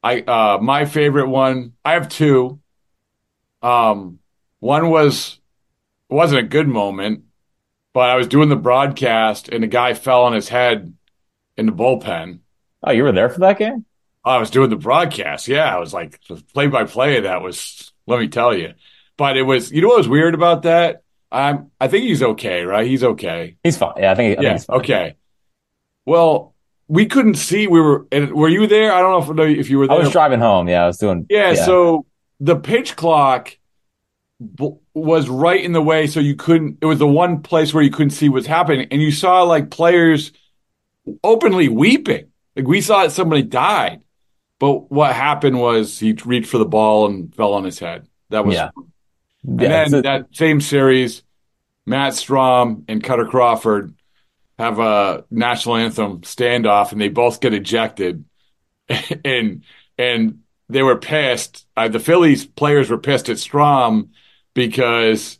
I 0.02 0.20
uh, 0.20 0.58
my 0.62 0.84
favorite 0.84 1.28
one. 1.28 1.72
I 1.84 1.94
have 1.94 2.08
two. 2.08 2.60
Um, 3.62 4.20
one 4.60 4.90
was 4.90 5.40
wasn't 6.08 6.40
a 6.40 6.48
good 6.48 6.68
moment, 6.68 7.24
but 7.92 8.10
I 8.10 8.16
was 8.16 8.28
doing 8.28 8.48
the 8.48 8.56
broadcast 8.56 9.48
and 9.48 9.64
a 9.64 9.66
guy 9.66 9.94
fell 9.94 10.24
on 10.24 10.34
his 10.34 10.48
head 10.48 10.94
in 11.56 11.66
the 11.66 11.72
bullpen. 11.72 12.40
Oh, 12.84 12.92
you 12.92 13.02
were 13.02 13.12
there 13.12 13.30
for 13.30 13.40
that 13.40 13.58
game? 13.58 13.84
I 14.24 14.38
was 14.38 14.50
doing 14.50 14.70
the 14.70 14.76
broadcast. 14.76 15.48
Yeah, 15.48 15.74
I 15.74 15.78
was 15.78 15.92
like 15.94 16.20
play 16.52 16.68
by 16.68 16.84
play. 16.84 17.20
That 17.20 17.42
was 17.42 17.92
let 18.06 18.20
me 18.20 18.28
tell 18.28 18.56
you. 18.56 18.74
But 19.16 19.36
it 19.36 19.42
was 19.42 19.72
you 19.72 19.82
know 19.82 19.88
what 19.88 19.98
was 19.98 20.08
weird 20.08 20.34
about 20.34 20.62
that? 20.62 21.02
I'm 21.32 21.70
I 21.80 21.88
think 21.88 22.04
he's 22.04 22.22
okay, 22.22 22.64
right? 22.64 22.86
He's 22.86 23.02
okay. 23.02 23.56
He's 23.64 23.76
fine. 23.76 23.94
Yeah, 23.96 24.12
I 24.12 24.14
think. 24.14 24.38
I 24.38 24.42
yeah. 24.42 24.58
Think. 24.58 24.70
Okay. 24.70 25.16
Well, 26.06 26.54
we 26.88 27.06
couldn't 27.06 27.34
see. 27.34 27.66
We 27.66 27.80
were. 27.80 28.06
Were 28.12 28.48
you 28.48 28.66
there? 28.66 28.92
I 28.92 29.00
don't 29.00 29.36
know 29.36 29.42
if, 29.42 29.58
if 29.58 29.70
you 29.70 29.78
were 29.78 29.88
there. 29.88 29.96
I 29.96 30.00
was 30.00 30.10
driving 30.10 30.40
home. 30.40 30.68
Yeah, 30.68 30.84
I 30.84 30.86
was 30.86 30.98
doing. 30.98 31.26
Yeah. 31.28 31.52
yeah. 31.52 31.64
So 31.64 32.06
the 32.40 32.56
pitch 32.56 32.96
clock 32.96 33.58
was 34.94 35.28
right 35.28 35.62
in 35.62 35.72
the 35.72 35.82
way, 35.82 36.06
so 36.06 36.20
you 36.20 36.36
couldn't. 36.36 36.78
It 36.80 36.86
was 36.86 36.98
the 36.98 37.06
one 37.06 37.42
place 37.42 37.74
where 37.74 37.82
you 37.82 37.90
couldn't 37.90 38.10
see 38.10 38.28
what's 38.28 38.46
happening, 38.46 38.86
and 38.90 39.02
you 39.02 39.10
saw 39.10 39.42
like 39.42 39.70
players 39.70 40.32
openly 41.24 41.68
weeping. 41.68 42.28
Like 42.54 42.66
we 42.66 42.80
saw 42.80 43.02
that 43.02 43.12
somebody 43.12 43.42
died, 43.42 44.02
but 44.58 44.90
what 44.90 45.14
happened 45.14 45.58
was 45.58 45.98
he 45.98 46.12
reached 46.24 46.48
for 46.48 46.58
the 46.58 46.64
ball 46.64 47.06
and 47.06 47.34
fell 47.34 47.52
on 47.54 47.64
his 47.64 47.78
head. 47.78 48.08
That 48.30 48.46
was. 48.46 48.54
Yeah. 48.54 48.70
And 49.44 49.60
yeah, 49.60 49.88
then 49.88 50.02
that 50.02 50.26
same 50.32 50.60
series, 50.60 51.22
Matt 51.84 52.14
Strahm 52.14 52.84
and 52.88 53.02
Kutter 53.02 53.28
Crawford 53.28 53.94
have 54.58 54.78
a 54.78 55.24
national 55.30 55.76
anthem 55.76 56.20
standoff, 56.22 56.92
and 56.92 57.00
they 57.00 57.08
both 57.08 57.40
get 57.40 57.54
ejected, 57.54 58.24
and 59.24 59.64
and 59.98 60.40
they 60.68 60.82
were 60.82 60.96
pissed. 60.96 61.66
Uh, 61.76 61.88
the 61.88 62.00
Phillies 62.00 62.46
players 62.46 62.90
were 62.90 62.98
pissed 62.98 63.28
at 63.28 63.36
Strahm 63.36 64.10
because 64.54 65.38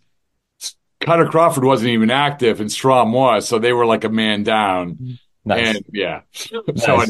Kutter 1.01 1.29
Crawford 1.29 1.65
wasn't 1.65 1.91
even 1.91 2.11
active 2.11 2.61
and 2.61 2.71
Strahm 2.71 3.13
was, 3.13 3.49
so 3.49 3.59
they 3.59 3.73
were 3.73 3.87
like 3.87 4.05
a 4.05 4.09
man 4.09 4.43
down. 4.43 5.19
Nice. 5.45 5.77
And 5.77 5.85
yeah, 5.93 6.21
nice. 6.69 6.85
so 6.85 7.05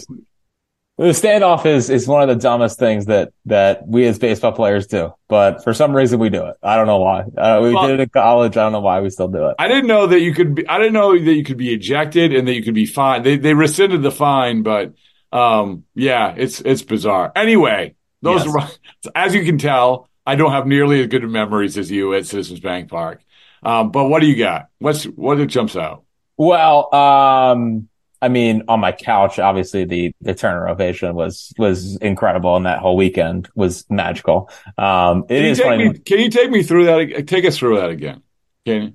the 0.99 1.05
standoff 1.09 1.67
is 1.67 1.91
is 1.91 2.09
one 2.09 2.23
of 2.23 2.29
the 2.29 2.41
dumbest 2.41 2.79
things 2.79 3.07
that 3.07 3.33
that 3.45 3.87
we 3.87 4.07
as 4.07 4.19
baseball 4.19 4.53
players 4.53 4.87
do, 4.87 5.13
but 5.29 5.63
for 5.63 5.75
some 5.75 5.95
reason 5.95 6.19
we 6.19 6.31
do 6.31 6.47
it. 6.47 6.57
I 6.63 6.77
don't 6.77 6.87
know 6.87 6.99
why. 6.99 7.21
Uh, 7.21 7.61
we 7.63 7.75
well, 7.75 7.87
did 7.87 8.01
it 8.01 8.03
in 8.05 8.09
college. 8.09 8.57
I 8.57 8.63
don't 8.63 8.73
know 8.73 8.81
why 8.81 9.01
we 9.01 9.11
still 9.11 9.29
do 9.29 9.49
it. 9.49 9.57
I 9.59 9.69
didn't 9.69 9.89
know 9.89 10.07
that 10.07 10.21
you 10.21 10.33
could. 10.33 10.55
Be, 10.55 10.67
I 10.67 10.79
didn't 10.79 10.95
know 10.95 11.13
that 11.13 11.35
you 11.35 11.45
could 11.45 11.59
be 11.59 11.75
ejected 11.75 12.33
and 12.33 12.49
that 12.49 12.55
you 12.55 12.63
could 12.63 12.75
be 12.75 12.87
fined. 12.87 13.27
They 13.27 13.37
they 13.37 13.53
rescinded 13.53 14.03
the 14.03 14.11
fine, 14.11 14.63
but 14.63 14.95
um, 15.33 15.85
yeah, 15.95 16.35
it's 16.35 16.61
it's 16.63 16.83
bizarre. 16.83 17.31
Anyway, 17.37 17.95
those 18.23 18.47
yes. 18.47 18.55
are, 18.55 18.71
as 19.15 19.35
you 19.35 19.45
can 19.45 19.59
tell, 19.59 20.09
I 20.25 20.35
don't 20.35 20.53
have 20.53 20.67
nearly 20.67 21.03
as 21.03 21.09
good 21.09 21.29
memories 21.29 21.77
as 21.77 21.91
you 21.91 22.15
at 22.15 22.27
Citizens 22.27 22.61
Bank 22.61 22.89
Park. 22.89 23.23
Um, 23.63 23.91
but 23.91 24.05
what 24.05 24.21
do 24.21 24.29
you 24.29 24.37
got? 24.37 24.69
What's 24.79 25.05
what 25.05 25.39
it 25.41 25.47
jumps 25.47 25.77
out? 25.77 26.05
Well, 26.39 26.95
um, 26.95 27.89
I 28.27 28.29
mean, 28.29 28.65
on 28.67 28.81
my 28.81 28.91
couch, 28.91 29.39
obviously 29.39 29.85
the 29.85 30.13
the 30.21 30.35
Turner 30.35 30.69
ovation 30.69 31.15
was 31.15 31.53
was 31.59 31.95
incredible, 31.99 32.57
and 32.57 32.67
that 32.67 32.81
whole 32.81 32.97
weekend 32.97 33.49
was 33.55 33.89
magical. 33.89 34.51
Um, 34.77 35.27
it 35.29 35.45
is 35.45 35.61
funny. 35.61 35.91
Me, 35.91 35.99
can 36.01 36.19
you 36.19 36.29
take 36.29 36.51
me 36.51 36.65
through 36.65 36.87
that? 36.87 37.29
Take 37.29 37.45
us 37.45 37.57
through 37.57 37.77
that 37.77 37.91
again, 37.91 38.23
can 38.65 38.83
you? 38.83 38.93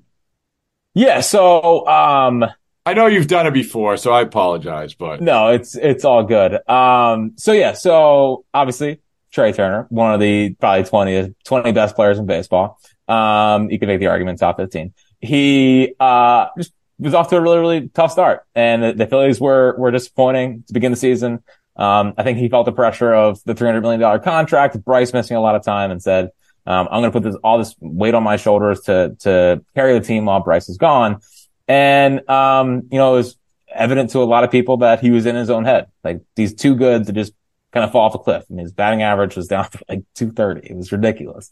Yeah. 0.95 1.21
So, 1.21 1.87
um, 1.87 2.45
I 2.85 2.93
know 2.93 3.05
you've 3.07 3.27
done 3.27 3.47
it 3.47 3.53
before, 3.53 3.95
so 3.95 4.11
I 4.11 4.19
apologize, 4.19 4.95
but 4.95 5.21
no, 5.21 5.47
it's 5.47 5.77
it's 5.77 6.03
all 6.03 6.23
good. 6.23 6.59
Um, 6.69 7.35
so 7.37 7.53
yeah, 7.53 7.71
so 7.71 8.43
obviously 8.53 8.99
Trea 9.31 9.53
Turner, 9.53 9.87
one 9.91 10.13
of 10.13 10.19
the 10.19 10.55
probably 10.55 10.83
20, 10.83 11.35
20 11.45 11.71
best 11.71 11.95
players 11.95 12.19
in 12.19 12.25
baseball. 12.25 12.81
Um, 13.07 13.71
you 13.71 13.79
can 13.79 13.87
make 13.87 14.01
the 14.01 14.07
argument 14.07 14.39
top 14.39 14.57
15. 14.57 14.93
He, 15.21 15.93
uh, 16.01 16.47
just 16.57 16.73
was 17.05 17.13
off 17.13 17.29
to 17.29 17.37
a 17.37 17.41
really, 17.41 17.59
really 17.59 17.89
tough 17.89 18.11
start 18.11 18.43
and 18.55 18.83
the, 18.83 18.93
the 18.93 19.07
Phillies 19.07 19.39
were, 19.39 19.75
were 19.77 19.91
disappointing 19.91 20.63
to 20.67 20.73
begin 20.73 20.91
the 20.91 20.97
season. 20.97 21.43
Um, 21.75 22.13
I 22.17 22.23
think 22.23 22.37
he 22.37 22.49
felt 22.49 22.65
the 22.65 22.71
pressure 22.71 23.13
of 23.13 23.43
the 23.45 23.53
$300 23.53 23.81
million 23.81 24.21
contract, 24.21 24.83
Bryce 24.83 25.13
missing 25.13 25.37
a 25.37 25.41
lot 25.41 25.55
of 25.55 25.63
time 25.63 25.89
and 25.89 26.01
said, 26.01 26.29
um, 26.65 26.87
I'm 26.91 27.01
going 27.01 27.11
to 27.11 27.19
put 27.19 27.23
this, 27.23 27.35
all 27.43 27.57
this 27.57 27.75
weight 27.79 28.13
on 28.13 28.23
my 28.23 28.35
shoulders 28.35 28.81
to, 28.81 29.15
to 29.21 29.63
carry 29.73 29.97
the 29.97 30.05
team 30.05 30.25
while 30.25 30.41
Bryce 30.41 30.69
is 30.69 30.77
gone. 30.77 31.21
And, 31.67 32.27
um, 32.29 32.83
you 32.91 32.97
know, 32.97 33.13
it 33.13 33.17
was 33.17 33.37
evident 33.73 34.11
to 34.11 34.19
a 34.19 34.25
lot 34.25 34.43
of 34.43 34.51
people 34.51 34.77
that 34.77 34.99
he 34.99 35.09
was 35.09 35.25
in 35.25 35.35
his 35.35 35.49
own 35.49 35.65
head. 35.65 35.87
Like 36.03 36.21
he's 36.35 36.53
too 36.53 36.75
good 36.75 37.07
to 37.07 37.13
just 37.13 37.33
kind 37.71 37.83
of 37.83 37.91
fall 37.91 38.01
off 38.01 38.15
a 38.15 38.19
cliff. 38.19 38.43
I 38.49 38.53
mean, 38.53 38.65
his 38.65 38.73
batting 38.73 39.01
average 39.01 39.35
was 39.35 39.47
down 39.47 39.69
to 39.71 39.79
like 39.89 40.03
230. 40.15 40.69
It 40.69 40.75
was 40.75 40.91
ridiculous. 40.91 41.51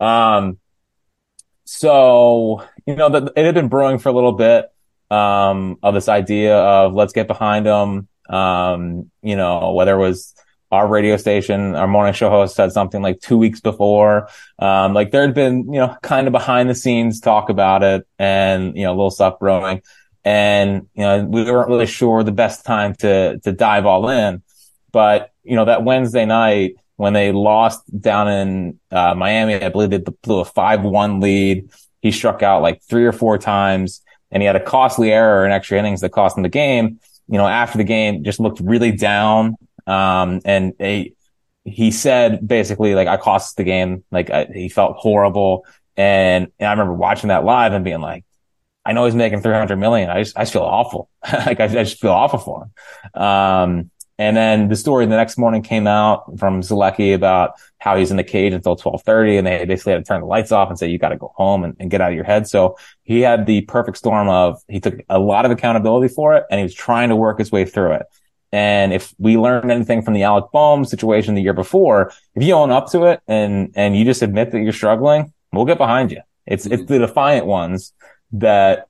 Um, 0.00 0.58
so, 1.64 2.64
you 2.86 2.96
know, 2.96 3.10
the, 3.10 3.32
it 3.36 3.44
had 3.44 3.54
been 3.54 3.68
brewing 3.68 3.98
for 3.98 4.08
a 4.08 4.12
little 4.12 4.32
bit, 4.32 4.72
um, 5.10 5.78
of 5.82 5.94
this 5.94 6.08
idea 6.08 6.56
of 6.56 6.94
let's 6.94 7.12
get 7.12 7.26
behind 7.26 7.66
them. 7.66 8.08
Um, 8.28 9.10
you 9.22 9.36
know, 9.36 9.72
whether 9.72 9.94
it 9.94 9.98
was 9.98 10.34
our 10.70 10.86
radio 10.86 11.16
station, 11.16 11.74
our 11.74 11.88
morning 11.88 12.12
show 12.12 12.28
host 12.28 12.54
said 12.54 12.72
something 12.72 13.00
like 13.00 13.20
two 13.20 13.38
weeks 13.38 13.60
before. 13.60 14.28
Um, 14.58 14.92
like 14.92 15.10
there 15.10 15.22
had 15.22 15.34
been, 15.34 15.72
you 15.72 15.80
know, 15.80 15.96
kind 16.02 16.26
of 16.26 16.32
behind 16.32 16.68
the 16.68 16.74
scenes 16.74 17.20
talk 17.20 17.48
about 17.48 17.82
it 17.82 18.06
and, 18.18 18.76
you 18.76 18.82
know, 18.82 18.90
a 18.90 18.96
little 18.96 19.10
stuff 19.10 19.38
brewing. 19.38 19.82
And, 20.24 20.88
you 20.94 21.04
know, 21.04 21.24
we 21.24 21.44
weren't 21.44 21.68
really 21.68 21.86
sure 21.86 22.22
the 22.22 22.32
best 22.32 22.66
time 22.66 22.94
to, 22.96 23.38
to 23.38 23.52
dive 23.52 23.86
all 23.86 24.10
in. 24.10 24.42
But, 24.92 25.32
you 25.42 25.56
know, 25.56 25.64
that 25.64 25.84
Wednesday 25.84 26.26
night 26.26 26.74
when 26.96 27.12
they 27.12 27.32
lost 27.32 27.82
down 28.00 28.28
in 28.28 28.80
uh, 28.90 29.14
Miami, 29.14 29.54
I 29.54 29.68
believe 29.68 29.90
they 29.90 29.98
blew 29.98 30.40
a 30.40 30.44
5-1 30.44 31.22
lead. 31.22 31.70
He 32.02 32.10
struck 32.10 32.42
out 32.42 32.60
like 32.60 32.82
three 32.82 33.06
or 33.06 33.12
four 33.12 33.38
times 33.38 34.02
and 34.30 34.42
he 34.42 34.46
had 34.46 34.56
a 34.56 34.64
costly 34.64 35.12
error 35.12 35.44
in 35.44 35.52
extra 35.52 35.78
innings 35.78 36.00
that 36.00 36.10
cost 36.10 36.36
him 36.36 36.42
the 36.42 36.48
game. 36.48 37.00
You 37.28 37.38
know, 37.38 37.46
after 37.46 37.78
the 37.78 37.84
game, 37.84 38.24
just 38.24 38.40
looked 38.40 38.60
really 38.60 38.92
down. 38.92 39.56
Um, 39.86 40.40
and 40.44 40.74
they, 40.78 41.14
he 41.64 41.90
said 41.90 42.46
basically 42.46 42.94
like, 42.94 43.08
I 43.08 43.16
cost 43.16 43.56
the 43.56 43.64
game. 43.64 44.04
Like 44.10 44.30
I, 44.30 44.46
he 44.46 44.68
felt 44.68 44.96
horrible. 44.96 45.66
And, 45.96 46.48
and 46.58 46.68
I 46.68 46.70
remember 46.70 46.94
watching 46.94 47.28
that 47.28 47.44
live 47.44 47.72
and 47.72 47.84
being 47.84 48.00
like, 48.00 48.24
I 48.84 48.92
know 48.92 49.04
he's 49.04 49.14
making 49.14 49.42
300 49.42 49.76
million. 49.76 50.08
I 50.08 50.22
just, 50.22 50.36
I 50.36 50.42
just 50.42 50.52
feel 50.52 50.62
awful. 50.62 51.10
like 51.32 51.60
I, 51.60 51.64
I, 51.64 51.68
just 51.68 52.00
feel 52.00 52.12
awful 52.12 52.38
for 52.38 52.64
him. 52.64 53.22
Um, 53.22 53.90
and 54.18 54.36
then 54.36 54.68
the 54.68 54.74
story 54.74 55.06
the 55.06 55.16
next 55.16 55.38
morning 55.38 55.62
came 55.62 55.86
out 55.86 56.38
from 56.38 56.60
Zolecki 56.60 57.14
about 57.14 57.52
how 57.78 57.96
he's 57.96 58.10
in 58.10 58.16
the 58.16 58.24
cage 58.24 58.52
until 58.52 58.72
1230 58.72 59.36
and 59.36 59.46
they 59.46 59.64
basically 59.64 59.92
had 59.92 60.04
to 60.04 60.08
turn 60.08 60.20
the 60.20 60.26
lights 60.26 60.50
off 60.50 60.68
and 60.68 60.76
say, 60.76 60.88
you 60.88 60.98
got 60.98 61.10
to 61.10 61.16
go 61.16 61.32
home 61.36 61.62
and, 61.62 61.76
and, 61.78 61.88
get 61.88 62.00
out 62.00 62.10
of 62.10 62.16
your 62.16 62.24
head. 62.24 62.48
So 62.48 62.76
he 63.04 63.20
had 63.20 63.46
the 63.46 63.60
perfect 63.62 63.96
storm 63.96 64.28
of, 64.28 64.60
he 64.66 64.80
took 64.80 65.00
a 65.08 65.20
lot 65.20 65.44
of 65.44 65.52
accountability 65.52 66.12
for 66.12 66.34
it 66.34 66.44
and 66.50 66.58
he 66.58 66.64
was 66.64 66.74
trying 66.74 67.10
to 67.10 67.16
work 67.16 67.38
his 67.38 67.52
way 67.52 67.64
through 67.64 67.92
it. 67.92 68.06
And 68.50 68.92
if 68.92 69.14
we 69.18 69.38
learned 69.38 69.70
anything 69.70 70.02
from 70.02 70.14
the 70.14 70.24
Alec 70.24 70.46
Bohm 70.52 70.84
situation 70.84 71.36
the 71.36 71.42
year 71.42 71.52
before, 71.52 72.12
if 72.34 72.42
you 72.42 72.54
own 72.54 72.72
up 72.72 72.90
to 72.90 73.04
it 73.04 73.20
and, 73.28 73.72
and 73.76 73.96
you 73.96 74.04
just 74.04 74.22
admit 74.22 74.50
that 74.50 74.60
you're 74.60 74.72
struggling, 74.72 75.32
we'll 75.52 75.64
get 75.64 75.78
behind 75.78 76.10
you. 76.10 76.22
It's, 76.44 76.64
mm-hmm. 76.64 76.74
it's 76.74 76.84
the 76.86 76.98
defiant 76.98 77.46
ones 77.46 77.92
that 78.32 78.88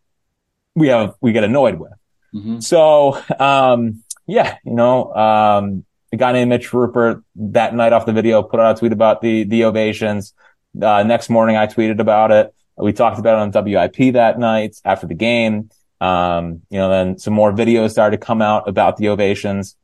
we 0.74 0.89
have, 0.89 1.16
we 1.20 1.33
get 1.33 1.45
annoyed 1.45 1.79
with. 1.79 1.93
Mm-hmm. 2.35 2.61
So, 2.61 3.20
um, 3.39 4.03
yeah, 4.29 4.59
you 4.64 4.74
know, 4.74 5.12
um, 5.14 5.85
a 6.12 6.16
guy 6.16 6.33
named 6.33 6.51
Mitch 6.51 6.72
Rupert 6.72 7.24
that 7.35 7.74
night 7.74 7.93
off 7.93 8.07
the 8.07 8.12
video 8.12 8.43
put 8.43 8.61
out 8.61 8.76
a 8.76 8.79
tweet 8.79 8.93
about 8.93 9.22
the, 9.22 9.45
the 9.45 9.64
ovations. 9.64 10.35
Uh, 10.81 11.03
next 11.03 11.31
morning 11.31 11.57
I 11.57 11.66
tweeted 11.66 11.99
about 11.99 12.31
it. 12.31 12.55
We 12.76 12.93
talked 12.93 13.18
about 13.18 13.39
it 13.39 13.57
on 13.57 13.64
WIP 13.64 14.12
that 14.12 14.39
night 14.39 14.76
after 14.85 15.07
the 15.07 15.14
game. 15.14 15.70
Um, 16.01 16.62
you 16.70 16.79
know, 16.79 16.91
then 16.91 17.18
some 17.18 17.35
more 17.35 17.53
videos 17.53 17.91
started 17.91 18.20
to 18.20 18.24
come 18.24 18.41
out 18.41 18.68
about 18.68 18.99
the 18.99 19.09
ovations 19.09 19.74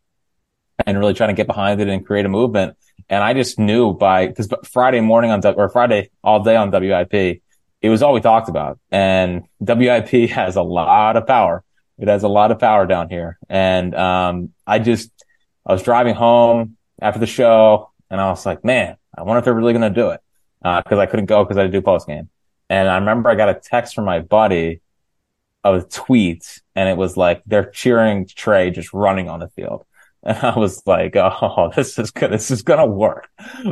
and 0.86 0.98
really 0.98 1.14
trying 1.14 1.30
to 1.30 1.34
get 1.34 1.46
behind 1.46 1.80
it 1.80 1.88
and 1.88 2.06
create 2.06 2.26
a 2.26 2.28
movement. 2.28 2.76
And 3.08 3.24
I 3.24 3.32
just 3.32 3.58
knew 3.58 3.94
by, 3.94 4.28
cause 4.28 4.48
Friday 4.64 5.00
morning 5.00 5.30
on, 5.30 5.44
or 5.44 5.68
Friday 5.70 6.10
all 6.22 6.42
day 6.42 6.54
on 6.54 6.70
WIP, 6.70 7.42
it 7.82 7.88
was 7.88 8.02
all 8.02 8.12
we 8.12 8.20
talked 8.20 8.48
about. 8.48 8.78
And 8.90 9.44
WIP 9.58 10.08
has 10.30 10.56
a 10.56 10.62
lot 10.62 11.16
of 11.16 11.26
power. 11.26 11.64
It 11.98 12.08
has 12.08 12.22
a 12.22 12.28
lot 12.28 12.50
of 12.50 12.58
power 12.58 12.86
down 12.86 13.08
here. 13.08 13.38
And, 13.48 13.94
um, 13.94 14.52
I 14.66 14.78
just, 14.78 15.10
I 15.66 15.72
was 15.72 15.82
driving 15.82 16.14
home 16.14 16.76
after 17.00 17.20
the 17.20 17.26
show 17.26 17.90
and 18.10 18.20
I 18.20 18.28
was 18.30 18.44
like, 18.44 18.64
man, 18.64 18.96
I 19.16 19.22
wonder 19.22 19.38
if 19.38 19.44
they're 19.44 19.54
really 19.54 19.72
going 19.72 19.92
to 19.92 20.00
do 20.00 20.10
it. 20.10 20.20
Uh, 20.64 20.80
cause 20.82 20.98
I 20.98 21.06
couldn't 21.06 21.26
go 21.26 21.44
cause 21.44 21.58
I 21.58 21.62
had 21.62 21.72
to 21.72 21.78
do 21.78 21.82
post 21.82 22.06
game. 22.06 22.30
And 22.70 22.88
I 22.88 22.96
remember 22.96 23.28
I 23.28 23.34
got 23.34 23.50
a 23.50 23.54
text 23.54 23.94
from 23.94 24.06
my 24.06 24.20
buddy 24.20 24.80
of 25.62 25.88
tweets 25.88 26.60
and 26.74 26.88
it 26.88 26.96
was 26.96 27.16
like 27.16 27.42
they're 27.46 27.70
cheering 27.70 28.26
Trea 28.26 28.70
just 28.70 28.92
running 28.92 29.28
on 29.28 29.40
the 29.40 29.48
field. 29.48 29.84
And 30.26 30.38
I 30.38 30.58
was 30.58 30.82
like, 30.86 31.16
oh, 31.16 31.70
this 31.76 31.98
is 31.98 32.10
good. 32.10 32.32
This 32.32 32.50
is 32.50 32.62
going 32.62 32.78
to 32.78 32.86
work. 32.86 33.28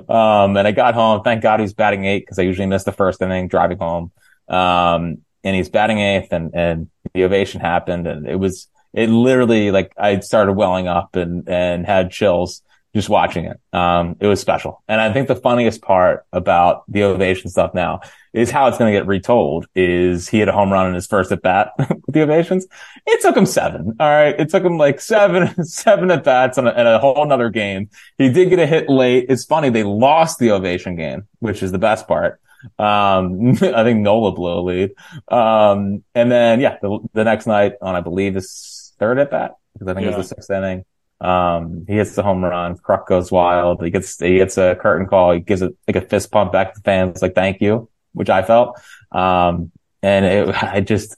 Um, 0.07 0.55
and 0.55 0.69
I 0.69 0.73
got 0.73 0.93
home. 0.93 1.23
Thank 1.23 1.43
God 1.43 1.61
he's 1.61 1.73
batting 1.73 2.05
eight 2.05 2.27
because 2.27 2.39
I 2.39 2.43
usually 2.43 2.67
miss 2.67 2.85
the 2.85 2.93
first 2.93 3.23
inning 3.23 3.49
driving 3.49 3.79
home. 3.79 4.13
Um, 4.49 5.23
and 5.45 5.57
he's 5.57 5.69
batting 5.69 5.99
eighth 5.99 6.33
and, 6.33 6.55
and 6.55 6.91
the 7.15 7.25
ovation 7.25 7.61
happened 7.61 8.07
and 8.07 8.27
it 8.27 8.37
was, 8.37 8.69
it 8.93 9.09
literally 9.09 9.71
like 9.71 9.93
I 9.97 10.21
started 10.21 10.53
welling 10.53 10.89
up 10.89 11.17
and, 11.17 11.49
and 11.49 11.87
had 11.87 12.11
chills 12.11 12.63
just 12.95 13.09
watching 13.09 13.47
it. 13.47 13.59
Um, 13.73 14.17
it 14.21 14.27
was 14.27 14.41
special. 14.41 14.83
And 14.87 15.01
I 15.01 15.13
think 15.13 15.29
the 15.29 15.35
funniest 15.35 15.81
part 15.81 16.27
about 16.33 16.85
the 16.89 17.05
ovation 17.05 17.51
stuff 17.51 17.73
now 17.73 18.01
is 18.35 18.51
how 18.51 18.69
it's 18.69 18.77
going 18.77 18.93
to 18.93 18.99
get 18.99 19.07
retold 19.07 19.67
is 19.75 20.29
he 20.29 20.39
had 20.39 20.49
a 20.49 20.53
home 20.53 20.71
run 20.71 20.89
in 20.89 20.95
his 20.95 21.07
first 21.07 21.33
at 21.33 21.43
bat 21.43 21.73
with 21.79 22.03
the 22.09 22.23
ovations. 22.23 22.67
It 23.07 23.23
took 23.23 23.37
him 23.37 23.47
seven. 23.47 23.97
All 23.99 24.09
right. 24.09 24.39
It 24.39 24.51
took 24.51 24.63
him 24.63 24.77
like 24.77 25.01
seven, 25.01 25.65
seven 25.65 26.11
at 26.11 26.25
bats 26.25 26.59
and 26.59 26.69
a, 26.69 26.99
whole 26.99 27.25
nother 27.27 27.49
game. 27.49 27.89
He 28.19 28.31
did 28.31 28.51
get 28.51 28.59
a 28.59 28.67
hit 28.67 28.91
late. 28.91 29.27
It's 29.29 29.45
funny. 29.45 29.71
They 29.71 29.85
lost 29.85 30.39
the 30.39 30.51
ovation 30.51 30.95
game, 30.95 31.27
which 31.39 31.63
is 31.63 31.73
the 31.73 31.79
best 31.79 32.07
part. 32.07 32.41
Um, 32.79 33.51
I 33.63 33.85
think 33.85 34.01
Nola 34.01 34.33
blew 34.33 34.53
a 34.53 34.61
lead. 34.61 34.91
Um, 35.29 36.05
and 36.15 36.31
then, 36.31 36.61
yeah, 36.61 36.79
the, 36.81 36.99
the 37.13 37.25
next 37.25 37.47
night 37.47 37.75
on, 37.81 37.95
I 37.95 38.01
believe 38.01 38.35
his 38.35 38.93
third 38.99 39.19
at 39.19 39.31
bat 39.31 39.57
because 39.73 39.89
I 39.89 39.95
think 39.95 40.07
yeah. 40.07 40.13
it 40.13 40.19
was 40.19 40.29
the 40.29 40.35
sixth 40.37 40.51
inning. 40.51 40.85
Um, 41.21 41.85
he 41.87 41.95
hits 41.95 42.17
the 42.17 42.23
home 42.23 42.43
run. 42.43 42.77
Kruk 42.77 43.07
goes 43.07 43.31
wild. 43.31 43.83
He 43.83 43.91
gets, 43.91 44.19
he 44.19 44.39
gets 44.39 44.59
a 44.59 44.75
curtain 44.75 45.07
call. 45.07 45.33
He 45.33 45.41
gives 45.41 45.63
it 45.63 45.75
like 45.87 45.97
a 45.97 46.01
fist 46.01 46.33
pump 46.33 46.53
back 46.53 46.75
to 46.75 46.81
the 46.81 46.85
fans, 46.85 47.23
like, 47.23 47.35
thank 47.35 47.61
you, 47.61 47.89
which 48.13 48.29
I 48.29 48.43
felt. 48.43 48.81
Um, 49.13 49.71
and 50.03 50.25
it, 50.25 50.49
I 50.63 50.81
just, 50.81 51.17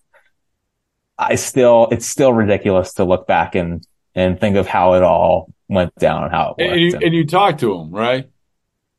I 1.19 1.37
still, 1.37 1.89
it's 1.91 2.07
still 2.07 2.33
ridiculous 2.33 2.95
to 2.95 3.05
look 3.05 3.27
back 3.27 3.55
and, 3.55 3.87
and 4.15 4.39
think 4.39 4.57
of 4.57 4.67
how 4.67 4.95
it 4.95 5.03
all 5.03 5.53
went 5.69 5.95
down 5.97 6.25
and 6.25 6.33
how 6.33 6.55
it 6.59 6.67
And 6.71 6.81
you, 6.81 6.99
and 6.99 7.15
you 7.15 7.27
talked 7.27 7.61
to 7.61 7.75
him, 7.75 7.91
right? 7.91 8.29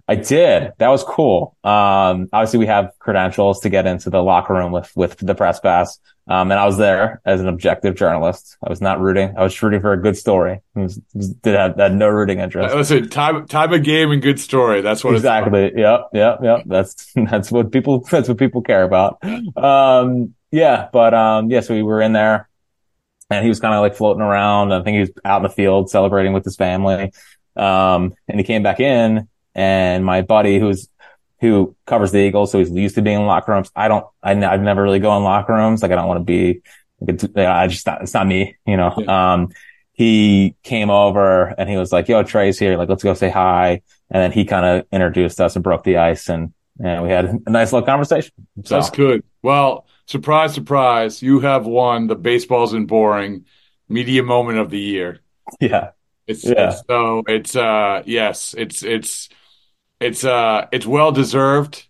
I 0.07 0.15
did. 0.15 0.71
That 0.77 0.89
was 0.89 1.03
cool. 1.03 1.57
Um, 1.63 2.29
obviously 2.31 2.59
we 2.59 2.67
have 2.67 2.91
credentials 2.99 3.61
to 3.61 3.69
get 3.69 3.87
into 3.87 4.11
the 4.11 4.21
locker 4.21 4.53
room 4.53 4.71
with, 4.71 4.91
with 4.95 5.17
the 5.17 5.33
press 5.33 5.59
pass. 5.59 5.99
Um, 6.27 6.51
and 6.51 6.59
I 6.59 6.65
was 6.65 6.77
there 6.77 7.21
as 7.25 7.41
an 7.41 7.47
objective 7.47 7.95
journalist. 7.95 8.57
I 8.63 8.69
was 8.69 8.81
not 8.81 8.99
rooting. 8.99 9.33
I 9.37 9.43
was 9.43 9.61
rooting 9.61 9.81
for 9.81 9.93
a 9.93 10.01
good 10.01 10.15
story. 10.15 10.61
Was, 10.75 10.97
did 10.97 11.55
have, 11.55 11.77
had 11.77 11.95
no 11.95 12.07
rooting 12.07 12.39
interest. 12.39 12.75
Listen, 12.75 13.09
time, 13.09 13.47
time 13.47 13.73
of 13.73 13.83
game 13.83 14.11
and 14.11 14.21
good 14.21 14.39
story. 14.39 14.81
That's 14.81 15.03
what 15.03 15.15
exactly. 15.15 15.71
Yep. 15.75 16.09
Yep. 16.13 16.39
Yep. 16.43 16.63
That's, 16.67 17.11
that's 17.15 17.51
what 17.51 17.71
people, 17.71 18.01
that's 18.01 18.27
what 18.27 18.37
people 18.37 18.61
care 18.61 18.83
about. 18.83 19.23
Um, 19.55 20.35
yeah, 20.51 20.87
but, 20.93 21.13
um, 21.15 21.49
yeah, 21.49 21.61
so 21.61 21.73
we 21.73 21.83
were 21.83 22.01
in 22.01 22.13
there 22.13 22.47
and 23.31 23.43
he 23.43 23.49
was 23.49 23.59
kind 23.59 23.73
of 23.73 23.81
like 23.81 23.95
floating 23.95 24.21
around. 24.21 24.71
I 24.71 24.83
think 24.83 24.95
he 24.95 25.01
was 25.01 25.11
out 25.23 25.37
in 25.37 25.43
the 25.43 25.49
field 25.49 25.89
celebrating 25.89 26.33
with 26.33 26.45
his 26.45 26.55
family. 26.55 27.11
Um, 27.55 28.13
and 28.27 28.39
he 28.39 28.43
came 28.43 28.61
back 28.61 28.79
in 28.79 29.27
and 29.55 30.05
my 30.05 30.21
buddy 30.21 30.59
who's 30.59 30.89
who 31.41 31.75
covers 31.85 32.11
the 32.11 32.19
Eagles, 32.19 32.51
so 32.51 32.59
he's 32.59 32.71
used 32.71 32.95
to 32.95 33.01
being 33.01 33.19
in 33.19 33.25
locker 33.25 33.51
rooms. 33.51 33.71
I 33.75 33.87
don't, 33.87 34.05
I, 34.23 34.31
I've 34.31 34.61
never 34.61 34.81
really 34.81 34.99
go 34.99 35.15
in 35.17 35.23
locker 35.23 35.53
rooms. 35.53 35.81
Like 35.81 35.91
I 35.91 35.95
don't 35.95 36.07
want 36.07 36.19
to 36.19 36.23
be, 36.23 36.61
I 37.35 37.67
just, 37.67 37.85
not, 37.85 38.01
it's 38.01 38.13
not 38.13 38.27
me, 38.27 38.55
you 38.65 38.77
know. 38.77 38.93
Yeah. 38.97 39.33
Um, 39.33 39.49
he 39.91 40.55
came 40.63 40.89
over 40.89 41.53
and 41.57 41.69
he 41.69 41.77
was 41.77 41.91
like, 41.91 42.09
"Yo, 42.09 42.21
Trea's 42.23 42.59
here. 42.59 42.77
Like, 42.77 42.89
let's 42.89 43.03
go 43.03 43.13
say 43.13 43.29
hi." 43.29 43.81
And 44.11 44.21
then 44.21 44.31
he 44.33 44.43
kind 44.43 44.65
of 44.65 44.87
introduced 44.91 45.39
us 45.39 45.55
and 45.55 45.63
broke 45.63 45.85
the 45.85 45.97
ice, 45.97 46.27
and 46.27 46.53
and 46.83 47.01
we 47.03 47.09
had 47.09 47.25
a 47.45 47.49
nice 47.49 47.71
little 47.71 47.85
conversation. 47.85 48.33
So. 48.65 48.75
That's 48.75 48.89
good. 48.89 49.23
Well, 49.41 49.85
surprise, 50.05 50.53
surprise, 50.53 51.21
you 51.21 51.39
have 51.39 51.65
won 51.65 52.07
the 52.07 52.15
baseball 52.15 52.65
isn't 52.65 52.87
boring 52.87 53.45
media 53.87 54.23
moment 54.23 54.59
of 54.59 54.69
the 54.69 54.79
year. 54.79 55.19
Yeah. 55.61 55.91
It's, 56.25 56.43
yeah. 56.43 56.71
It's, 56.71 56.81
so 56.89 57.21
it's 57.27 57.55
uh 57.55 58.01
yes, 58.05 58.55
it's 58.57 58.81
it's 58.81 59.29
it's 59.99 60.23
uh 60.23 60.67
it's 60.71 60.85
well 60.85 61.11
deserved 61.11 61.87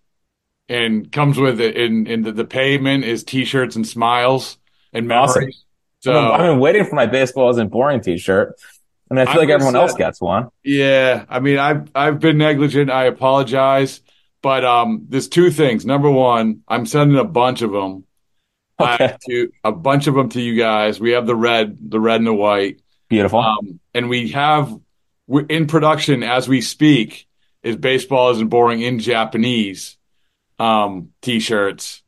and 0.68 1.10
comes 1.10 1.38
with 1.38 1.60
it 1.60 1.76
in 1.76 2.06
in 2.06 2.22
the, 2.22 2.32
the 2.32 2.44
payment 2.44 3.04
is 3.04 3.24
t-shirts 3.24 3.76
and 3.76 3.86
smiles 3.86 4.58
and 4.92 5.06
memories. 5.08 5.34
Awesome. 5.36 5.52
So 6.00 6.32
I've 6.32 6.40
been 6.40 6.60
waiting 6.60 6.84
for 6.84 6.94
my 6.94 7.06
baseball 7.06 7.50
isn't 7.50 7.68
boring 7.68 8.00
t-shirt. 8.00 8.54
I 9.10 9.14
mean, 9.14 9.22
I 9.22 9.32
feel 9.32 9.40
I 9.40 9.44
like 9.44 9.50
everyone 9.50 9.76
else 9.76 9.94
gets 9.94 10.20
one. 10.20 10.48
Yeah, 10.64 11.24
I 11.28 11.40
mean, 11.40 11.58
I've 11.58 11.90
I've 11.94 12.20
been 12.20 12.38
negligent. 12.38 12.90
I 12.90 13.04
apologize, 13.04 14.00
but 14.42 14.64
um, 14.64 15.06
there's 15.08 15.28
two 15.28 15.50
things. 15.50 15.86
Number 15.86 16.10
one, 16.10 16.62
I'm 16.66 16.86
sending 16.86 17.18
a 17.18 17.24
bunch 17.24 17.62
of 17.62 17.72
them. 17.72 18.04
Okay. 18.78 19.16
to 19.28 19.50
a 19.64 19.72
bunch 19.72 20.06
of 20.06 20.14
them 20.14 20.28
to 20.30 20.40
you 20.40 20.56
guys. 20.56 21.00
We 21.00 21.12
have 21.12 21.26
the 21.26 21.34
red, 21.34 21.78
the 21.80 21.98
red 21.98 22.16
and 22.16 22.26
the 22.26 22.34
white. 22.34 22.82
Beautiful. 23.08 23.38
Um, 23.38 23.80
and 23.94 24.10
we 24.10 24.28
have 24.30 24.76
we're 25.26 25.46
in 25.46 25.66
production 25.66 26.22
as 26.22 26.48
we 26.48 26.60
speak 26.60 27.25
is 27.66 27.76
baseball 27.76 28.30
isn't 28.30 28.48
boring 28.48 28.80
in 28.80 29.00
Japanese 29.00 29.96
um, 30.58 31.10
t-shirts, 31.20 32.02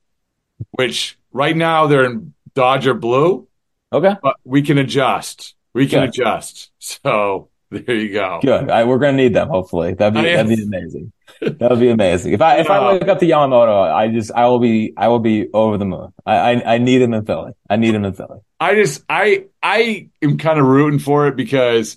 which 0.70 1.18
right 1.32 1.56
now 1.56 1.88
they're 1.88 2.04
in 2.04 2.32
Dodger 2.54 2.94
blue. 2.94 3.48
Okay, 3.92 4.14
but 4.22 4.36
we 4.44 4.62
can 4.62 4.78
adjust. 4.78 5.54
We 5.74 5.88
can 5.88 6.00
Good. 6.00 6.08
adjust. 6.10 6.70
So 6.78 7.48
there 7.70 7.96
you 7.96 8.12
go. 8.12 8.38
Good. 8.40 8.70
I, 8.70 8.84
we're 8.84 8.98
gonna 8.98 9.16
need 9.16 9.34
them. 9.34 9.48
Hopefully, 9.48 9.94
that'd 9.94 10.14
be 10.14 10.22
that'd 10.22 10.46
be 10.56 10.62
amazing. 10.62 11.12
that 11.40 11.70
would 11.70 11.80
be 11.80 11.90
amazing. 11.90 12.32
If 12.34 12.40
I 12.40 12.58
if 12.58 12.70
I 12.70 12.92
wake 12.92 13.08
up 13.08 13.18
to 13.18 13.26
Yamamoto, 13.26 13.92
I 13.92 14.08
just 14.08 14.30
I 14.32 14.46
will 14.46 14.60
be 14.60 14.92
I 14.96 15.08
will 15.08 15.18
be 15.18 15.48
over 15.52 15.76
the 15.76 15.84
moon. 15.84 16.12
I 16.24 16.36
I, 16.36 16.74
I 16.74 16.78
need 16.78 17.02
him 17.02 17.14
in 17.14 17.24
Philly. 17.24 17.52
I 17.68 17.76
need 17.76 17.94
him 17.94 18.04
in 18.04 18.12
Philly. 18.12 18.40
I 18.60 18.76
just 18.76 19.02
I 19.08 19.46
I 19.62 20.08
am 20.22 20.38
kind 20.38 20.60
of 20.60 20.66
rooting 20.66 21.00
for 21.00 21.26
it 21.26 21.36
because 21.36 21.96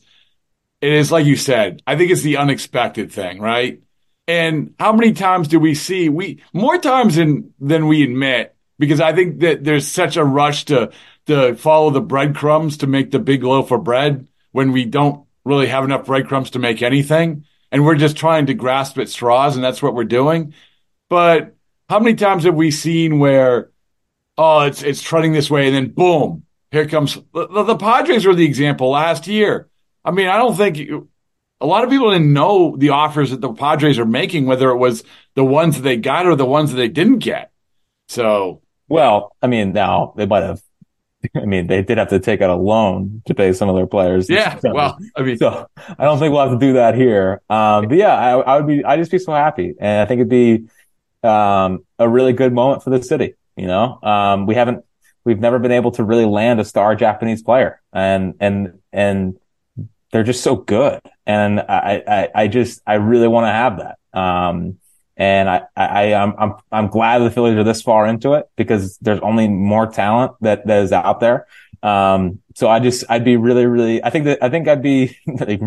it 0.81 0.91
is 0.91 1.11
like 1.11 1.25
you 1.25 1.35
said. 1.35 1.81
I 1.85 1.95
think 1.95 2.11
it's 2.11 2.23
the 2.23 2.37
unexpected 2.37 3.11
thing, 3.11 3.39
right? 3.39 3.81
And 4.27 4.73
how 4.79 4.93
many 4.93 5.13
times 5.13 5.47
do 5.47 5.59
we 5.59 5.75
see 5.75 6.09
we 6.09 6.43
more 6.53 6.77
times 6.77 7.15
than 7.15 7.53
than 7.59 7.87
we 7.87 8.03
admit? 8.03 8.55
Because 8.79 8.99
I 8.99 9.13
think 9.13 9.39
that 9.41 9.63
there's 9.63 9.87
such 9.87 10.17
a 10.17 10.25
rush 10.25 10.65
to 10.65 10.91
to 11.27 11.55
follow 11.55 11.91
the 11.91 12.01
breadcrumbs 12.01 12.77
to 12.77 12.87
make 12.87 13.11
the 13.11 13.19
big 13.19 13.43
loaf 13.43 13.71
of 13.71 13.83
bread 13.83 14.27
when 14.51 14.71
we 14.71 14.85
don't 14.85 15.25
really 15.45 15.67
have 15.67 15.83
enough 15.83 16.05
breadcrumbs 16.05 16.51
to 16.51 16.59
make 16.59 16.81
anything, 16.81 17.45
and 17.71 17.85
we're 17.85 17.95
just 17.95 18.17
trying 18.17 18.47
to 18.47 18.53
grasp 18.53 18.97
at 18.97 19.09
straws, 19.09 19.55
and 19.55 19.63
that's 19.63 19.81
what 19.81 19.93
we're 19.93 20.03
doing. 20.03 20.53
But 21.09 21.55
how 21.89 21.99
many 21.99 22.15
times 22.15 22.43
have 22.45 22.55
we 22.55 22.71
seen 22.71 23.19
where, 23.19 23.71
oh, 24.37 24.61
it's 24.61 24.81
it's 24.81 25.01
trending 25.01 25.33
this 25.33 25.49
way, 25.49 25.67
and 25.67 25.75
then 25.75 25.89
boom, 25.89 26.43
here 26.71 26.87
comes 26.87 27.19
the, 27.33 27.63
the 27.63 27.77
Padres 27.77 28.25
were 28.25 28.35
the 28.35 28.45
example 28.45 28.91
last 28.91 29.27
year 29.27 29.69
I 30.03 30.11
mean, 30.11 30.27
I 30.27 30.37
don't 30.37 30.55
think 30.55 30.77
you, 30.77 31.09
a 31.59 31.65
lot 31.65 31.83
of 31.83 31.89
people 31.89 32.11
didn't 32.11 32.33
know 32.33 32.75
the 32.75 32.89
offers 32.89 33.31
that 33.31 33.41
the 33.41 33.53
Padres 33.53 33.99
are 33.99 34.05
making, 34.05 34.45
whether 34.45 34.69
it 34.69 34.77
was 34.77 35.03
the 35.35 35.43
ones 35.43 35.75
that 35.75 35.83
they 35.83 35.97
got 35.97 36.25
or 36.25 36.35
the 36.35 36.45
ones 36.45 36.71
that 36.71 36.77
they 36.77 36.87
didn't 36.87 37.19
get. 37.19 37.51
So, 38.07 38.61
well, 38.89 39.35
I 39.41 39.47
mean, 39.47 39.73
now 39.73 40.13
they 40.17 40.25
might 40.25 40.43
have. 40.43 40.61
I 41.35 41.45
mean, 41.45 41.67
they 41.67 41.83
did 41.83 41.99
have 41.99 42.09
to 42.09 42.19
take 42.19 42.41
out 42.41 42.49
a 42.49 42.55
loan 42.55 43.21
to 43.27 43.35
pay 43.35 43.53
some 43.53 43.69
of 43.69 43.75
their 43.75 43.85
players. 43.85 44.27
Yeah, 44.27 44.59
well, 44.63 44.97
I 45.15 45.21
mean, 45.21 45.37
so 45.37 45.67
I 45.77 46.03
don't 46.03 46.17
think 46.17 46.33
we'll 46.33 46.41
have 46.41 46.59
to 46.59 46.65
do 46.65 46.73
that 46.73 46.95
here. 46.95 47.41
Um, 47.47 47.87
but 47.87 47.95
yeah, 47.95 48.15
I, 48.15 48.39
I 48.39 48.57
would 48.59 48.65
be, 48.65 48.83
I'd 48.83 48.97
just 48.97 49.11
be 49.11 49.19
so 49.19 49.31
happy, 49.31 49.75
and 49.79 50.01
I 50.01 50.05
think 50.05 50.19
it'd 50.19 50.29
be 50.29 50.67
um, 51.21 51.85
a 51.99 52.09
really 52.09 52.33
good 52.33 52.53
moment 52.53 52.83
for 52.83 52.89
the 52.89 53.03
city. 53.03 53.35
You 53.55 53.67
know, 53.67 53.99
um, 54.01 54.47
we 54.47 54.55
haven't, 54.55 54.83
we've 55.23 55.39
never 55.39 55.59
been 55.59 55.71
able 55.71 55.91
to 55.91 56.03
really 56.03 56.25
land 56.25 56.59
a 56.59 56.65
star 56.65 56.95
Japanese 56.95 57.43
player, 57.43 57.79
and 57.93 58.33
and 58.39 58.79
and 58.91 59.37
they're 60.11 60.23
just 60.23 60.43
so 60.43 60.55
good. 60.55 61.01
And 61.25 61.59
I, 61.59 62.03
I, 62.07 62.29
I 62.35 62.47
just, 62.47 62.81
I 62.85 62.95
really 62.95 63.27
want 63.27 63.45
to 63.45 63.51
have 63.51 63.79
that. 63.79 64.19
Um, 64.19 64.77
and 65.17 65.49
I, 65.49 65.61
I, 65.75 66.13
I'm, 66.13 66.33
I'm, 66.37 66.53
I'm 66.71 66.87
glad 66.87 67.19
the 67.19 67.31
Phillies 67.31 67.55
are 67.57 67.63
this 67.63 67.81
far 67.81 68.07
into 68.07 68.33
it 68.33 68.49
because 68.55 68.97
there's 68.97 69.19
only 69.21 69.47
more 69.47 69.87
talent 69.87 70.33
that, 70.41 70.65
that 70.67 70.83
is 70.83 70.91
out 70.91 71.19
there. 71.19 71.47
Um, 71.83 72.39
so 72.55 72.67
I 72.69 72.79
just, 72.79 73.03
I'd 73.09 73.23
be 73.23 73.37
really, 73.37 73.65
really, 73.65 74.03
I 74.03 74.09
think 74.09 74.25
that, 74.25 74.43
I 74.43 74.49
think 74.49 74.67
I'd 74.67 74.81
be 74.81 75.17
like, 75.27 75.61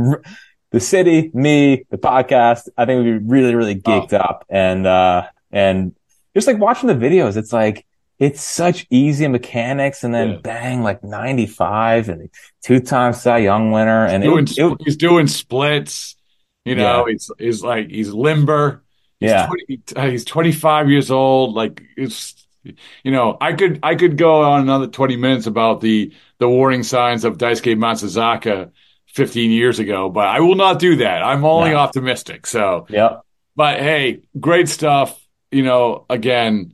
the 0.71 0.81
city, 0.81 1.31
me, 1.33 1.85
the 1.91 1.99
podcast, 1.99 2.69
I 2.77 2.85
think 2.85 3.05
we'd 3.05 3.21
be 3.21 3.27
really, 3.27 3.55
really 3.55 3.77
geeked 3.77 4.13
oh. 4.13 4.19
up 4.19 4.45
and, 4.49 4.87
uh, 4.87 5.29
and 5.53 5.95
just 6.35 6.49
like 6.49 6.59
watching 6.59 6.89
the 6.89 6.95
videos, 6.95 7.37
it's 7.37 7.53
like, 7.53 7.87
it's 8.19 8.43
such 8.43 8.87
easy 8.91 9.27
mechanics 9.29 10.05
and 10.05 10.15
then 10.15 10.31
yeah. 10.31 10.37
bang, 10.39 10.83
like 10.83 11.03
95 11.03 12.09
and 12.09 12.31
two 12.63 12.81
times 12.81 13.21
Cy 13.21 13.39
Young 13.39 13.73
winner. 13.73 14.07
And 14.07 14.23
he's 14.23 14.33
doing, 14.33 14.45
it, 14.45 14.73
it, 14.73 14.85
he's 14.85 14.97
doing 14.97 15.27
splits, 15.27 16.17
you 16.65 16.77
know, 16.77 17.07
yeah. 17.07 17.13
he's, 17.13 17.31
he's 17.39 17.63
like, 17.63 17.89
he's 17.89 18.13
limber. 18.13 18.83
He's 19.21 19.31
yeah. 19.31 19.47
20, 19.47 19.83
uh, 19.97 20.11
he's 20.11 20.25
25 20.25 20.91
years 20.91 21.11
old. 21.11 21.55
Like 21.55 21.83
it's, 21.97 22.47
you 22.63 23.11
know, 23.11 23.37
I 23.41 23.53
could, 23.53 23.81
I 23.83 23.97
could 23.97 24.17
go 24.17 24.43
on 24.43 24.63
another 24.63 24.87
20 24.87 25.17
minutes 25.17 25.47
about 25.47 25.81
the, 25.81 26.13
the 26.39 26.49
warning 26.49 26.85
signs 26.85 27.25
of 27.25 27.37
Daisuke 27.37 27.77
Matsuzaka 27.77 28.71
15 29.09 29.51
years 29.51 29.79
ago, 29.81 30.09
but 30.09 30.29
I 30.29 30.41
will 30.41 30.57
not 30.57 30.79
do 30.79 30.97
that. 30.97 31.23
I'm 31.23 31.45
only 31.45 31.71
no. 31.71 31.77
optimistic. 31.77 32.47
So, 32.47 32.87
yeah. 32.89 33.19
But 33.57 33.81
hey, 33.81 34.23
great 34.39 34.69
stuff. 34.69 35.21
You 35.51 35.63
know, 35.63 36.05
again, 36.11 36.74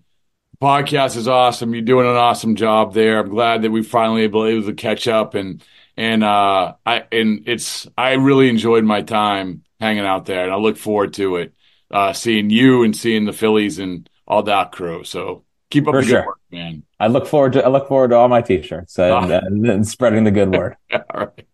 podcast 0.60 1.16
is 1.16 1.28
awesome. 1.28 1.74
You're 1.74 1.82
doing 1.82 2.06
an 2.06 2.16
awesome 2.16 2.54
job 2.54 2.92
there. 2.94 3.18
I'm 3.18 3.28
glad 3.30 3.62
that 3.62 3.70
we 3.70 3.82
finally 3.82 4.22
able, 4.22 4.46
able 4.46 4.66
to 4.66 4.74
catch 4.74 5.08
up 5.08 5.34
and 5.34 5.62
and 5.96 6.22
uh 6.22 6.74
I 6.86 7.04
and 7.12 7.48
it's 7.48 7.86
I 7.96 8.12
really 8.12 8.48
enjoyed 8.48 8.84
my 8.84 9.02
time 9.02 9.64
hanging 9.80 10.04
out 10.04 10.26
there 10.26 10.44
and 10.44 10.52
I 10.52 10.56
look 10.56 10.76
forward 10.76 11.14
to 11.14 11.36
it. 11.36 11.54
Uh 11.90 12.12
seeing 12.12 12.50
you 12.50 12.84
and 12.84 12.96
seeing 12.96 13.24
the 13.24 13.32
Phillies 13.32 13.78
and 13.78 14.08
all 14.26 14.42
that 14.44 14.72
crew. 14.72 15.04
So 15.04 15.44
keep 15.70 15.88
up 15.88 15.92
For 15.94 16.02
the 16.02 16.06
sure. 16.06 16.20
good 16.20 16.26
work, 16.26 16.40
man. 16.50 16.82
I 16.98 17.08
look 17.08 17.26
forward 17.26 17.54
to 17.54 17.64
I 17.64 17.68
look 17.68 17.88
forward 17.88 18.08
to 18.10 18.16
all 18.16 18.28
my 18.28 18.42
t-shirts 18.42 18.98
and, 18.98 19.32
oh. 19.32 19.40
and, 19.42 19.66
and 19.66 19.88
spreading 19.88 20.24
the 20.24 20.30
good 20.30 20.50
word. 20.50 20.76
all 20.92 21.00
right. 21.14 21.46